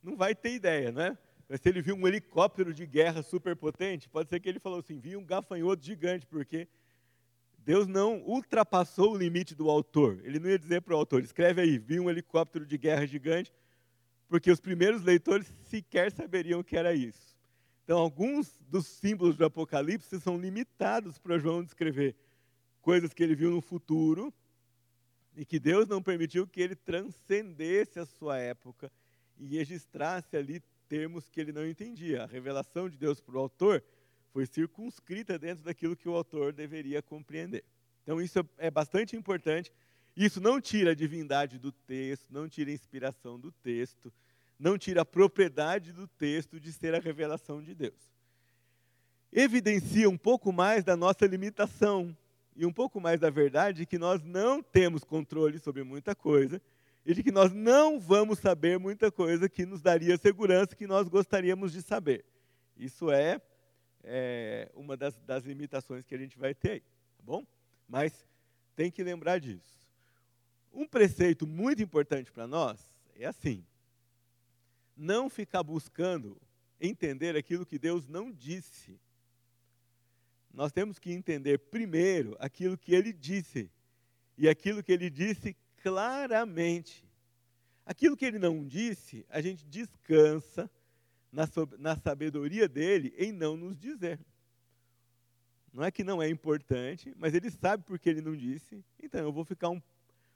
não 0.02 0.16
vai 0.16 0.34
ter 0.34 0.54
ideia, 0.54 0.90
né? 0.90 1.16
Mas 1.48 1.60
se 1.60 1.68
ele 1.68 1.82
viu 1.82 1.94
um 1.94 2.08
helicóptero 2.08 2.72
de 2.72 2.86
guerra 2.86 3.22
superpotente, 3.22 4.08
pode 4.08 4.30
ser 4.30 4.40
que 4.40 4.48
ele 4.48 4.58
falou 4.58 4.78
assim, 4.78 4.98
viu 4.98 5.18
um 5.20 5.24
gafanhoto 5.24 5.84
gigante, 5.84 6.26
porque 6.26 6.66
Deus 7.64 7.86
não 7.86 8.20
ultrapassou 8.26 9.12
o 9.12 9.16
limite 9.16 9.54
do 9.54 9.70
autor. 9.70 10.20
Ele 10.24 10.38
não 10.38 10.50
ia 10.50 10.58
dizer 10.58 10.82
para 10.82 10.94
o 10.94 10.96
autor, 10.96 11.22
escreve 11.22 11.60
aí, 11.60 11.78
vi 11.78 12.00
um 12.00 12.10
helicóptero 12.10 12.66
de 12.66 12.76
guerra 12.76 13.06
gigante, 13.06 13.52
porque 14.28 14.50
os 14.50 14.60
primeiros 14.60 15.02
leitores 15.02 15.52
sequer 15.62 16.10
saberiam 16.10 16.60
o 16.60 16.64
que 16.64 16.76
era 16.76 16.92
isso. 16.92 17.38
Então, 17.84 17.98
alguns 17.98 18.58
dos 18.68 18.86
símbolos 18.86 19.36
do 19.36 19.44
Apocalipse 19.44 20.20
são 20.20 20.38
limitados 20.38 21.18
para 21.18 21.38
João 21.38 21.62
descrever 21.62 22.16
coisas 22.80 23.12
que 23.12 23.22
ele 23.22 23.34
viu 23.34 23.50
no 23.50 23.60
futuro 23.60 24.32
e 25.36 25.44
que 25.44 25.60
Deus 25.60 25.86
não 25.86 26.02
permitiu 26.02 26.46
que 26.46 26.60
ele 26.60 26.74
transcendesse 26.74 27.98
a 27.98 28.06
sua 28.06 28.38
época 28.38 28.90
e 29.38 29.46
registrasse 29.46 30.36
ali 30.36 30.62
termos 30.88 31.28
que 31.28 31.40
ele 31.40 31.52
não 31.52 31.66
entendia. 31.66 32.24
A 32.24 32.26
revelação 32.26 32.88
de 32.88 32.96
Deus 32.96 33.20
para 33.20 33.36
o 33.36 33.40
autor 33.40 33.82
foi 34.32 34.46
circunscrita 34.46 35.38
dentro 35.38 35.64
daquilo 35.64 35.96
que 35.96 36.08
o 36.08 36.16
autor 36.16 36.52
deveria 36.52 37.02
compreender. 37.02 37.64
Então, 38.02 38.20
isso 38.20 38.38
é 38.58 38.70
bastante 38.70 39.16
importante. 39.16 39.72
Isso 40.16 40.40
não 40.40 40.60
tira 40.60 40.90
a 40.90 40.94
divindade 40.94 41.58
do 41.58 41.72
texto, 41.72 42.30
não 42.30 42.48
tira 42.48 42.70
a 42.70 42.74
inspiração 42.74 43.38
do 43.38 43.50
texto, 43.50 44.12
não 44.58 44.76
tira 44.76 45.02
a 45.02 45.04
propriedade 45.04 45.92
do 45.92 46.06
texto 46.06 46.60
de 46.60 46.72
ser 46.72 46.94
a 46.94 46.98
revelação 46.98 47.62
de 47.62 47.74
Deus. 47.74 48.12
Evidencia 49.32 50.08
um 50.08 50.18
pouco 50.18 50.52
mais 50.52 50.84
da 50.84 50.96
nossa 50.96 51.26
limitação 51.26 52.16
e 52.54 52.66
um 52.66 52.72
pouco 52.72 53.00
mais 53.00 53.18
da 53.18 53.30
verdade 53.30 53.78
de 53.78 53.86
que 53.86 53.98
nós 53.98 54.22
não 54.22 54.62
temos 54.62 55.04
controle 55.04 55.58
sobre 55.58 55.82
muita 55.82 56.14
coisa 56.14 56.60
e 57.04 57.14
de 57.14 57.22
que 57.22 57.32
nós 57.32 57.52
não 57.52 57.98
vamos 57.98 58.38
saber 58.38 58.78
muita 58.78 59.10
coisa 59.10 59.48
que 59.48 59.64
nos 59.64 59.80
daria 59.80 60.16
segurança 60.18 60.76
que 60.76 60.86
nós 60.86 61.08
gostaríamos 61.08 61.72
de 61.72 61.80
saber. 61.80 62.24
Isso 62.76 63.10
é, 63.10 63.40
é 64.04 64.70
uma 64.74 64.96
das, 64.96 65.18
das, 65.20 65.44
limitações 65.44 66.04
que 66.04 66.14
a 66.14 66.18
gente 66.18 66.38
vai 66.38 66.54
ter 66.54 66.70
aí, 66.70 66.80
tá 66.80 67.22
bom? 67.22 67.46
Mas 67.88 68.26
tem 68.74 68.90
que 68.90 69.02
lembrar 69.02 69.38
disso. 69.38 69.74
Um 70.72 70.86
preceito 70.86 71.46
muito 71.46 71.82
importante 71.82 72.32
para 72.32 72.46
nós 72.46 72.80
é 73.14 73.26
assim: 73.26 73.64
não 74.96 75.28
ficar 75.28 75.62
buscando 75.62 76.40
entender 76.80 77.36
aquilo 77.36 77.66
que 77.66 77.78
Deus 77.78 78.08
não 78.08 78.32
disse. 78.32 78.98
Nós 80.52 80.72
temos 80.72 80.98
que 80.98 81.12
entender 81.12 81.58
primeiro 81.58 82.36
aquilo 82.38 82.76
que 82.76 82.94
ele 82.94 83.12
disse. 83.12 83.70
E 84.36 84.48
aquilo 84.48 84.82
que 84.82 84.92
ele 84.92 85.08
disse 85.08 85.56
claramente. 85.82 87.04
Aquilo 87.84 88.16
que 88.16 88.24
ele 88.24 88.38
não 88.38 88.66
disse, 88.66 89.24
a 89.28 89.40
gente 89.40 89.66
descansa 89.66 90.70
na, 91.32 91.48
na 91.78 91.96
sabedoria 91.96 92.68
dele 92.68 93.14
em 93.16 93.32
não 93.32 93.56
nos 93.56 93.78
dizer. 93.78 94.20
Não 95.72 95.82
é 95.82 95.90
que 95.90 96.04
não 96.04 96.22
é 96.22 96.28
importante, 96.28 97.14
mas 97.16 97.34
ele 97.34 97.50
sabe 97.50 97.82
porque 97.84 98.10
ele 98.10 98.20
não 98.20 98.36
disse, 98.36 98.84
então 99.02 99.22
eu 99.22 99.32
vou 99.32 99.44
ficar 99.44 99.70
um, 99.70 99.80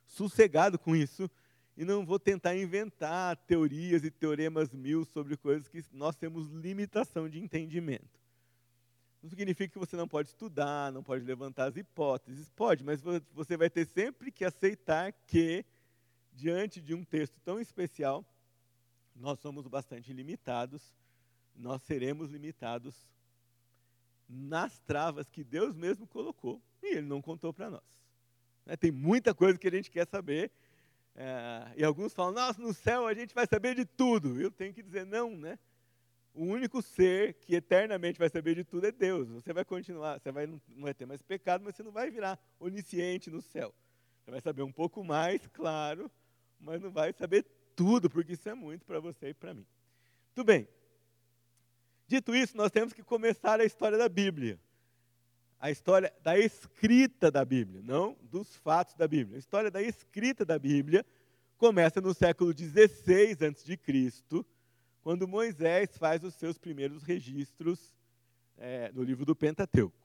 sossegado 0.07 0.79
com 0.79 0.97
isso 0.97 1.31
e 1.77 1.85
não 1.85 2.07
vou 2.07 2.19
tentar 2.19 2.57
inventar 2.57 3.37
teorias 3.37 4.03
e 4.03 4.11
teoremas 4.11 4.73
mil 4.73 5.05
sobre 5.05 5.37
coisas 5.37 5.69
que 5.69 5.85
nós 5.93 6.17
temos 6.17 6.51
limitação 6.51 7.29
de 7.29 7.39
entendimento. 7.39 8.19
Não 9.23 9.29
significa 9.29 9.73
que 9.73 9.79
você 9.79 9.97
não 9.97 10.09
pode 10.09 10.29
estudar, 10.29 10.91
não 10.93 11.03
pode 11.03 11.25
levantar 11.25 11.69
as 11.69 11.77
hipóteses. 11.77 12.49
Pode, 12.51 12.85
mas 12.85 13.03
você 13.35 13.57
vai 13.57 13.69
ter 13.69 13.85
sempre 13.87 14.31
que 14.31 14.45
aceitar 14.45 15.13
que, 15.27 15.65
diante 16.33 16.81
de 16.81 16.95
um 16.95 17.05
texto 17.05 17.39
tão 17.45 17.61
especial, 17.61 18.25
nós 19.19 19.41
somos 19.41 19.67
bastante 19.67 20.13
limitados, 20.13 20.95
nós 21.55 21.83
seremos 21.83 22.31
limitados 22.31 22.95
nas 24.29 24.79
travas 24.81 25.31
que 25.31 25.43
Deus 25.43 25.75
mesmo 25.75 26.07
colocou 26.07 26.61
e 26.83 26.97
Ele 26.97 27.07
não 27.07 27.23
contou 27.23 27.53
para 27.53 27.71
nós. 27.71 28.05
Né, 28.65 28.77
tem 28.77 28.91
muita 28.91 29.35
coisa 29.35 29.59
que 29.59 29.69
a 29.69 29.71
gente 29.71 29.91
quer 29.91 30.07
saber 30.07 30.51
é, 31.15 31.73
e 31.77 31.85
alguns 31.85 32.13
falam, 32.13 32.33
nossa, 32.33 32.61
no 32.61 32.75
céu 32.75 33.07
a 33.07 33.15
gente 33.15 33.35
vai 33.35 33.47
saber 33.47 33.75
de 33.75 33.87
tudo. 33.87 34.39
Eu 34.39 34.51
tenho 34.51 34.75
que 34.75 34.83
dizer, 34.83 35.07
não, 35.07 35.35
né? 35.35 35.59
O 36.35 36.45
único 36.45 36.83
ser 36.83 37.33
que 37.35 37.55
eternamente 37.55 38.19
vai 38.19 38.29
saber 38.29 38.55
de 38.55 38.63
tudo 38.63 38.87
é 38.87 38.93
Deus. 38.93 39.27
Você 39.31 39.55
vai 39.55 39.65
continuar, 39.65 40.21
você 40.21 40.31
vai, 40.31 40.47
não 40.47 40.61
vai 40.69 40.93
ter 40.93 41.07
mais 41.07 41.23
pecado, 41.23 41.65
mas 41.65 41.75
você 41.75 41.83
não 41.83 41.91
vai 41.91 42.11
virar 42.11 42.39
onisciente 42.61 43.31
no 43.31 43.41
céu. 43.41 43.75
Você 44.23 44.31
vai 44.31 44.43
saber 44.43 44.63
um 44.63 44.73
pouco 44.73 45.03
mais, 45.03 45.47
claro, 45.47 46.11
mas 46.61 46.83
não 46.83 46.91
vai 46.91 47.15
saber 47.15 47.47
tudo, 47.77 48.11
porque 48.11 48.33
isso 48.33 48.49
é 48.49 48.55
muito 48.55 48.85
para 48.85 48.99
você 48.99 49.29
e 49.29 49.35
para 49.35 49.55
mim. 49.55 49.67
Tudo 50.35 50.47
bem. 50.47 50.67
Dito 52.09 52.35
isso, 52.35 52.57
nós 52.57 52.71
temos 52.71 52.93
que 52.93 53.03
começar 53.03 53.61
a 53.61 53.65
história 53.65 53.99
da 53.99 54.09
Bíblia. 54.09 54.59
A 55.61 55.71
história 55.71 56.13
da 56.23 56.39
escrita 56.39 57.31
da 57.31 57.45
Bíblia, 57.45 57.83
não 57.83 58.17
dos 58.23 58.57
fatos 58.57 58.95
da 58.95 59.07
Bíblia. 59.07 59.37
A 59.37 59.39
história 59.39 59.71
da 59.71 59.83
escrita 59.83 60.45
da 60.45 60.59
Bíblia 60.59 61.05
começa 61.57 62.01
no 62.01 62.13
século 62.15 62.53
XVI 62.57 63.33
a.C., 63.47 64.45
quando 65.03 65.29
Moisés 65.29 65.97
faz 65.97 66.25
os 66.25 66.35
seus 66.35 66.59
primeiros 66.59 67.03
registros 67.03 67.95
é, 68.59 68.91
no 68.93 69.03
livro 69.03 69.25
do 69.25 69.37
Pentateuco. 69.37 69.97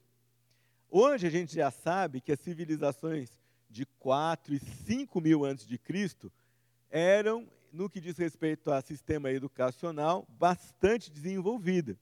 Hoje 0.89 1.25
a 1.25 1.29
gente 1.29 1.55
já 1.55 1.71
sabe 1.71 2.21
que 2.21 2.31
as 2.31 2.39
civilizações 2.39 3.31
de 3.69 3.85
4 3.99 4.53
e 4.53 4.59
5 4.59 5.21
mil 5.21 5.45
antes 5.45 5.65
de 5.65 5.77
Cristo 5.77 6.31
eram, 6.89 7.47
no 7.71 7.89
que 7.89 8.01
diz 8.01 8.17
respeito 8.17 8.71
a 8.71 8.81
sistema 8.81 9.31
educacional, 9.31 10.27
bastante 10.37 11.09
desenvolvidas. 11.09 11.97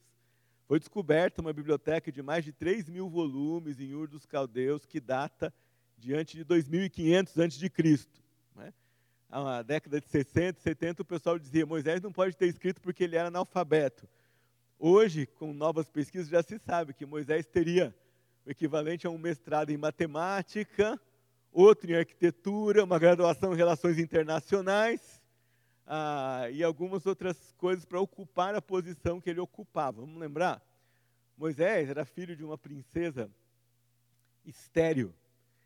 Foi 0.67 0.79
descoberta 0.79 1.41
uma 1.41 1.53
biblioteca 1.53 2.11
de 2.11 2.21
mais 2.21 2.43
de 2.43 2.51
3 2.51 2.89
mil 2.89 3.09
volumes 3.09 3.79
em 3.79 3.93
Ur 3.93 4.07
dos 4.07 4.25
Caldeus, 4.25 4.85
que 4.85 4.99
data 4.99 5.53
diante 5.97 6.37
de 6.37 6.43
2500 6.43 7.39
a.C. 7.39 8.07
Né? 8.55 8.73
Na 9.29 9.61
década 9.61 9.99
de 9.99 10.07
60, 10.07 10.59
70, 10.59 11.01
o 11.01 11.05
pessoal 11.05 11.37
dizia 11.37 11.65
Moisés 11.65 12.01
não 12.01 12.11
pode 12.11 12.35
ter 12.35 12.47
escrito 12.47 12.81
porque 12.81 13.03
ele 13.03 13.15
era 13.15 13.27
analfabeto. 13.27 14.07
Hoje, 14.77 15.25
com 15.25 15.53
novas 15.53 15.89
pesquisas, 15.89 16.29
já 16.29 16.41
se 16.41 16.57
sabe 16.59 16.93
que 16.93 17.05
Moisés 17.05 17.45
teria 17.45 17.93
o 18.45 18.49
equivalente 18.49 19.05
a 19.05 19.09
um 19.09 19.17
mestrado 19.17 19.71
em 19.71 19.77
matemática, 19.77 20.99
outro 21.51 21.91
em 21.91 21.95
arquitetura, 21.95 22.83
uma 22.83 22.97
graduação 22.97 23.53
em 23.53 23.57
relações 23.57 23.99
internacionais 23.99 25.18
ah, 25.91 26.47
e 26.51 26.63
algumas 26.63 27.07
outras 27.07 27.51
coisas 27.57 27.83
para 27.83 27.99
ocupar 27.99 28.53
a 28.53 28.61
posição 28.61 29.19
que 29.19 29.27
ele 29.27 29.39
ocupava. 29.39 30.01
Vamos 30.01 30.19
lembrar? 30.19 30.63
Moisés 31.35 31.89
era 31.89 32.05
filho 32.05 32.35
de 32.35 32.43
uma 32.43 32.59
princesa 32.59 33.27
estéril. 34.45 35.11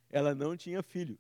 Ela 0.10 0.34
não 0.34 0.56
tinha 0.56 0.82
filhos. 0.82 1.20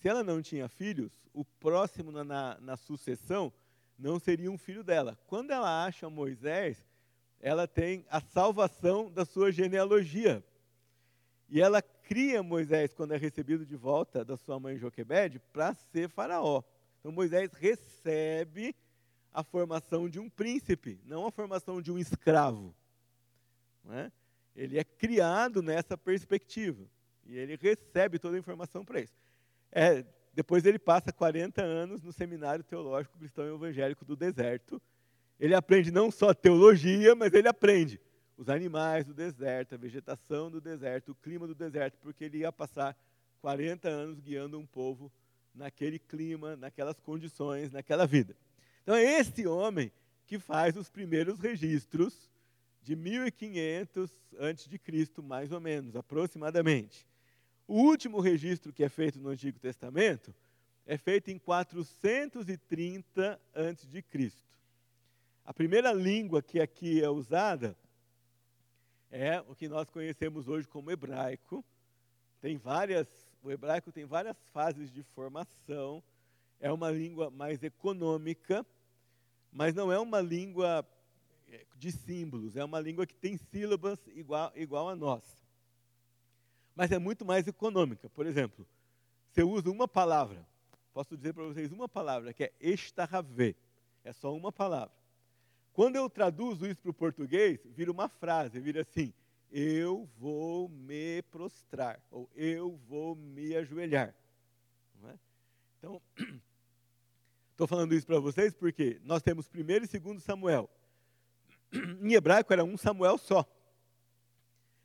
Se 0.00 0.08
ela 0.08 0.24
não 0.24 0.40
tinha 0.40 0.66
filhos, 0.66 1.12
o 1.34 1.44
próximo 1.44 2.10
na, 2.10 2.24
na, 2.24 2.58
na 2.58 2.76
sucessão 2.78 3.52
não 3.98 4.18
seria 4.18 4.50
um 4.50 4.56
filho 4.56 4.82
dela. 4.82 5.18
Quando 5.26 5.50
ela 5.50 5.84
acha 5.84 6.08
Moisés, 6.08 6.86
ela 7.38 7.68
tem 7.68 8.06
a 8.08 8.20
salvação 8.20 9.10
da 9.10 9.26
sua 9.26 9.52
genealogia. 9.52 10.42
E 11.50 11.60
ela 11.60 11.82
cria 11.82 12.42
Moisés, 12.42 12.94
quando 12.94 13.12
é 13.12 13.18
recebido 13.18 13.66
de 13.66 13.76
volta 13.76 14.24
da 14.24 14.38
sua 14.38 14.58
mãe 14.58 14.78
Joquebede, 14.78 15.38
para 15.52 15.74
ser 15.74 16.08
faraó. 16.08 16.62
Então 17.06 17.14
Moisés 17.14 17.52
recebe 17.52 18.74
a 19.32 19.44
formação 19.44 20.08
de 20.08 20.18
um 20.18 20.28
príncipe, 20.28 20.98
não 21.04 21.24
a 21.24 21.30
formação 21.30 21.80
de 21.80 21.92
um 21.92 22.00
escravo. 22.00 22.74
É? 23.90 24.10
Ele 24.56 24.76
é 24.76 24.82
criado 24.82 25.62
nessa 25.62 25.96
perspectiva 25.96 26.84
e 27.24 27.38
ele 27.38 27.54
recebe 27.54 28.18
toda 28.18 28.34
a 28.34 28.40
informação 28.40 28.84
para 28.84 29.00
isso. 29.00 29.14
É, 29.70 30.04
depois 30.34 30.66
ele 30.66 30.80
passa 30.80 31.12
40 31.12 31.62
anos 31.62 32.02
no 32.02 32.12
seminário 32.12 32.64
teológico 32.64 33.16
cristão 33.16 33.46
e 33.46 33.54
evangélico 33.54 34.04
do 34.04 34.16
deserto. 34.16 34.82
Ele 35.38 35.54
aprende 35.54 35.92
não 35.92 36.10
só 36.10 36.34
teologia, 36.34 37.14
mas 37.14 37.32
ele 37.32 37.46
aprende 37.46 38.00
os 38.36 38.48
animais 38.48 39.06
do 39.06 39.14
deserto, 39.14 39.76
a 39.76 39.78
vegetação 39.78 40.50
do 40.50 40.60
deserto, 40.60 41.12
o 41.12 41.14
clima 41.14 41.46
do 41.46 41.54
deserto, 41.54 41.98
porque 42.02 42.24
ele 42.24 42.38
ia 42.38 42.50
passar 42.50 42.96
40 43.40 43.88
anos 43.88 44.18
guiando 44.18 44.58
um 44.58 44.66
povo 44.66 45.08
naquele 45.56 45.98
clima, 45.98 46.54
naquelas 46.56 47.00
condições, 47.00 47.72
naquela 47.72 48.06
vida. 48.06 48.36
Então 48.82 48.94
é 48.94 49.18
este 49.18 49.46
homem 49.46 49.90
que 50.26 50.38
faz 50.38 50.76
os 50.76 50.90
primeiros 50.90 51.40
registros 51.40 52.30
de 52.82 52.94
1500 52.94 54.10
antes 54.38 54.68
de 54.68 54.78
Cristo, 54.78 55.22
mais 55.22 55.50
ou 55.50 55.60
menos, 55.60 55.96
aproximadamente. 55.96 57.06
O 57.66 57.82
último 57.82 58.20
registro 58.20 58.72
que 58.72 58.84
é 58.84 58.88
feito 58.88 59.18
no 59.18 59.30
Antigo 59.30 59.58
Testamento 59.58 60.32
é 60.86 60.96
feito 60.96 61.32
em 61.32 61.38
430 61.38 63.40
antes 63.54 63.88
de 63.88 64.00
Cristo. 64.02 64.46
A 65.44 65.52
primeira 65.52 65.92
língua 65.92 66.40
que 66.40 66.60
aqui 66.60 67.02
é 67.02 67.10
usada 67.10 67.76
é 69.10 69.40
o 69.40 69.54
que 69.54 69.68
nós 69.68 69.90
conhecemos 69.90 70.46
hoje 70.46 70.68
como 70.68 70.90
hebraico. 70.90 71.64
Tem 72.40 72.56
várias 72.56 73.25
o 73.46 73.50
hebraico 73.52 73.92
tem 73.92 74.04
várias 74.04 74.36
fases 74.52 74.92
de 74.92 75.04
formação, 75.04 76.02
é 76.58 76.72
uma 76.72 76.90
língua 76.90 77.30
mais 77.30 77.62
econômica, 77.62 78.66
mas 79.52 79.72
não 79.72 79.92
é 79.92 79.98
uma 80.00 80.20
língua 80.20 80.84
eh, 81.46 81.64
de 81.76 81.92
símbolos, 81.92 82.56
é 82.56 82.64
uma 82.64 82.80
língua 82.80 83.06
que 83.06 83.14
tem 83.14 83.36
sílabas 83.36 84.00
igual, 84.08 84.50
igual 84.56 84.88
a 84.88 84.96
nós. 84.96 85.22
Mas 86.74 86.90
é 86.90 86.98
muito 86.98 87.24
mais 87.24 87.46
econômica. 87.46 88.10
Por 88.10 88.26
exemplo, 88.26 88.66
você 89.30 89.44
usa 89.44 89.70
uma 89.70 89.86
palavra, 89.86 90.44
posso 90.92 91.16
dizer 91.16 91.32
para 91.32 91.44
vocês 91.44 91.70
uma 91.70 91.88
palavra, 91.88 92.32
que 92.32 92.42
é 92.42 92.52
estarravê, 92.60 93.54
é 94.02 94.12
só 94.12 94.34
uma 94.34 94.50
palavra. 94.50 94.94
Quando 95.72 95.94
eu 95.94 96.10
traduzo 96.10 96.66
isso 96.66 96.80
para 96.82 96.90
o 96.90 96.94
português, 96.94 97.60
vira 97.64 97.92
uma 97.92 98.08
frase, 98.08 98.58
vira 98.58 98.80
assim, 98.80 99.14
eu 99.50 100.08
vou 100.18 100.68
me 100.68 101.22
prostrar, 101.22 102.00
ou 102.10 102.28
eu 102.34 102.76
vou 102.88 103.14
me 103.14 103.56
ajoelhar. 103.56 104.14
É? 105.04 105.14
Então, 105.78 106.02
estou 107.52 107.66
falando 107.66 107.94
isso 107.94 108.06
para 108.06 108.18
vocês 108.18 108.54
porque 108.54 109.00
nós 109.04 109.22
temos 109.22 109.48
primeiro 109.48 109.84
e 109.84 109.88
segundo 109.88 110.20
Samuel. 110.20 110.68
Em 112.02 112.14
hebraico 112.14 112.52
era 112.52 112.64
um 112.64 112.76
Samuel 112.76 113.18
só. 113.18 113.44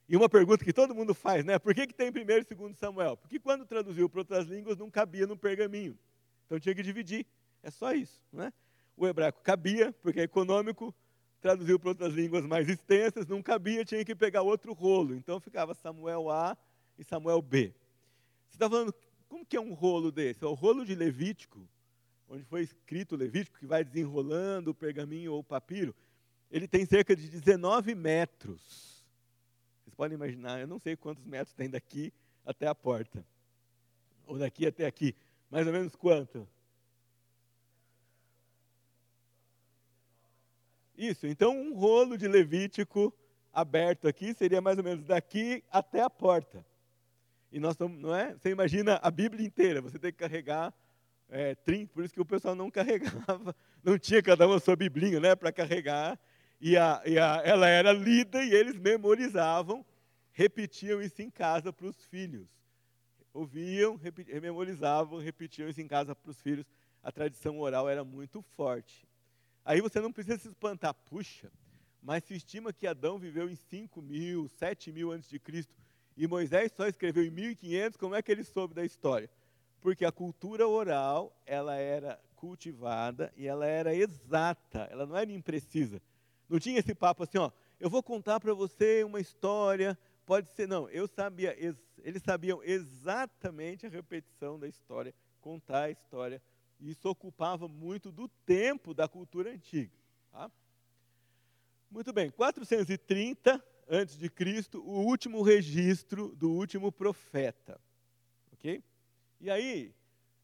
E 0.07 0.17
uma 0.17 0.27
pergunta 0.27 0.65
que 0.65 0.73
todo 0.73 0.93
mundo 0.93 1.13
faz, 1.13 1.45
né? 1.45 1.57
Por 1.57 1.73
que, 1.73 1.87
que 1.87 1.93
tem 1.93 2.11
primeiro 2.11 2.43
e 2.43 2.45
segundo 2.45 2.75
Samuel? 2.75 3.15
Porque 3.15 3.39
quando 3.39 3.65
traduziu 3.65 4.09
para 4.09 4.19
outras 4.19 4.45
línguas 4.45 4.77
não 4.77 4.91
cabia 4.91 5.25
no 5.25 5.37
pergaminho. 5.37 5.97
Então 6.45 6.59
tinha 6.59 6.75
que 6.75 6.83
dividir. 6.83 7.25
É 7.63 7.71
só 7.71 7.93
isso. 7.93 8.21
Né? 8.31 8.51
O 8.97 9.07
hebraico 9.07 9.41
cabia, 9.41 9.93
porque 10.01 10.19
é 10.19 10.23
econômico, 10.23 10.93
traduziu 11.41 11.79
para 11.79 11.89
outras 11.89 12.13
línguas 12.13 12.45
mais 12.45 12.69
extensas, 12.69 13.27
não 13.27 13.41
cabia, 13.41 13.83
tinha 13.83 14.05
que 14.05 14.15
pegar 14.15 14.43
outro 14.43 14.73
rolo. 14.73 15.15
Então 15.15 15.39
ficava 15.39 15.73
Samuel 15.73 16.29
A 16.29 16.55
e 16.97 17.03
Samuel 17.03 17.41
B. 17.41 17.73
Você 18.47 18.55
está 18.55 18.69
falando, 18.69 18.93
como 19.27 19.45
que 19.45 19.57
é 19.57 19.61
um 19.61 19.73
rolo 19.73 20.11
desse? 20.11 20.43
É 20.43 20.47
o 20.47 20.53
rolo 20.53 20.85
de 20.85 20.93
Levítico, 20.93 21.67
onde 22.29 22.43
foi 22.43 22.61
escrito 22.61 23.15
Levítico, 23.15 23.57
que 23.57 23.65
vai 23.65 23.83
desenrolando 23.83 24.71
o 24.71 24.75
pergaminho 24.75 25.33
ou 25.33 25.39
o 25.39 25.43
papiro. 25.43 25.95
Ele 26.51 26.67
tem 26.67 26.85
cerca 26.85 27.15
de 27.15 27.27
19 27.27 27.95
metros. 27.95 29.03
Vocês 29.83 29.95
podem 29.95 30.15
imaginar, 30.15 30.59
eu 30.59 30.67
não 30.67 30.79
sei 30.79 30.95
quantos 30.95 31.25
metros 31.25 31.55
tem 31.55 31.69
daqui 31.69 32.13
até 32.45 32.67
a 32.67 32.75
porta. 32.75 33.25
Ou 34.27 34.37
daqui 34.37 34.67
até 34.67 34.85
aqui. 34.85 35.15
Mais 35.49 35.65
ou 35.65 35.73
menos 35.73 35.95
quanto? 35.95 36.47
Isso, 41.01 41.25
então 41.25 41.59
um 41.59 41.73
rolo 41.73 42.15
de 42.15 42.27
Levítico 42.27 43.11
aberto 43.51 44.07
aqui 44.07 44.35
seria 44.35 44.61
mais 44.61 44.77
ou 44.77 44.83
menos 44.83 45.03
daqui 45.03 45.63
até 45.71 45.99
a 45.99 46.11
porta. 46.11 46.63
E 47.51 47.59
nós 47.59 47.71
estamos, 47.71 47.99
não 47.99 48.15
é? 48.15 48.35
Você 48.35 48.51
imagina 48.51 48.99
a 49.01 49.09
Bíblia 49.09 49.43
inteira, 49.43 49.81
você 49.81 49.97
tem 49.97 50.11
que 50.11 50.19
carregar 50.19 50.71
é, 51.27 51.55
30, 51.55 51.91
por 51.91 52.03
isso 52.03 52.13
que 52.13 52.21
o 52.21 52.25
pessoal 52.25 52.53
não 52.53 52.69
carregava, 52.71 53.55
não 53.83 53.97
tinha 53.97 54.21
cada 54.21 54.45
uma 54.45 54.59
sua 54.59 54.75
biblinha 54.75 55.19
né, 55.19 55.35
para 55.35 55.51
carregar, 55.51 56.19
e, 56.59 56.77
a, 56.77 57.01
e 57.03 57.17
a, 57.17 57.41
ela 57.43 57.67
era 57.67 57.91
lida 57.91 58.43
e 58.43 58.53
eles 58.53 58.77
memorizavam, 58.77 59.83
repetiam 60.31 61.01
isso 61.01 61.19
em 61.19 61.31
casa 61.31 61.73
para 61.73 61.87
os 61.87 62.05
filhos. 62.05 62.47
Ouviam, 63.33 63.99
memorizavam, 64.39 65.17
repetiam 65.17 65.67
isso 65.67 65.81
em 65.81 65.87
casa 65.87 66.13
para 66.13 66.29
os 66.29 66.39
filhos. 66.39 66.67
A 67.01 67.11
tradição 67.11 67.59
oral 67.59 67.89
era 67.89 68.03
muito 68.03 68.43
forte. 68.55 69.09
Aí 69.63 69.79
você 69.81 69.99
não 69.99 70.11
precisa 70.11 70.37
se 70.37 70.47
espantar, 70.47 70.93
puxa, 70.93 71.51
mas 72.01 72.23
se 72.23 72.33
estima 72.33 72.73
que 72.73 72.87
Adão 72.87 73.19
viveu 73.19 73.49
em 73.49 73.55
5 73.55 74.01
mil, 74.01 74.47
7 74.47 74.91
mil 74.91 75.11
antes 75.11 75.29
de 75.29 75.39
Cristo, 75.39 75.73
e 76.17 76.27
Moisés 76.27 76.71
só 76.71 76.87
escreveu 76.87 77.23
em 77.23 77.29
1500, 77.29 77.97
como 77.97 78.15
é 78.15 78.21
que 78.21 78.31
ele 78.31 78.43
soube 78.43 78.73
da 78.73 78.83
história? 78.83 79.29
Porque 79.79 80.03
a 80.03 80.11
cultura 80.11 80.67
oral, 80.67 81.35
ela 81.45 81.75
era 81.75 82.19
cultivada 82.35 83.31
e 83.37 83.47
ela 83.47 83.65
era 83.65 83.93
exata, 83.93 84.87
ela 84.91 85.05
não 85.05 85.15
era 85.15 85.31
imprecisa. 85.31 86.01
Não 86.49 86.59
tinha 86.59 86.79
esse 86.79 86.93
papo 86.93 87.23
assim, 87.23 87.37
ó, 87.37 87.51
eu 87.79 87.89
vou 87.89 88.03
contar 88.03 88.39
para 88.39 88.53
você 88.53 89.03
uma 89.03 89.19
história, 89.19 89.97
pode 90.25 90.49
ser, 90.49 90.67
não, 90.67 90.89
eu 90.89 91.07
sabia, 91.07 91.55
eles 91.99 92.21
sabiam 92.23 92.61
exatamente 92.63 93.85
a 93.85 93.89
repetição 93.89 94.59
da 94.59 94.67
história, 94.67 95.13
contar 95.39 95.83
a 95.83 95.91
história, 95.91 96.41
isso 96.89 97.07
ocupava 97.09 97.67
muito 97.67 98.11
do 98.11 98.27
tempo 98.27 98.93
da 98.93 99.07
cultura 99.07 99.51
antiga. 99.51 99.91
Tá? 100.31 100.51
Muito 101.89 102.11
bem, 102.11 102.29
430 102.29 103.63
antes 103.87 104.17
de 104.17 104.29
Cristo, 104.29 104.81
o 104.81 105.05
último 105.05 105.41
registro 105.41 106.35
do 106.35 106.49
último 106.49 106.91
profeta. 106.91 107.79
OK? 108.53 108.83
E 109.39 109.49
aí, 109.49 109.93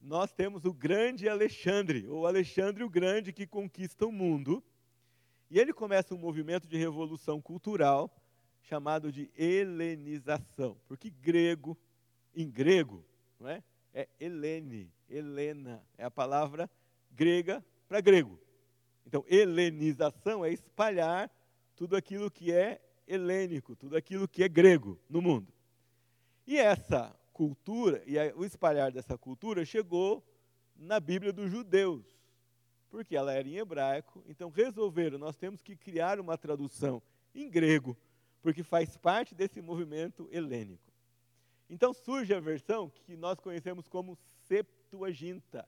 nós 0.01 0.31
temos 0.31 0.65
o 0.65 0.73
grande 0.73 1.27
Alexandre, 1.27 2.05
ou 2.07 2.27
Alexandre 2.27 2.83
o 2.83 2.89
Grande 2.89 3.33
que 3.33 3.47
conquista 3.47 4.05
o 4.05 4.11
mundo. 4.11 4.63
E 5.49 5.59
ele 5.59 5.73
começa 5.73 6.13
um 6.13 6.17
movimento 6.17 6.67
de 6.67 6.77
revolução 6.77 7.41
cultural 7.41 8.13
chamado 8.61 9.11
de 9.11 9.31
helenização, 9.37 10.77
porque 10.87 11.09
grego, 11.09 11.77
em 12.35 12.49
grego, 12.49 13.03
não 13.39 13.47
é? 13.47 13.63
É 13.93 14.09
Helene, 14.19 14.91
Helena, 15.09 15.83
é 15.97 16.03
a 16.03 16.11
palavra 16.11 16.69
grega 17.11 17.63
para 17.87 18.01
grego. 18.01 18.39
Então, 19.05 19.23
helenização 19.27 20.43
é 20.43 20.51
espalhar 20.51 21.31
tudo 21.75 21.95
aquilo 21.95 22.29
que 22.29 22.51
é 22.51 22.81
helênico, 23.07 23.75
tudo 23.75 23.95
aquilo 23.95 24.27
que 24.27 24.43
é 24.43 24.49
grego 24.49 24.99
no 25.09 25.21
mundo. 25.21 25.51
E 26.45 26.57
essa 26.57 27.15
cultura, 27.31 28.03
e 28.05 28.17
o 28.33 28.43
espalhar 28.43 28.91
dessa 28.91 29.17
cultura 29.17 29.63
chegou 29.63 30.23
na 30.75 30.99
Bíblia 30.99 31.31
dos 31.31 31.49
judeus, 31.49 32.05
porque 32.89 33.15
ela 33.15 33.33
era 33.33 33.47
em 33.47 33.57
hebraico, 33.57 34.23
então 34.27 34.49
resolveram, 34.49 35.17
nós 35.17 35.35
temos 35.35 35.61
que 35.61 35.75
criar 35.75 36.19
uma 36.19 36.37
tradução 36.37 37.01
em 37.33 37.49
grego, 37.49 37.97
porque 38.41 38.63
faz 38.63 38.97
parte 38.97 39.35
desse 39.35 39.61
movimento 39.61 40.27
helênico. 40.31 40.91
Então 41.69 41.93
surge 41.93 42.33
a 42.33 42.39
versão 42.39 42.89
que 42.89 43.15
nós 43.15 43.39
conhecemos 43.39 43.87
como 43.87 44.17
Septuaginta. 44.87 45.67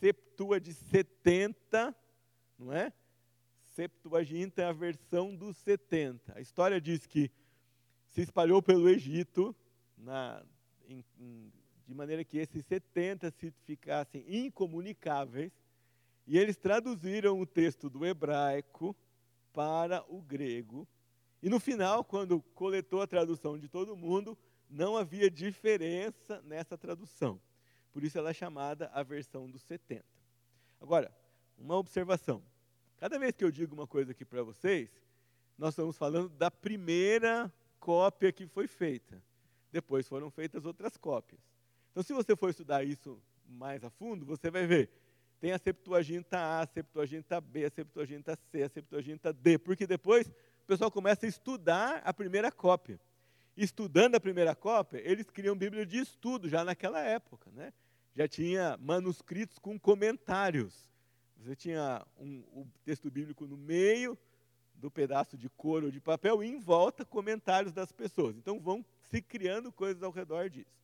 Septua 0.00 0.58
de 0.58 0.72
70, 0.72 1.94
não 2.58 2.72
é? 2.72 2.90
Septuaginta 3.74 4.62
é 4.62 4.64
a 4.64 4.72
versão 4.72 5.34
dos 5.34 5.58
70. 5.58 6.32
A 6.34 6.40
história 6.40 6.80
diz 6.80 7.06
que 7.06 7.30
se 8.08 8.22
espalhou 8.22 8.62
pelo 8.62 8.88
Egito, 8.88 9.54
na, 9.96 10.42
em, 10.88 11.04
em, 11.18 11.52
de 11.86 11.94
maneira 11.94 12.24
que 12.24 12.38
esses 12.38 12.64
70 12.64 13.30
se 13.30 13.50
ficassem 13.66 14.24
incomunicáveis, 14.26 15.52
e 16.26 16.38
eles 16.38 16.56
traduziram 16.56 17.38
o 17.38 17.46
texto 17.46 17.90
do 17.90 18.06
hebraico 18.06 18.96
para 19.52 20.02
o 20.08 20.22
grego. 20.22 20.88
E 21.42 21.50
no 21.50 21.60
final, 21.60 22.02
quando 22.02 22.40
coletou 22.54 23.02
a 23.02 23.06
tradução 23.06 23.58
de 23.58 23.68
todo 23.68 23.94
mundo, 23.94 24.36
não 24.68 24.96
havia 24.96 25.30
diferença 25.30 26.40
nessa 26.42 26.76
tradução. 26.78 27.38
Por 27.96 28.04
isso 28.04 28.18
ela 28.18 28.28
é 28.28 28.34
chamada 28.34 28.90
a 28.92 29.02
versão 29.02 29.48
dos 29.48 29.62
70. 29.62 30.04
Agora, 30.82 31.10
uma 31.56 31.76
observação. 31.76 32.42
Cada 32.98 33.18
vez 33.18 33.32
que 33.32 33.42
eu 33.42 33.50
digo 33.50 33.74
uma 33.74 33.86
coisa 33.86 34.10
aqui 34.10 34.22
para 34.22 34.42
vocês, 34.42 34.90
nós 35.56 35.70
estamos 35.70 35.96
falando 35.96 36.28
da 36.28 36.50
primeira 36.50 37.50
cópia 37.80 38.30
que 38.30 38.46
foi 38.46 38.66
feita. 38.66 39.18
Depois 39.72 40.06
foram 40.06 40.30
feitas 40.30 40.66
outras 40.66 40.98
cópias. 40.98 41.40
Então, 41.90 42.02
se 42.02 42.12
você 42.12 42.36
for 42.36 42.50
estudar 42.50 42.84
isso 42.84 43.18
mais 43.48 43.82
a 43.82 43.88
fundo, 43.88 44.26
você 44.26 44.50
vai 44.50 44.66
ver. 44.66 44.90
Tem 45.40 45.52
a 45.52 45.58
Septuaginta 45.58 46.36
A, 46.36 46.60
a 46.60 46.66
Septuaginta 46.66 47.40
B, 47.40 47.64
a 47.64 47.70
Septuaginta 47.70 48.36
C, 48.52 48.62
a 48.62 48.68
Septuaginta 48.68 49.32
D, 49.32 49.56
porque 49.56 49.86
depois 49.86 50.26
o 50.28 50.66
pessoal 50.66 50.90
começa 50.90 51.24
a 51.24 51.28
estudar 51.30 52.02
a 52.04 52.12
primeira 52.12 52.52
cópia. 52.52 53.00
Estudando 53.56 54.16
a 54.16 54.20
primeira 54.20 54.54
cópia, 54.54 55.00
eles 55.02 55.30
criam 55.30 55.56
Bíblia 55.56 55.86
de 55.86 55.96
estudo 55.96 56.46
já 56.46 56.62
naquela 56.62 57.00
época. 57.00 57.50
Né? 57.52 57.72
Já 58.16 58.26
tinha 58.26 58.78
manuscritos 58.80 59.58
com 59.58 59.78
comentários. 59.78 60.90
Você 61.36 61.54
tinha 61.54 62.02
um, 62.18 62.42
o 62.50 62.66
texto 62.82 63.10
bíblico 63.10 63.46
no 63.46 63.58
meio 63.58 64.16
do 64.74 64.90
pedaço 64.90 65.36
de 65.36 65.50
couro 65.50 65.86
ou 65.86 65.92
de 65.92 66.00
papel 66.00 66.42
e 66.42 66.46
em 66.46 66.58
volta 66.58 67.04
comentários 67.04 67.74
das 67.74 67.92
pessoas. 67.92 68.34
Então 68.34 68.58
vão 68.58 68.82
se 69.10 69.20
criando 69.20 69.70
coisas 69.70 70.02
ao 70.02 70.10
redor 70.10 70.48
disso. 70.48 70.74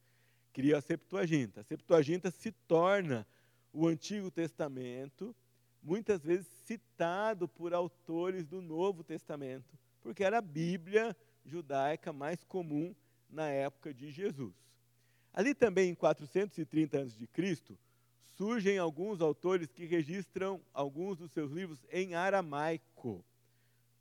Cria 0.52 0.76
a 0.76 0.82
Septuaginta. 0.82 1.62
A 1.62 1.64
Septuaginta 1.64 2.30
se 2.30 2.52
torna 2.52 3.26
o 3.72 3.88
Antigo 3.88 4.30
Testamento, 4.30 5.34
muitas 5.82 6.22
vezes 6.22 6.46
citado 6.66 7.48
por 7.48 7.72
autores 7.72 8.46
do 8.46 8.60
Novo 8.60 9.02
Testamento, 9.02 9.78
porque 10.02 10.22
era 10.22 10.36
a 10.36 10.42
Bíblia 10.42 11.16
judaica 11.46 12.12
mais 12.12 12.44
comum 12.44 12.94
na 13.30 13.48
época 13.48 13.94
de 13.94 14.10
Jesus. 14.10 14.61
Ali 15.32 15.54
também 15.54 15.90
em 15.90 15.94
430 15.94 17.02
a.C., 17.02 17.76
surgem 18.36 18.78
alguns 18.78 19.20
autores 19.20 19.72
que 19.72 19.84
registram 19.84 20.60
alguns 20.72 21.18
dos 21.18 21.32
seus 21.32 21.50
livros 21.50 21.78
em 21.90 22.14
aramaico. 22.14 23.24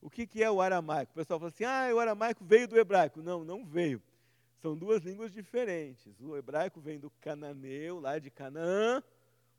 O 0.02 0.10
que, 0.10 0.26
que 0.26 0.44
é 0.44 0.50
o 0.50 0.62
aramaico? 0.62 1.12
O 1.12 1.16
pessoal 1.16 1.40
fala 1.40 1.50
assim, 1.50 1.64
ah, 1.64 1.90
o 1.94 2.00
aramaico 2.00 2.44
veio 2.44 2.68
do 2.68 2.78
hebraico. 2.78 3.22
Não, 3.22 3.44
não 3.44 3.64
veio. 3.64 4.02
São 4.62 4.76
duas 4.76 5.04
línguas 5.04 5.32
diferentes. 5.32 6.20
O 6.20 6.36
hebraico 6.36 6.80
vem 6.80 7.00
do 7.00 7.10
cananeu, 7.22 8.00
lá 8.00 8.20
de 8.20 8.30
Canaã. 8.30 9.02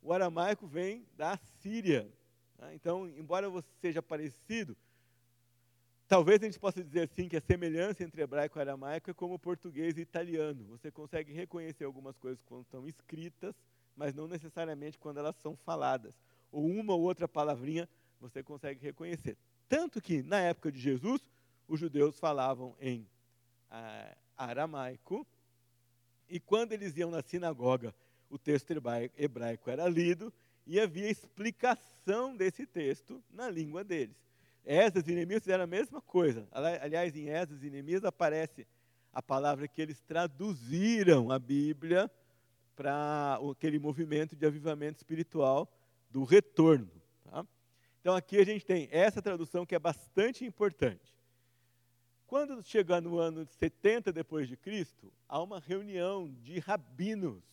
O 0.03 0.13
aramaico 0.13 0.67
vem 0.67 1.07
da 1.17 1.39
Síria. 1.61 2.09
Tá? 2.59 2.75
Então, 2.75 3.09
embora 3.09 3.49
seja 3.81 4.03
parecido, 4.03 4.77
talvez 6.13 6.43
a 6.43 6.45
gente 6.45 6.61
possa 6.61 6.85
dizer 6.85 7.09
assim 7.11 7.27
que 7.27 7.39
a 7.39 7.41
semelhança 7.41 8.05
entre 8.05 8.21
hebraico 8.21 8.59
e 8.59 8.61
aramaico 8.61 9.11
é 9.11 9.15
como 9.15 9.39
português 9.39 9.97
e 9.97 10.03
italiano. 10.03 10.63
Você 10.67 10.91
consegue 10.91 11.33
reconhecer 11.33 11.85
algumas 11.85 12.19
coisas 12.19 12.39
quando 12.45 12.65
estão 12.65 12.87
escritas, 12.87 13.55
mas 13.97 14.15
não 14.15 14.29
necessariamente 14.29 14.99
quando 14.99 15.17
elas 15.17 15.35
são 15.37 15.57
faladas. 15.57 16.15
Ou 16.51 16.67
uma 16.67 16.93
ou 16.93 17.01
outra 17.01 17.27
palavrinha 17.27 17.89
você 18.21 18.43
consegue 18.43 18.79
reconhecer. 18.85 19.39
Tanto 19.71 20.03
que, 20.03 20.23
na 20.23 20.39
época 20.39 20.71
de 20.71 20.79
Jesus, 20.79 21.23
os 21.67 21.81
judeus 21.81 22.19
falavam 22.19 22.77
em 22.79 23.09
ah, 23.71 24.15
aramaico, 24.37 25.27
e 26.29 26.39
quando 26.39 26.73
eles 26.73 26.95
iam 26.95 27.11
na 27.11 27.23
sinagoga, 27.23 27.95
o 28.29 28.37
texto 28.37 28.71
hebraico 29.17 29.71
era 29.71 29.89
lido, 29.89 30.31
e 30.67 30.79
havia 30.79 31.09
explicação 31.09 32.37
desse 32.37 32.67
texto 32.67 33.25
na 33.31 33.49
língua 33.49 33.83
deles. 33.83 34.23
Esdras 34.65 35.07
e 35.09 35.15
Neemias 35.15 35.43
fizeram 35.43 35.65
a 35.65 35.67
mesma 35.67 36.01
coisa. 36.01 36.47
Aliás, 36.51 37.15
em 37.17 37.29
Esdras 37.29 37.63
e 37.63 37.71
Neemias 37.71 38.05
aparece 38.05 38.67
a 39.13 39.23
palavra 39.23 39.69
que 39.69 39.83
eles 39.83 40.01
traduziram 40.01 41.31
a 41.31 41.39
Bíblia 41.39 42.11
para 42.75 43.39
aquele 43.51 43.79
movimento 43.79 44.35
de 44.35 44.47
avivamento 44.47 44.99
espiritual 44.99 45.71
do 46.11 46.25
retorno. 46.25 46.91
Tá? 47.25 47.47
Então 48.01 48.15
aqui 48.15 48.39
a 48.39 48.45
gente 48.45 48.65
tem 48.65 48.89
essa 48.91 49.21
tradução 49.21 49.67
que 49.67 49.75
é 49.75 49.79
bastante 49.79 50.45
importante. 50.45 51.13
Quando 52.27 52.63
chegar 52.63 53.03
no 53.03 53.19
ano 53.19 53.47
70 53.47 54.11
depois 54.11 54.49
de 54.49 54.57
Cristo, 54.57 55.13
há 55.29 55.43
uma 55.43 55.61
reunião 55.61 56.33
de 56.41 56.59
rabinos 56.59 57.45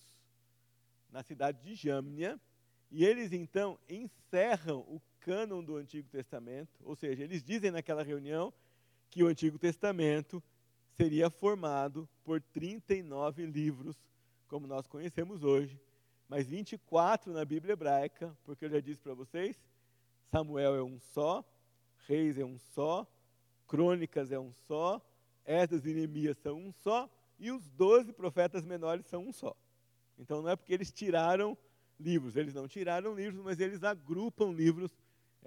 na 1.12 1.22
cidade 1.22 1.62
de 1.62 1.76
Jâmnia, 1.76 2.40
e 2.90 3.04
eles 3.06 3.34
então 3.34 3.78
encerram 3.90 4.80
o 4.88 5.02
cânon 5.20 5.64
do 5.64 5.76
Antigo 5.76 6.10
Testamento, 6.10 6.80
ou 6.84 6.96
seja, 6.96 7.24
eles 7.24 7.44
dizem 7.44 7.72
naquela 7.72 8.04
reunião 8.04 8.54
que 9.10 9.24
o 9.24 9.28
Antigo 9.28 9.58
Testamento 9.58 10.42
seria 10.96 11.30
formado 11.30 12.08
por 12.24 12.42
39 12.42 13.46
livros 13.46 13.98
como 14.50 14.66
nós 14.66 14.88
conhecemos 14.88 15.44
hoje, 15.44 15.80
mas 16.28 16.48
24 16.48 17.32
na 17.32 17.46
Bíblia 17.46 17.74
hebraica, 17.74 18.36
porque 18.44 18.66
eu 18.66 18.70
já 18.70 18.80
disse 18.80 19.00
para 19.00 19.14
vocês, 19.14 19.64
Samuel 20.32 20.76
é 20.76 20.84
um 20.84 21.00
só, 21.00 21.46
Reis 22.08 22.38
é 22.38 22.44
um 22.44 22.58
só, 22.58 23.08
Crônicas 23.68 24.32
é 24.32 24.40
um 24.40 24.52
só, 24.68 25.00
Esdras 25.46 25.86
e 25.86 25.94
Neemias 25.94 26.38
são 26.40 26.58
um 26.58 26.72
só, 26.72 27.08
e 27.38 27.52
os 27.52 27.70
doze 27.70 28.12
profetas 28.12 28.66
menores 28.66 29.06
são 29.06 29.28
um 29.28 29.32
só. 29.32 29.56
Então 30.18 30.42
não 30.42 30.50
é 30.50 30.56
porque 30.56 30.74
eles 30.74 30.92
tiraram 30.92 31.58
livros, 32.00 32.36
eles 32.36 32.54
não 32.54 32.68
tiraram 32.68 33.14
livros, 33.14 33.44
mas 33.44 33.60
eles 33.60 33.84
agrupam 33.84 34.52
livros 34.52 34.92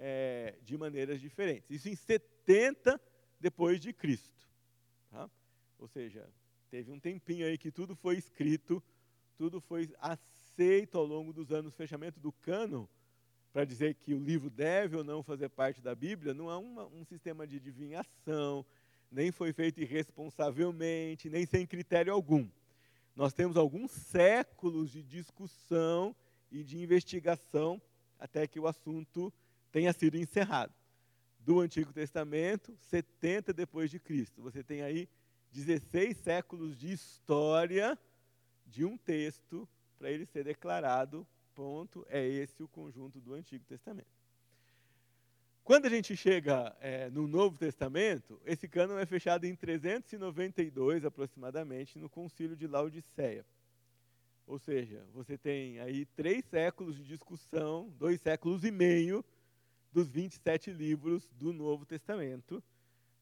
é, 0.05 0.55
de 0.61 0.77
maneiras 0.77 1.21
diferentes. 1.21 1.71
Isso 1.71 1.87
em 1.87 1.95
70 1.95 2.99
depois 3.39 3.79
de 3.79 3.93
Cristo. 3.93 4.49
Tá? 5.09 5.29
Ou 5.79 5.87
seja, 5.87 6.29
teve 6.69 6.91
um 6.91 6.99
tempinho 6.99 7.45
aí 7.45 7.57
que 7.57 7.71
tudo 7.71 7.95
foi 7.95 8.17
escrito, 8.17 8.83
tudo 9.37 9.61
foi 9.61 9.89
aceito 9.97 10.97
ao 10.97 11.05
longo 11.05 11.31
dos 11.31 11.53
anos. 11.53 11.73
Fechamento 11.73 12.19
do 12.19 12.33
cano, 12.33 12.89
para 13.53 13.63
dizer 13.63 13.95
que 13.95 14.13
o 14.13 14.19
livro 14.19 14.49
deve 14.49 14.97
ou 14.97 15.05
não 15.05 15.23
fazer 15.23 15.47
parte 15.47 15.79
da 15.79 15.95
Bíblia, 15.95 16.33
não 16.33 16.51
é 16.51 16.57
uma, 16.57 16.85
um 16.87 17.05
sistema 17.05 17.47
de 17.47 17.55
adivinhação, 17.55 18.65
nem 19.09 19.31
foi 19.31 19.53
feito 19.53 19.79
irresponsavelmente, 19.79 21.29
nem 21.29 21.45
sem 21.45 21.65
critério 21.65 22.11
algum. 22.11 22.45
Nós 23.15 23.31
temos 23.31 23.55
alguns 23.55 23.91
séculos 23.91 24.91
de 24.91 25.01
discussão 25.01 26.13
e 26.51 26.61
de 26.61 26.77
investigação 26.77 27.81
até 28.19 28.45
que 28.45 28.59
o 28.59 28.67
assunto 28.67 29.31
tenha 29.73 29.91
sido 29.91 30.15
encerrado. 30.15 30.71
Do 31.39 31.59
Antigo 31.59 31.91
Testamento, 31.91 32.73
70 32.79 33.51
depois 33.51 33.91
de 33.91 33.99
Cristo. 33.99 34.41
Você 34.43 34.63
tem 34.63 34.81
aí 34.81 35.09
16 35.51 36.15
séculos 36.15 36.77
de 36.77 36.93
história 36.93 37.99
de 38.65 38.85
um 38.85 38.95
texto 38.97 39.67
para 39.97 40.09
ele 40.09 40.25
ser 40.25 40.45
declarado, 40.45 41.27
ponto, 41.53 42.05
é 42.07 42.25
esse 42.25 42.63
o 42.63 42.67
conjunto 42.67 43.19
do 43.19 43.33
Antigo 43.33 43.65
Testamento. 43.65 44.07
Quando 45.63 45.85
a 45.85 45.89
gente 45.89 46.15
chega 46.15 46.75
é, 46.79 47.09
no 47.09 47.27
Novo 47.27 47.57
Testamento, 47.57 48.39
esse 48.45 48.67
cânon 48.67 48.97
é 48.97 49.05
fechado 49.05 49.45
em 49.45 49.55
392 49.55 51.03
aproximadamente 51.03 51.97
no 51.97 52.09
Concílio 52.09 52.55
de 52.55 52.67
Laodiceia. 52.67 53.45
Ou 54.45 54.59
seja, 54.59 55.05
você 55.13 55.37
tem 55.37 55.79
aí 55.79 56.05
três 56.05 56.45
séculos 56.45 56.95
de 56.95 57.03
discussão, 57.03 57.93
dois 57.97 58.19
séculos 58.21 58.63
e 58.63 58.71
meio 58.71 59.23
dos 59.93 60.09
27 60.09 60.71
livros 60.71 61.29
do 61.33 61.53
Novo 61.53 61.85
Testamento. 61.85 62.61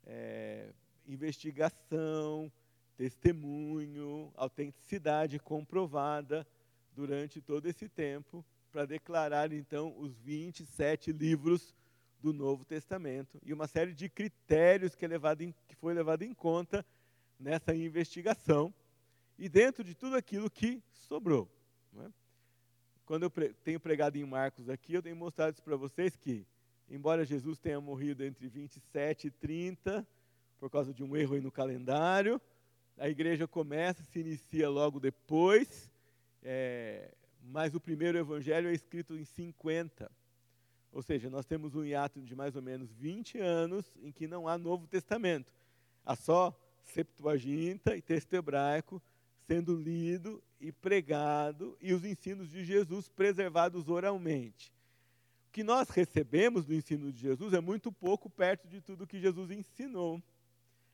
É, 0.06 0.72
investigação, 1.06 2.52
testemunho, 2.96 4.32
autenticidade 4.36 5.38
comprovada 5.38 6.48
durante 6.96 7.42
todo 7.42 7.66
esse 7.68 7.90
tempo 7.90 8.44
para 8.72 8.86
declarar 8.86 9.52
então 9.52 9.94
os 10.00 10.18
27 10.20 11.12
livros 11.12 11.76
do 12.22 12.32
Novo 12.32 12.64
Testamento 12.64 13.40
e 13.44 13.52
uma 13.52 13.68
série 13.68 13.94
de 13.94 14.08
critérios 14.08 14.96
que, 14.96 15.04
é 15.04 15.08
levado 15.08 15.42
em, 15.42 15.54
que 15.68 15.76
foi 15.76 15.94
levado 15.94 16.22
em 16.22 16.34
conta 16.34 16.86
nessa 17.40 17.76
investigação 17.76 18.74
e 19.38 19.50
dentro 19.50 19.84
de 19.84 19.96
tudo 19.96 20.16
aquilo 20.16 20.50
que 20.50 20.82
sobrou. 20.94 21.50
É? 21.98 22.10
Quando 23.06 23.24
eu 23.24 23.30
pre 23.30 23.54
tenho 23.56 23.80
pregado 23.80 24.18
em 24.18 24.24
Marcos 24.24 24.70
aqui, 24.70 24.94
eu 24.94 25.02
tenho 25.02 25.16
mostrado 25.16 25.54
isso 25.54 25.64
para 25.64 25.76
vocês 25.76 26.16
que, 26.16 26.46
embora 26.92 27.26
Jesus 27.26 27.58
tenha 27.58 27.80
morrido 27.80 28.24
entre 28.24 28.48
27 28.48 29.28
e 29.28 29.32
30, 29.32 30.06
por 30.60 30.70
causa 30.70 30.94
de 30.94 31.04
um 31.04 31.16
erro 31.16 31.36
aí 31.36 31.42
no 31.42 31.52
calendário, 31.52 32.40
a 32.98 33.10
igreja 33.10 33.48
começa, 33.48 34.04
se 34.04 34.20
inicia 34.20 34.70
logo 34.70 35.00
depois, 35.00 35.90
é, 36.44 37.14
mas 37.42 37.74
o 37.74 37.80
primeiro 37.80 38.18
evangelho 38.18 38.70
é 38.70 38.74
escrito 38.74 39.16
em 39.16 39.24
50. 39.24 40.12
Ou 40.92 41.02
seja, 41.02 41.30
nós 41.30 41.46
temos 41.46 41.74
um 41.74 41.86
hiato 41.86 42.22
de 42.22 42.36
mais 42.36 42.56
ou 42.56 42.62
menos 42.62 42.92
20 42.92 43.40
anos 43.40 43.86
em 44.04 44.12
que 44.12 44.28
não 44.28 44.48
há 44.48 44.58
Novo 44.58 44.86
Testamento. 44.86 45.54
Há 46.06 46.16
só 46.16 46.54
Septuaginta 46.84 47.96
e 47.96 48.02
texto 48.02 48.34
hebraico 48.34 49.02
sendo 49.48 49.76
lido 49.76 50.44
e 50.60 50.72
pregado 50.72 51.78
e 51.82 51.94
os 51.94 52.04
ensinos 52.04 52.50
de 52.50 52.64
Jesus 52.64 53.08
preservados 53.08 53.88
oralmente. 53.88 54.72
Que 55.52 55.64
nós 55.64 55.90
recebemos 55.90 56.66
do 56.66 56.74
ensino 56.74 57.12
de 57.12 57.20
Jesus 57.20 57.54
é 57.54 57.60
muito 57.60 57.92
pouco 57.92 58.30
perto 58.30 58.68
de 58.68 58.80
tudo 58.82 59.08
que 59.08 59.20
Jesus 59.20 59.52
ensinou. 59.52 60.22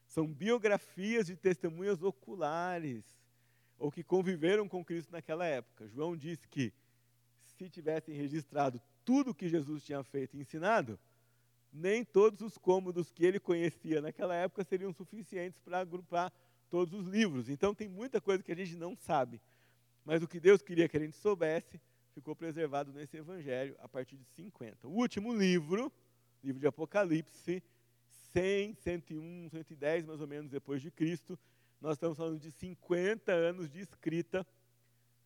São 0.07 0.25
biografias 0.25 1.27
de 1.27 1.35
testemunhas 1.35 2.01
oculares, 2.01 3.03
ou 3.77 3.91
que 3.91 4.03
conviveram 4.03 4.67
com 4.67 4.83
Cristo 4.83 5.11
naquela 5.11 5.45
época. 5.45 5.87
João 5.89 6.15
disse 6.15 6.47
que 6.47 6.73
se 7.43 7.69
tivessem 7.69 8.15
registrado 8.15 8.81
tudo 9.03 9.31
o 9.31 9.35
que 9.35 9.49
Jesus 9.49 9.83
tinha 9.83 10.03
feito 10.03 10.35
e 10.35 10.41
ensinado, 10.41 10.99
nem 11.71 12.03
todos 12.03 12.41
os 12.41 12.57
cômodos 12.57 13.11
que 13.11 13.25
ele 13.25 13.39
conhecia 13.39 14.01
naquela 14.01 14.35
época 14.35 14.63
seriam 14.63 14.91
suficientes 14.93 15.59
para 15.59 15.79
agrupar 15.79 16.31
todos 16.69 16.93
os 16.93 17.07
livros. 17.07 17.49
Então 17.49 17.73
tem 17.73 17.87
muita 17.87 18.19
coisa 18.19 18.43
que 18.43 18.51
a 18.51 18.55
gente 18.55 18.75
não 18.75 18.95
sabe. 18.95 19.41
Mas 20.03 20.23
o 20.23 20.27
que 20.27 20.39
Deus 20.39 20.61
queria 20.61 20.87
que 20.87 20.97
a 20.97 20.99
gente 20.99 21.17
soubesse 21.17 21.79
ficou 22.17 22.35
preservado 22.35 22.91
nesse 22.91 23.15
evangelho 23.15 23.75
a 23.79 23.87
partir 23.87 24.17
de 24.17 24.25
50. 24.25 24.87
O 24.87 24.91
último 24.91 25.31
livro, 25.31 25.91
livro 26.43 26.59
de 26.59 26.65
Apocalipse, 26.65 27.61
100, 28.33 28.73
101, 28.73 29.49
110 29.51 30.03
mais 30.03 30.19
ou 30.19 30.25
menos 30.25 30.49
depois 30.49 30.81
de 30.81 30.89
Cristo, 30.89 31.37
nós 31.79 31.93
estamos 31.93 32.17
falando 32.17 32.39
de 32.39 32.49
50 32.49 33.31
anos 33.31 33.69
de 33.69 33.81
escrita 33.81 34.45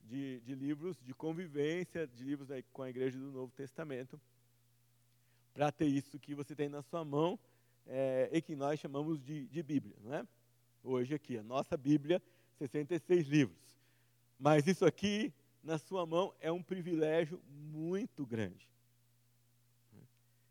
de, 0.04 0.42
de 0.42 0.54
livros 0.54 0.98
de 1.02 1.14
convivência, 1.14 2.06
de 2.06 2.26
livros 2.26 2.50
com 2.74 2.82
a 2.82 2.90
igreja 2.90 3.18
do 3.18 3.32
Novo 3.32 3.54
Testamento, 3.54 4.20
para 5.54 5.72
ter 5.72 5.86
isso 5.86 6.20
que 6.20 6.36
você 6.36 6.54
tem 6.54 6.68
na 6.68 6.82
sua 6.82 7.06
mão 7.06 7.40
é, 7.88 8.30
e 8.34 8.42
que 8.42 8.54
nós 8.54 8.82
chamamos 8.82 9.24
de, 9.24 9.48
de 9.48 9.64
Bíblia. 9.64 9.96
Não 10.04 10.14
é? 10.14 10.28
Hoje 10.84 11.14
aqui, 11.14 11.38
a 11.38 11.44
nossa 11.44 11.78
Bíblia, 11.78 12.22
66 12.58 13.28
livros. 13.30 13.58
Mas 14.38 14.68
isso 14.68 14.86
aqui, 14.86 15.34
na 15.64 15.78
sua 15.78 16.06
mão, 16.06 16.34
é 16.40 16.52
um 16.52 16.62
privilégio 16.62 17.42
muito 17.48 18.26
grande. 18.26 18.70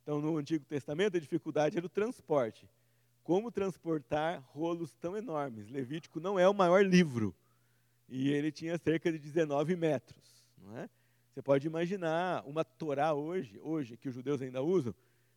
Então, 0.03 0.21
no 0.21 0.37
Antigo 0.37 0.65
Testamento, 0.65 1.17
a 1.17 1.21
dificuldade 1.21 1.77
era 1.77 1.87
o 1.87 1.91
transporte. 1.91 2.69
Como 3.23 3.51
transportar 3.51 4.43
rolos 4.53 4.95
tão 4.95 5.17
enormes? 5.17 5.69
Levítico 5.69 6.19
não 6.21 6.39
é 6.39 6.49
o 6.49 6.55
maior 6.55 6.85
livro, 6.85 7.35
e 8.09 8.31
ele 8.31 8.51
tinha 8.51 8.77
cerca 8.79 9.13
de 9.13 9.19
19 9.19 9.77
metros. 9.77 10.45
Não 10.59 10.77
é? 10.77 10.89
Você 11.33 11.41
pode 11.41 11.67
imaginar 11.67 12.45
uma 12.45 12.65
Torá 12.65 13.15
hoje, 13.15 13.59
hoje 13.63 13.97
que 13.97 14.09
os 14.09 14.15
judeus 14.15 14.43
ainda 14.43 14.63
usam, 14.63 14.95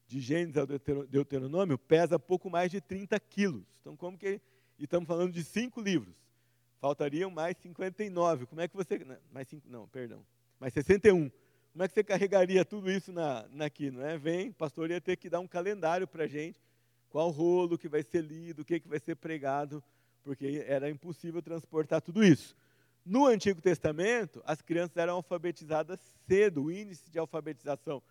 de 0.08 0.20
Gênesis 0.20 0.58
ao 0.58 0.66
Deuteronômio, 1.08 1.78
pesa 1.78 2.18
pouco 2.18 2.50
mais 2.50 2.72
de 2.72 2.82
30 2.82 3.20
quilos. 3.20 3.64
Então, 3.82 3.96
como 3.96 4.18
que. 4.18 4.42
E 4.80 4.86
estamos 4.86 5.08
falando 5.08 5.32
de 5.32 5.44
cinco 5.44 5.80
livros. 5.80 6.16
Faltariam 6.84 7.32
mais 7.32 7.56
59. 7.60 8.46
Como 8.46 8.60
é 8.60 8.68
que 8.68 8.76
você. 8.76 9.00
Mais 9.32 9.48
cinco, 9.48 9.70
não, 9.70 9.88
perdão. 9.88 10.22
Mais 10.60 10.74
61. 10.74 11.30
Como 11.72 11.82
é 11.82 11.88
que 11.88 11.94
você 11.94 12.04
carregaria 12.04 12.66
tudo 12.66 12.92
isso 12.92 13.10
na, 13.14 13.48
na 13.54 13.68
aqui, 13.68 13.90
não 13.90 14.06
é? 14.06 14.18
Vem, 14.18 14.52
pastor 14.52 14.92
ia 14.92 15.00
ter 15.00 15.16
que 15.16 15.30
dar 15.30 15.40
um 15.40 15.48
calendário 15.48 16.06
para 16.06 16.26
a 16.26 16.28
gente, 16.28 16.60
qual 17.10 17.30
rolo 17.30 17.78
que 17.78 17.88
vai 17.88 18.04
ser 18.04 18.22
lido, 18.22 18.64
o 18.64 18.66
que, 18.66 18.82
que 18.82 18.88
vai 18.90 19.00
ser 19.00 19.16
pregado, 19.16 19.82
porque 20.26 20.66
era 20.68 20.90
impossível 20.90 21.42
transportar 21.42 22.02
tudo 22.02 22.22
isso. 22.22 22.54
No 23.06 23.28
Antigo 23.28 23.62
Testamento, 23.62 24.44
as 24.46 24.62
crianças 24.62 24.98
eram 24.98 25.16
alfabetizadas 25.16 26.02
cedo, 26.28 26.66
o 26.66 26.72
índice 26.72 27.10
de 27.10 27.18
alfabetização 27.18 28.04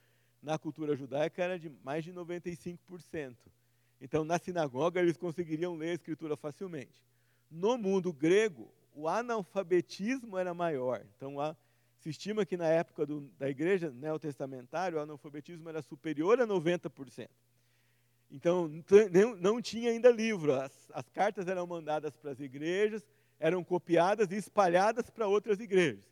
na 0.43 0.59
cultura 0.59 0.97
judaica 0.97 1.43
era 1.43 1.59
de 1.59 1.69
mais 1.85 2.05
de 2.05 2.13
95%. 2.15 3.37
Então, 4.01 4.25
na 4.25 4.39
sinagoga, 4.39 4.99
eles 4.99 5.19
conseguiriam 5.19 5.77
ler 5.77 5.91
a 5.91 5.95
escritura 5.95 6.39
facilmente. 6.39 7.12
No 7.53 7.77
mundo 7.77 8.15
grego, 8.15 8.73
o 8.95 9.07
analfabetismo 9.07 10.39
era 10.39 10.55
maior. 10.55 11.05
Então, 11.15 11.37
se 11.99 12.09
estima 12.09 12.47
que 12.47 12.57
na 12.57 12.67
época 12.67 13.05
do, 13.05 13.21
da 13.39 13.49
igreja 13.49 13.91
neotestamentária, 13.91 14.99
o 14.99 15.03
analfabetismo 15.03 15.69
era 15.69 15.83
superior 15.83 16.41
a 16.41 16.47
90%. 16.47 17.29
Então, 18.31 18.71
não, 19.13 19.37
não 19.37 19.63
tinha 19.63 19.91
ainda 19.91 20.11
livro. 20.11 20.55
As, 20.55 20.73
as 20.95 21.07
cartas 21.11 21.47
eram 21.47 21.67
mandadas 21.67 22.17
para 22.17 22.31
as 22.31 22.41
igrejas, 22.41 23.07
eram 23.39 23.63
copiadas 23.63 24.31
e 24.31 24.37
espalhadas 24.37 25.11
para 25.11 25.29
outras 25.29 25.61
igrejas. 25.61 26.03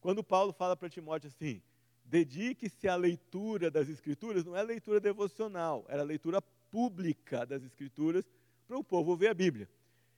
Quando 0.00 0.22
Paulo 0.22 0.52
fala 0.52 0.76
para 0.76 0.88
Timóteo 0.88 1.28
assim, 1.28 1.60
dedique-se 2.04 2.86
à 2.86 2.94
leitura 2.94 3.68
das 3.68 3.88
Escrituras, 3.88 4.44
não 4.44 4.56
é 4.56 4.62
leitura 4.62 5.00
devocional, 5.00 5.84
era 5.88 6.04
leitura 6.04 6.40
pública 6.70 7.44
das 7.44 7.64
Escrituras 7.64 8.24
para 8.68 8.78
o 8.78 8.84
povo 8.84 9.16
ver 9.16 9.28
a 9.28 9.34
Bíblia. 9.34 9.68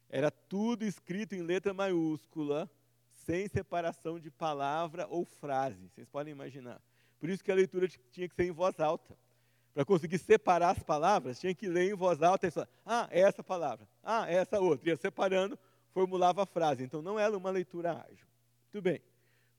Era 0.09 0.31
tudo 0.31 0.85
escrito 0.85 1.35
em 1.35 1.43
letra 1.43 1.75
maiúscula, 1.75 2.71
sem 3.13 3.49
separação 3.49 4.19
de 4.19 4.31
palavra 4.31 5.07
ou 5.09 5.25
frase. 5.25 5.89
Vocês 5.89 6.09
podem 6.09 6.33
imaginar. 6.33 6.81
Por 7.19 7.29
isso 7.29 7.43
que 7.43 7.51
a 7.51 7.55
leitura 7.55 7.89
tinha 7.89 8.29
que 8.29 8.35
ser 8.35 8.45
em 8.45 8.53
voz 8.53 8.79
alta. 8.79 9.17
Para 9.75 9.85
conseguir 9.85 10.19
separar 10.19 10.71
as 10.71 10.83
palavras, 10.83 11.39
tinha 11.39 11.55
que 11.55 11.69
ler 11.69 11.91
em 11.91 11.95
voz 11.95 12.23
alta 12.23 12.47
e 12.47 12.51
falar, 12.51 12.69
ah, 12.85 13.09
é 13.11 13.21
essa 13.21 13.43
palavra, 13.43 13.87
ah, 14.03 14.31
é 14.31 14.37
essa 14.37 14.59
outra. 14.59 14.89
Ia 14.89 14.97
separando 14.97 15.59
formulava 15.97 16.43
a 16.43 16.47
frase. 16.47 16.85
Então 16.85 17.01
não 17.01 17.19
era 17.19 17.35
uma 17.35 17.49
leitura 17.49 17.93
ágil. 17.93 18.27
Muito 18.65 18.83
bem. 18.83 19.01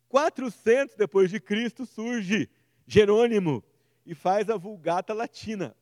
400 0.08 0.96
depois 0.96 1.32
de 1.32 1.40
Cristo 1.40 1.84
surge 1.84 2.48
Jerônimo 2.86 3.64
e 4.06 4.14
faz 4.14 4.48
a 4.48 4.56
Vulgata 4.56 5.16
Latina. 5.16 5.76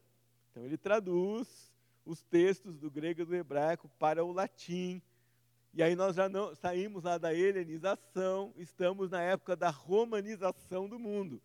Então 0.49 0.63
ele 0.63 0.77
traduz 0.77 1.64
os 2.05 2.21
textos 2.23 2.77
do 2.77 2.89
grego 2.91 3.21
e 3.21 3.25
do 3.25 3.35
hebraico 3.35 3.89
para 3.97 4.23
o 4.23 4.31
latim. 4.31 5.01
E 5.73 5.83
aí 5.83 5.95
nós 5.95 6.15
já 6.15 6.29
não 6.29 6.55
saímos 6.55 7.03
lá 7.03 7.17
da 7.17 7.33
helenização, 7.33 8.53
estamos 8.55 9.09
na 9.09 9.21
época 9.21 9.55
da 9.55 9.69
romanização 9.69 10.87
do 10.87 10.99
mundo. 10.99 11.41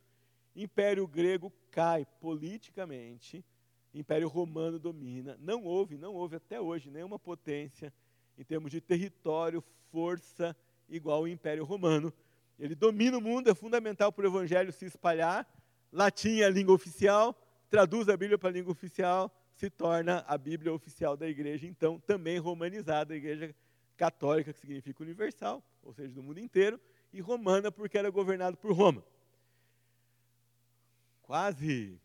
Império 0.55 1.07
grego 1.07 1.53
cai 1.71 2.07
politicamente, 2.21 3.45
Império 3.93 4.29
romano 4.29 4.79
domina. 4.79 5.37
Não 5.41 5.65
houve, 5.65 5.97
não 5.97 6.15
houve 6.15 6.37
até 6.37 6.61
hoje 6.61 6.91
nenhuma 6.91 7.19
potência 7.19 7.93
em 8.39 8.45
termos 8.45 8.71
de 8.71 8.81
território, 8.81 9.65
força 9.91 10.57
igual 10.89 11.19
ao 11.19 11.29
Império 11.29 11.65
Romano. 11.65 12.13
Ele 12.59 12.75
domina 12.75 13.19
o 13.19 13.21
mundo, 13.21 13.51
é 13.51 13.55
fundamental 13.55 14.13
para 14.13 14.25
o 14.25 14.29
evangelho 14.29 14.73
se 14.73 14.85
espalhar. 14.85 15.49
Latim 15.93 16.41
é 16.41 16.45
a 16.45 16.51
língua 16.51 16.75
oficial, 16.75 17.35
traduz 17.69 18.09
a 18.09 18.17
Bíblia 18.17 18.39
para 18.39 18.51
a 18.51 18.53
língua 18.53 18.71
oficial, 18.71 19.35
se 19.61 19.69
torna 19.69 20.25
a 20.27 20.39
Bíblia 20.39 20.73
oficial 20.73 21.19
da 21.19 21.29
igreja, 21.29 21.67
então 21.67 22.01
também 22.01 22.39
romanizada, 22.39 23.13
a 23.13 23.17
igreja 23.17 23.55
católica, 23.95 24.55
que 24.55 24.59
significa 24.59 25.03
universal, 25.03 25.63
ou 25.83 25.93
seja, 25.93 26.15
do 26.15 26.23
mundo 26.23 26.41
inteiro, 26.41 26.81
e 27.13 27.21
romana, 27.21 27.71
porque 27.71 27.99
era 27.99 28.09
governado 28.09 28.57
por 28.57 28.73
Roma. 28.73 29.05
Quase 31.21 32.01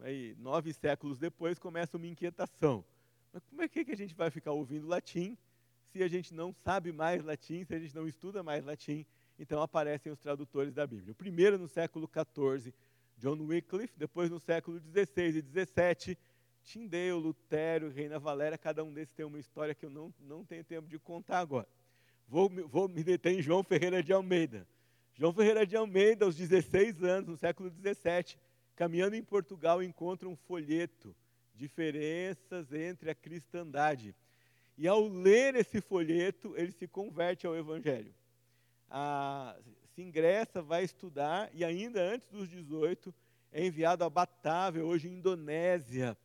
aí, 0.00 0.36
nove 0.38 0.70
séculos 0.74 1.18
depois 1.18 1.58
começa 1.58 1.96
uma 1.96 2.06
inquietação. 2.06 2.84
Mas 3.32 3.42
como 3.46 3.62
é 3.62 3.68
que 3.68 3.90
a 3.90 3.96
gente 3.96 4.14
vai 4.14 4.30
ficar 4.30 4.52
ouvindo 4.52 4.86
latim 4.86 5.34
se 5.90 6.02
a 6.02 6.08
gente 6.08 6.34
não 6.34 6.52
sabe 6.52 6.92
mais 6.92 7.24
latim, 7.24 7.64
se 7.64 7.74
a 7.74 7.78
gente 7.78 7.94
não 7.94 8.06
estuda 8.06 8.42
mais 8.42 8.62
latim? 8.62 9.06
Então 9.38 9.62
aparecem 9.62 10.12
os 10.12 10.18
tradutores 10.18 10.74
da 10.74 10.86
Bíblia. 10.86 11.12
O 11.12 11.14
primeiro 11.14 11.56
no 11.56 11.68
século 11.68 12.06
XIV, 12.06 12.74
John 13.16 13.40
Wycliffe, 13.46 13.94
depois 13.96 14.30
no 14.30 14.38
século 14.38 14.78
XVI 14.78 15.38
e 15.38 15.42
XVII, 15.42 16.18
Tyndale, 16.68 17.12
Lutero, 17.12 17.88
Reina 17.88 18.18
Valéria, 18.18 18.58
cada 18.58 18.84
um 18.84 18.92
desses 18.92 19.14
tem 19.14 19.24
uma 19.24 19.38
história 19.38 19.74
que 19.74 19.86
eu 19.86 19.90
não, 19.90 20.12
não 20.20 20.44
tenho 20.44 20.62
tempo 20.62 20.86
de 20.86 20.98
contar 20.98 21.38
agora. 21.38 21.66
Vou, 22.28 22.50
vou 22.68 22.86
me 22.86 23.02
deter 23.02 23.38
em 23.38 23.42
João 23.42 23.64
Ferreira 23.64 24.02
de 24.02 24.12
Almeida. 24.12 24.68
João 25.14 25.32
Ferreira 25.32 25.66
de 25.66 25.74
Almeida, 25.76 26.26
aos 26.26 26.36
16 26.36 27.02
anos, 27.02 27.30
no 27.30 27.36
século 27.38 27.70
17, 27.70 28.38
caminhando 28.76 29.16
em 29.16 29.22
Portugal, 29.22 29.82
encontra 29.82 30.28
um 30.28 30.36
folheto, 30.36 31.16
Diferenças 31.54 32.72
entre 32.72 33.10
a 33.10 33.14
Cristandade. 33.14 34.14
E 34.76 34.86
ao 34.86 35.08
ler 35.08 35.56
esse 35.56 35.80
folheto, 35.80 36.54
ele 36.56 36.70
se 36.70 36.86
converte 36.86 37.46
ao 37.46 37.56
Evangelho. 37.56 38.14
Ah, 38.88 39.56
se 39.94 40.02
ingressa, 40.02 40.62
vai 40.62 40.84
estudar, 40.84 41.50
e 41.52 41.64
ainda 41.64 42.00
antes 42.00 42.28
dos 42.28 42.48
18, 42.48 43.12
é 43.50 43.66
enviado 43.66 44.04
a 44.04 44.10
Batávia, 44.10 44.84
hoje 44.84 45.08
Indonésia, 45.08 46.16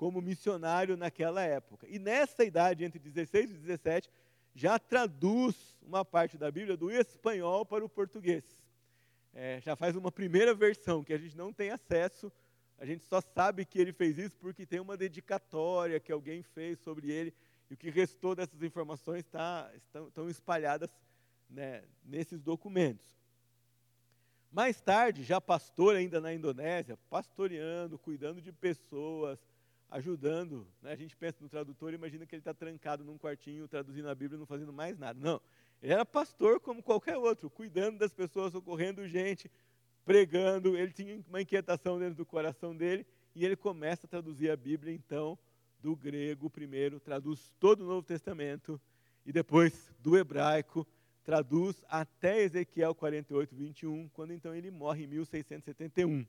como 0.00 0.22
missionário 0.22 0.96
naquela 0.96 1.42
época. 1.42 1.86
E 1.86 1.98
nessa 1.98 2.42
idade, 2.42 2.82
entre 2.84 2.98
16 2.98 3.50
e 3.50 3.52
17, 3.58 4.08
já 4.54 4.78
traduz 4.78 5.76
uma 5.82 6.06
parte 6.06 6.38
da 6.38 6.50
Bíblia 6.50 6.74
do 6.74 6.90
espanhol 6.90 7.66
para 7.66 7.84
o 7.84 7.88
português. 7.88 8.42
É, 9.34 9.60
já 9.60 9.76
faz 9.76 9.94
uma 9.96 10.10
primeira 10.10 10.54
versão 10.54 11.04
que 11.04 11.12
a 11.12 11.18
gente 11.18 11.36
não 11.36 11.52
tem 11.52 11.68
acesso, 11.68 12.32
a 12.78 12.86
gente 12.86 13.04
só 13.04 13.20
sabe 13.20 13.66
que 13.66 13.78
ele 13.78 13.92
fez 13.92 14.16
isso 14.16 14.38
porque 14.38 14.64
tem 14.64 14.80
uma 14.80 14.96
dedicatória 14.96 16.00
que 16.00 16.10
alguém 16.10 16.42
fez 16.42 16.78
sobre 16.78 17.12
ele, 17.12 17.34
e 17.68 17.74
o 17.74 17.76
que 17.76 17.90
restou 17.90 18.34
dessas 18.34 18.62
informações 18.62 19.26
tá, 19.26 19.70
estão, 19.76 20.08
estão 20.08 20.30
espalhadas 20.30 20.90
né, 21.46 21.84
nesses 22.02 22.40
documentos. 22.40 23.04
Mais 24.50 24.80
tarde, 24.80 25.24
já 25.24 25.42
pastor 25.42 25.94
ainda 25.94 26.22
na 26.22 26.32
Indonésia, 26.32 26.96
pastoreando, 27.10 27.98
cuidando 27.98 28.40
de 28.40 28.50
pessoas, 28.50 29.38
ajudando. 29.90 30.66
Né? 30.80 30.92
A 30.92 30.96
gente 30.96 31.16
pensa 31.16 31.38
no 31.40 31.48
tradutor, 31.48 31.92
imagina 31.92 32.24
que 32.24 32.34
ele 32.34 32.40
está 32.40 32.54
trancado 32.54 33.04
num 33.04 33.18
quartinho, 33.18 33.66
traduzindo 33.66 34.08
a 34.08 34.14
Bíblia, 34.14 34.38
não 34.38 34.46
fazendo 34.46 34.72
mais 34.72 34.98
nada. 34.98 35.18
Não, 35.18 35.40
ele 35.82 35.92
era 35.92 36.04
pastor 36.04 36.60
como 36.60 36.82
qualquer 36.82 37.16
outro, 37.16 37.50
cuidando 37.50 37.98
das 37.98 38.12
pessoas, 38.12 38.52
socorrendo 38.52 39.06
gente, 39.08 39.50
pregando. 40.04 40.76
Ele 40.76 40.92
tinha 40.92 41.22
uma 41.28 41.40
inquietação 41.40 41.98
dentro 41.98 42.14
do 42.14 42.26
coração 42.26 42.76
dele 42.76 43.06
e 43.34 43.44
ele 43.44 43.56
começa 43.56 44.06
a 44.06 44.08
traduzir 44.08 44.50
a 44.50 44.56
Bíblia, 44.56 44.94
então, 44.94 45.38
do 45.80 45.96
grego 45.96 46.48
primeiro, 46.48 47.00
traduz 47.00 47.54
todo 47.58 47.82
o 47.82 47.86
Novo 47.86 48.06
Testamento 48.06 48.80
e 49.24 49.32
depois 49.32 49.90
do 50.00 50.16
hebraico, 50.16 50.86
traduz 51.24 51.82
até 51.88 52.42
Ezequiel 52.42 52.94
48, 52.94 53.54
21, 53.54 54.08
quando 54.08 54.32
então 54.32 54.54
ele 54.54 54.70
morre 54.70 55.04
em 55.04 55.06
1671. 55.06 56.26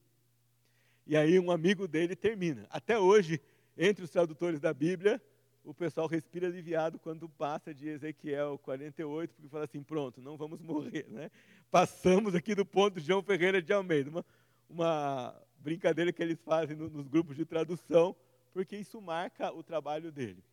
E 1.07 1.17
aí 1.17 1.39
um 1.39 1.51
amigo 1.51 1.87
dele 1.87 2.15
termina. 2.15 2.67
Até 2.69 2.97
hoje, 2.97 3.41
entre 3.77 4.03
os 4.03 4.09
tradutores 4.09 4.59
da 4.59 4.73
Bíblia, 4.73 5.21
o 5.63 5.73
pessoal 5.73 6.07
respira 6.07 6.47
aliviado 6.47 6.97
quando 6.97 7.29
passa 7.29 7.73
de 7.73 7.87
Ezequiel 7.87 8.57
48, 8.59 9.33
porque 9.33 9.49
fala 9.49 9.65
assim, 9.65 9.83
pronto, 9.83 10.21
não 10.21 10.37
vamos 10.37 10.61
morrer. 10.61 11.05
Né? 11.09 11.29
Passamos 11.69 12.33
aqui 12.33 12.55
do 12.55 12.65
ponto 12.65 12.99
de 12.99 13.05
João 13.05 13.21
Ferreira 13.21 13.61
de 13.61 13.71
Almeida. 13.71 14.09
Uma, 14.09 14.25
uma 14.67 15.41
brincadeira 15.57 16.11
que 16.11 16.21
eles 16.21 16.39
fazem 16.41 16.75
no, 16.75 16.89
nos 16.89 17.07
grupos 17.07 17.35
de 17.35 17.45
tradução, 17.45 18.15
porque 18.51 18.75
isso 18.75 18.99
marca 18.99 19.53
o 19.53 19.63
trabalho 19.63 20.11
dele. 20.11 20.43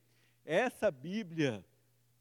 Essa 0.45 0.91
Bíblia 0.91 1.65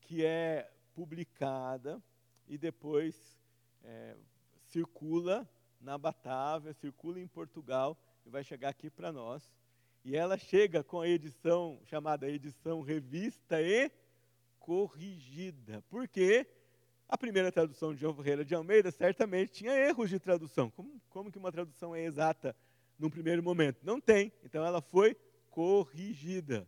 que 0.02 0.24
é 0.24 0.72
publicada 0.96 2.02
e 2.48 2.58
depois 2.58 3.38
é, 3.84 4.16
circula 4.64 5.48
na 5.80 5.98
Batávia, 5.98 6.74
circula 6.74 7.20
em 7.20 7.28
Portugal 7.28 7.98
e 8.26 8.30
vai 8.30 8.44
chegar 8.44 8.70
aqui 8.70 8.90
para 8.90 9.12
nós. 9.12 9.52
E 10.08 10.16
ela 10.16 10.38
chega 10.38 10.86
com 10.86 11.02
a 11.02 11.10
edição 11.10 11.82
chamada 11.84 12.30
edição 12.30 12.80
revista 12.80 13.62
e 13.62 13.92
corrigida. 14.58 15.84
Porque 15.90 16.48
a 17.10 17.18
primeira 17.18 17.52
tradução 17.52 17.94
de 17.94 18.00
João 18.00 18.16
Ferreira 18.16 18.46
de 18.46 18.56
Almeida 18.56 18.90
certamente 18.90 19.52
tinha 19.52 19.76
erros 19.76 20.10
de 20.10 20.18
tradução. 20.18 20.70
Como, 20.70 21.02
como 21.10 21.30
que 21.30 21.38
uma 21.38 21.52
tradução 21.52 21.94
é 21.94 22.06
exata 22.06 22.56
num 22.98 23.10
primeiro 23.10 23.44
momento? 23.44 23.82
Não 23.84 24.00
tem. 24.00 24.32
Então 24.46 24.66
ela 24.66 24.80
foi 24.80 25.14
corrigida. 25.52 26.66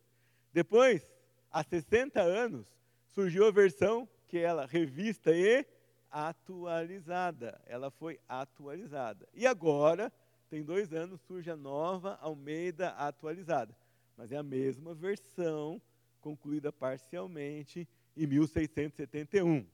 Depois, 0.52 1.10
há 1.50 1.64
60 1.64 2.22
anos, 2.22 2.68
surgiu 3.08 3.48
a 3.48 3.52
versão 3.52 4.06
que 4.28 4.38
ela 4.38 4.66
revista 4.66 5.32
e 5.32 5.66
atualizada. 6.12 7.58
Ela 7.66 7.90
foi 7.90 8.20
atualizada. 8.28 9.26
E 9.34 9.48
agora 9.48 10.12
tem 10.50 10.64
dois 10.64 10.92
anos, 10.94 11.22
surge 11.22 11.50
a 11.50 11.56
nova 11.56 12.18
Almeida 12.22 12.90
atualizada. 12.90 13.76
Mas 14.18 14.32
é 14.32 14.38
a 14.38 14.44
mesma 14.44 14.94
versão, 14.94 15.82
concluída 16.20 16.72
parcialmente 16.72 17.88
em 18.18 18.28
1671. 18.28 19.66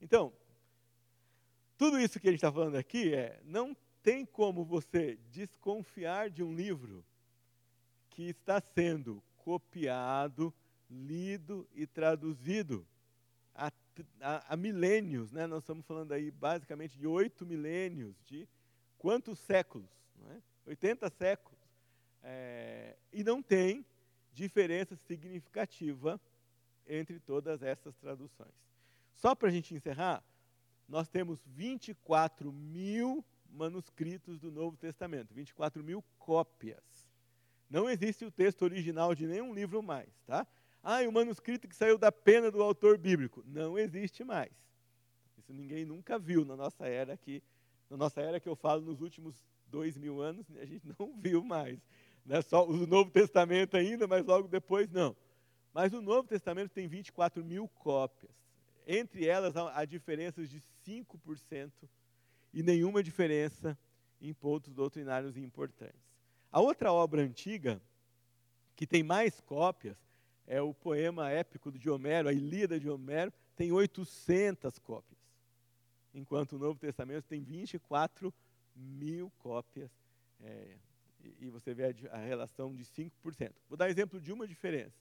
Então, 0.00 0.32
tudo 1.76 1.98
isso 1.98 2.20
que 2.20 2.28
a 2.28 2.30
gente 2.30 2.38
está 2.38 2.52
falando 2.52 2.76
aqui 2.76 3.12
é, 3.14 3.40
não 3.44 3.76
tem 4.02 4.24
como 4.24 4.64
você 4.64 5.18
desconfiar 5.30 6.30
de 6.30 6.42
um 6.42 6.54
livro 6.54 7.04
que 8.08 8.30
está 8.30 8.60
sendo 8.60 9.22
copiado, 9.38 10.54
lido 10.88 11.68
e 11.74 11.86
traduzido 11.86 12.86
há, 13.54 13.70
há, 14.20 14.54
há 14.54 14.56
milênios, 14.56 15.30
né? 15.32 15.46
nós 15.46 15.62
estamos 15.62 15.84
falando 15.86 16.12
aí 16.12 16.30
basicamente 16.30 16.98
de 16.98 17.06
oito 17.06 17.44
milênios 17.44 18.16
de 18.24 18.48
quantos 19.00 19.38
séculos? 19.38 19.88
Não 20.14 20.30
é? 20.30 20.42
80 20.66 21.08
séculos. 21.08 21.58
É, 22.22 22.96
e 23.10 23.24
não 23.24 23.42
tem 23.42 23.84
diferença 24.30 24.94
significativa 24.94 26.20
entre 26.86 27.18
todas 27.18 27.62
essas 27.62 27.96
traduções. 27.96 28.52
Só 29.14 29.34
para 29.34 29.48
a 29.48 29.50
gente 29.50 29.74
encerrar, 29.74 30.22
nós 30.86 31.08
temos 31.08 31.42
24 31.46 32.52
mil 32.52 33.24
manuscritos 33.50 34.38
do 34.38 34.52
Novo 34.52 34.76
Testamento, 34.76 35.32
24 35.32 35.82
mil 35.82 36.04
cópias. 36.18 37.08
Não 37.70 37.88
existe 37.88 38.24
o 38.24 38.30
texto 38.30 38.62
original 38.62 39.14
de 39.14 39.26
nenhum 39.26 39.54
livro 39.54 39.82
mais, 39.82 40.10
tá? 40.26 40.46
Ah, 40.82 41.02
e 41.02 41.08
o 41.08 41.12
manuscrito 41.12 41.66
que 41.66 41.74
saiu 41.74 41.96
da 41.96 42.12
pena 42.12 42.50
do 42.50 42.62
autor 42.62 42.98
bíblico. 42.98 43.42
Não 43.46 43.78
existe 43.78 44.24
mais. 44.24 44.52
Isso 45.38 45.52
ninguém 45.54 45.86
nunca 45.86 46.18
viu 46.18 46.44
na 46.44 46.54
nossa 46.54 46.86
era 46.86 47.14
aqui 47.14 47.42
na 47.90 47.96
nossa 47.96 48.20
era 48.20 48.38
que 48.38 48.48
eu 48.48 48.54
falo 48.54 48.82
nos 48.82 49.00
últimos 49.00 49.44
dois 49.66 49.98
mil 49.98 50.22
anos, 50.22 50.46
a 50.56 50.64
gente 50.64 50.86
não 50.96 51.12
viu 51.18 51.42
mais. 51.42 51.78
Né? 52.24 52.40
Só 52.40 52.66
o 52.66 52.86
Novo 52.86 53.10
Testamento 53.10 53.76
ainda, 53.76 54.06
mas 54.06 54.24
logo 54.24 54.46
depois 54.46 54.88
não. 54.90 55.16
Mas 55.74 55.92
o 55.92 56.00
Novo 56.00 56.28
Testamento 56.28 56.70
tem 56.70 56.86
24 56.86 57.44
mil 57.44 57.68
cópias. 57.68 58.30
Entre 58.86 59.26
elas 59.26 59.56
há 59.56 59.84
diferenças 59.84 60.48
de 60.48 60.62
5% 60.86 61.70
e 62.52 62.62
nenhuma 62.62 63.02
diferença 63.02 63.76
em 64.20 64.32
pontos 64.32 64.72
doutrinários 64.72 65.36
importantes. 65.36 66.00
A 66.50 66.60
outra 66.60 66.92
obra 66.92 67.22
antiga, 67.22 67.80
que 68.74 68.86
tem 68.86 69.02
mais 69.02 69.40
cópias, 69.40 69.96
é 70.46 70.60
o 70.60 70.74
poema 70.74 71.30
épico 71.30 71.70
de 71.70 71.88
Homero, 71.88 72.28
a 72.28 72.32
Ilíada 72.32 72.80
de 72.80 72.88
Homero, 72.88 73.32
tem 73.54 73.70
800 73.70 74.78
cópias 74.78 75.19
enquanto 76.14 76.52
o 76.52 76.58
Novo 76.58 76.78
Testamento 76.78 77.24
tem 77.24 77.42
24 77.42 78.32
mil 78.74 79.30
cópias. 79.38 79.90
É, 80.42 80.76
e, 81.40 81.48
você 81.48 81.74
vê 81.74 81.94
a, 82.10 82.16
relação 82.18 82.74
de 82.74 82.84
5%. 82.84 83.52
Vou 83.68 83.76
dar 83.76 83.90
exemplo 83.90 84.20
de 84.20 84.32
uma 84.32 84.46
diferença. 84.46 84.96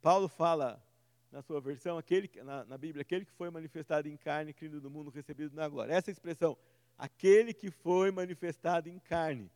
Paulo 0.00 0.28
fala 0.28 0.82
na 1.30 1.42
sua 1.42 1.60
versão, 1.60 1.98
aquele, 1.98 2.30
na, 2.42 2.64
na 2.64 2.78
Bíblia, 2.78 3.02
aquele 3.02 3.24
que 3.24 3.32
foi 3.32 3.50
manifestado 3.50 4.08
em 4.08 4.16
carne, 4.16 4.54
criado 4.54 4.80
do 4.80 4.90
mundo, 4.90 5.10
recebido 5.10 5.54
na 5.54 5.68
glória. 5.68 5.92
Essa 5.92 6.10
expressão, 6.10 6.56
aquele 6.96 7.52
que 7.52 7.70
foi 7.70 8.10
manifestado 8.10 8.88
em 8.88 8.98
carne, 8.98 9.50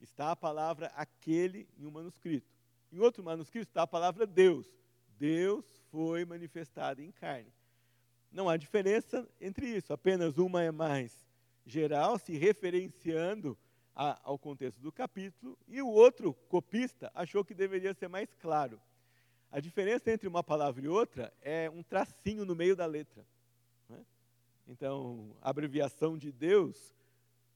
está 0.00 0.32
a 0.32 0.36
palavra 0.36 0.88
aquele 0.96 1.68
em 1.78 1.86
um 1.86 1.90
manuscrito. 1.92 2.50
Em 2.90 2.98
outro 2.98 3.22
manuscrito 3.22 3.70
está 3.70 3.82
a 3.82 3.86
palavra 3.86 4.26
Deus. 4.26 4.66
Deus 5.16 5.64
foi 5.90 6.24
manifestado 6.24 7.00
em 7.00 7.12
carne. 7.12 7.52
Não 8.32 8.48
há 8.48 8.56
diferença 8.56 9.28
entre 9.40 9.66
isso, 9.66 9.92
apenas 9.92 10.38
uma 10.38 10.62
é 10.62 10.70
mais 10.70 11.12
geral, 11.66 12.18
se 12.18 12.36
referenciando 12.36 13.56
a, 13.94 14.18
ao 14.24 14.38
contexto 14.38 14.80
do 14.80 14.90
capítulo, 14.90 15.56
e 15.68 15.82
o 15.82 15.88
outro 15.88 16.32
copista 16.48 17.10
achou 17.14 17.44
que 17.44 17.54
deveria 17.54 17.92
ser 17.94 18.08
mais 18.08 18.34
claro. 18.40 18.80
A 19.50 19.60
diferença 19.60 20.10
entre 20.10 20.26
uma 20.26 20.42
palavra 20.42 20.82
e 20.82 20.88
outra 20.88 21.32
é 21.42 21.68
um 21.68 21.82
tracinho 21.82 22.44
no 22.46 22.56
meio 22.56 22.74
da 22.74 22.86
letra. 22.86 23.24
Né? 23.88 23.98
Então, 24.66 25.36
a 25.42 25.50
abreviação 25.50 26.16
de 26.16 26.32
Deus, 26.32 26.94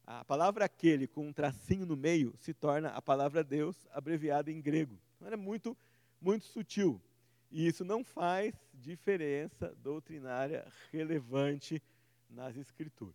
a 0.07 0.23
palavra 0.25 0.67
aquele 0.67 1.07
com 1.07 1.27
um 1.27 1.33
tracinho 1.33 1.87
no 1.87 1.97
meio 1.97 2.35
se 2.39 2.53
torna 2.53 2.91
a 2.91 3.01
palavra 3.01 3.43
Deus 3.43 3.75
abreviada 3.91 4.53
em 4.53 4.61
grego. 4.61 4.99
Então, 5.17 5.33
é 5.33 5.37
muito, 5.37 5.75
muito 6.21 6.45
sutil. 6.45 7.01
E 7.51 7.67
isso 7.67 7.85
não 7.85 8.05
faz 8.05 8.55
diferença 8.75 9.75
doutrinária 9.83 10.67
relevante 10.93 11.83
nas 12.29 12.57
Escrituras. 12.57 13.15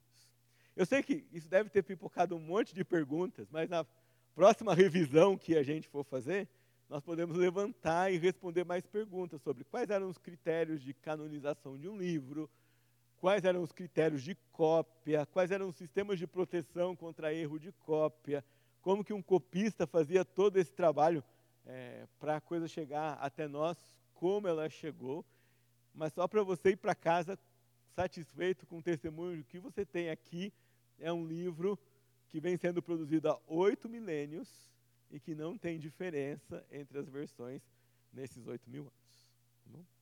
Eu 0.76 0.86
sei 0.86 1.04
que 1.04 1.26
isso 1.32 1.50
deve 1.50 1.70
ter 1.70 1.84
pipocado 1.84 2.36
um 2.36 2.40
monte 2.40 2.74
de 2.74 2.84
perguntas, 2.84 3.48
mas 3.52 3.70
na 3.70 3.86
próxima 4.34 4.74
revisão 4.74 5.38
que 5.38 5.58
a 5.58 5.64
gente 5.64 5.88
for 5.88 6.04
fazer, 6.04 6.48
nós 6.90 7.04
podemos 7.04 7.38
levantar 7.38 8.12
e 8.12 8.18
responder 8.18 8.66
mais 8.66 8.86
perguntas 8.86 9.42
sobre 9.42 9.64
quais 9.64 9.90
eram 9.90 10.10
os 10.10 10.18
critérios 10.18 10.82
de 10.82 10.94
canonização 10.94 11.78
de 11.78 11.88
um 11.88 11.98
livro, 11.98 12.50
quais 13.18 13.46
eram 13.46 13.62
os 13.62 13.72
critérios 13.72 14.24
de 14.24 14.36
cópia, 14.52 15.26
quais 15.28 15.52
eram 15.52 15.70
os 15.70 15.76
sistemas 15.76 16.18
de 16.18 16.26
proteção 16.26 16.96
contra 16.96 17.34
erro 17.34 17.60
de 17.60 17.72
cópia, 17.72 18.44
como 18.82 19.04
que 19.04 19.14
um 19.14 19.22
copista 19.22 19.86
fazia 19.86 20.26
todo 20.26 20.58
esse 20.58 20.74
trabalho 20.74 21.24
é, 21.66 22.08
para 22.20 22.38
a 22.38 22.42
coisa 22.42 22.68
chegar 22.68 23.14
até 23.22 23.48
nós, 23.48 23.78
como 24.22 24.48
ela 24.48 24.70
chegou, 24.70 25.26
mas 25.96 26.14
só 26.14 26.28
para 26.28 26.44
você 26.44 26.70
ir 26.70 26.78
para 26.78 26.94
casa 26.94 27.40
satisfeito 27.96 28.68
com 28.68 28.78
o 28.78 28.84
testemunho 28.84 29.44
que 29.44 29.58
você 29.58 29.84
tem 29.84 30.12
aqui, 30.12 30.54
é 31.00 31.12
um 31.12 31.26
livro 31.26 31.78
que 32.30 32.40
vem 32.40 32.56
sendo 32.56 32.84
produzido 32.84 33.32
há 33.32 33.40
oito 33.48 33.90
milênios, 33.90 34.48
e 35.10 35.20
que 35.20 35.34
não 35.34 35.58
tem 35.58 35.80
diferença 35.80 36.64
entre 36.72 37.00
as 37.00 37.10
versões 37.10 37.64
nesses 38.14 38.46
oito 38.46 38.70
mil 38.70 38.84
anos. 38.84 38.94
Tá 39.74 40.01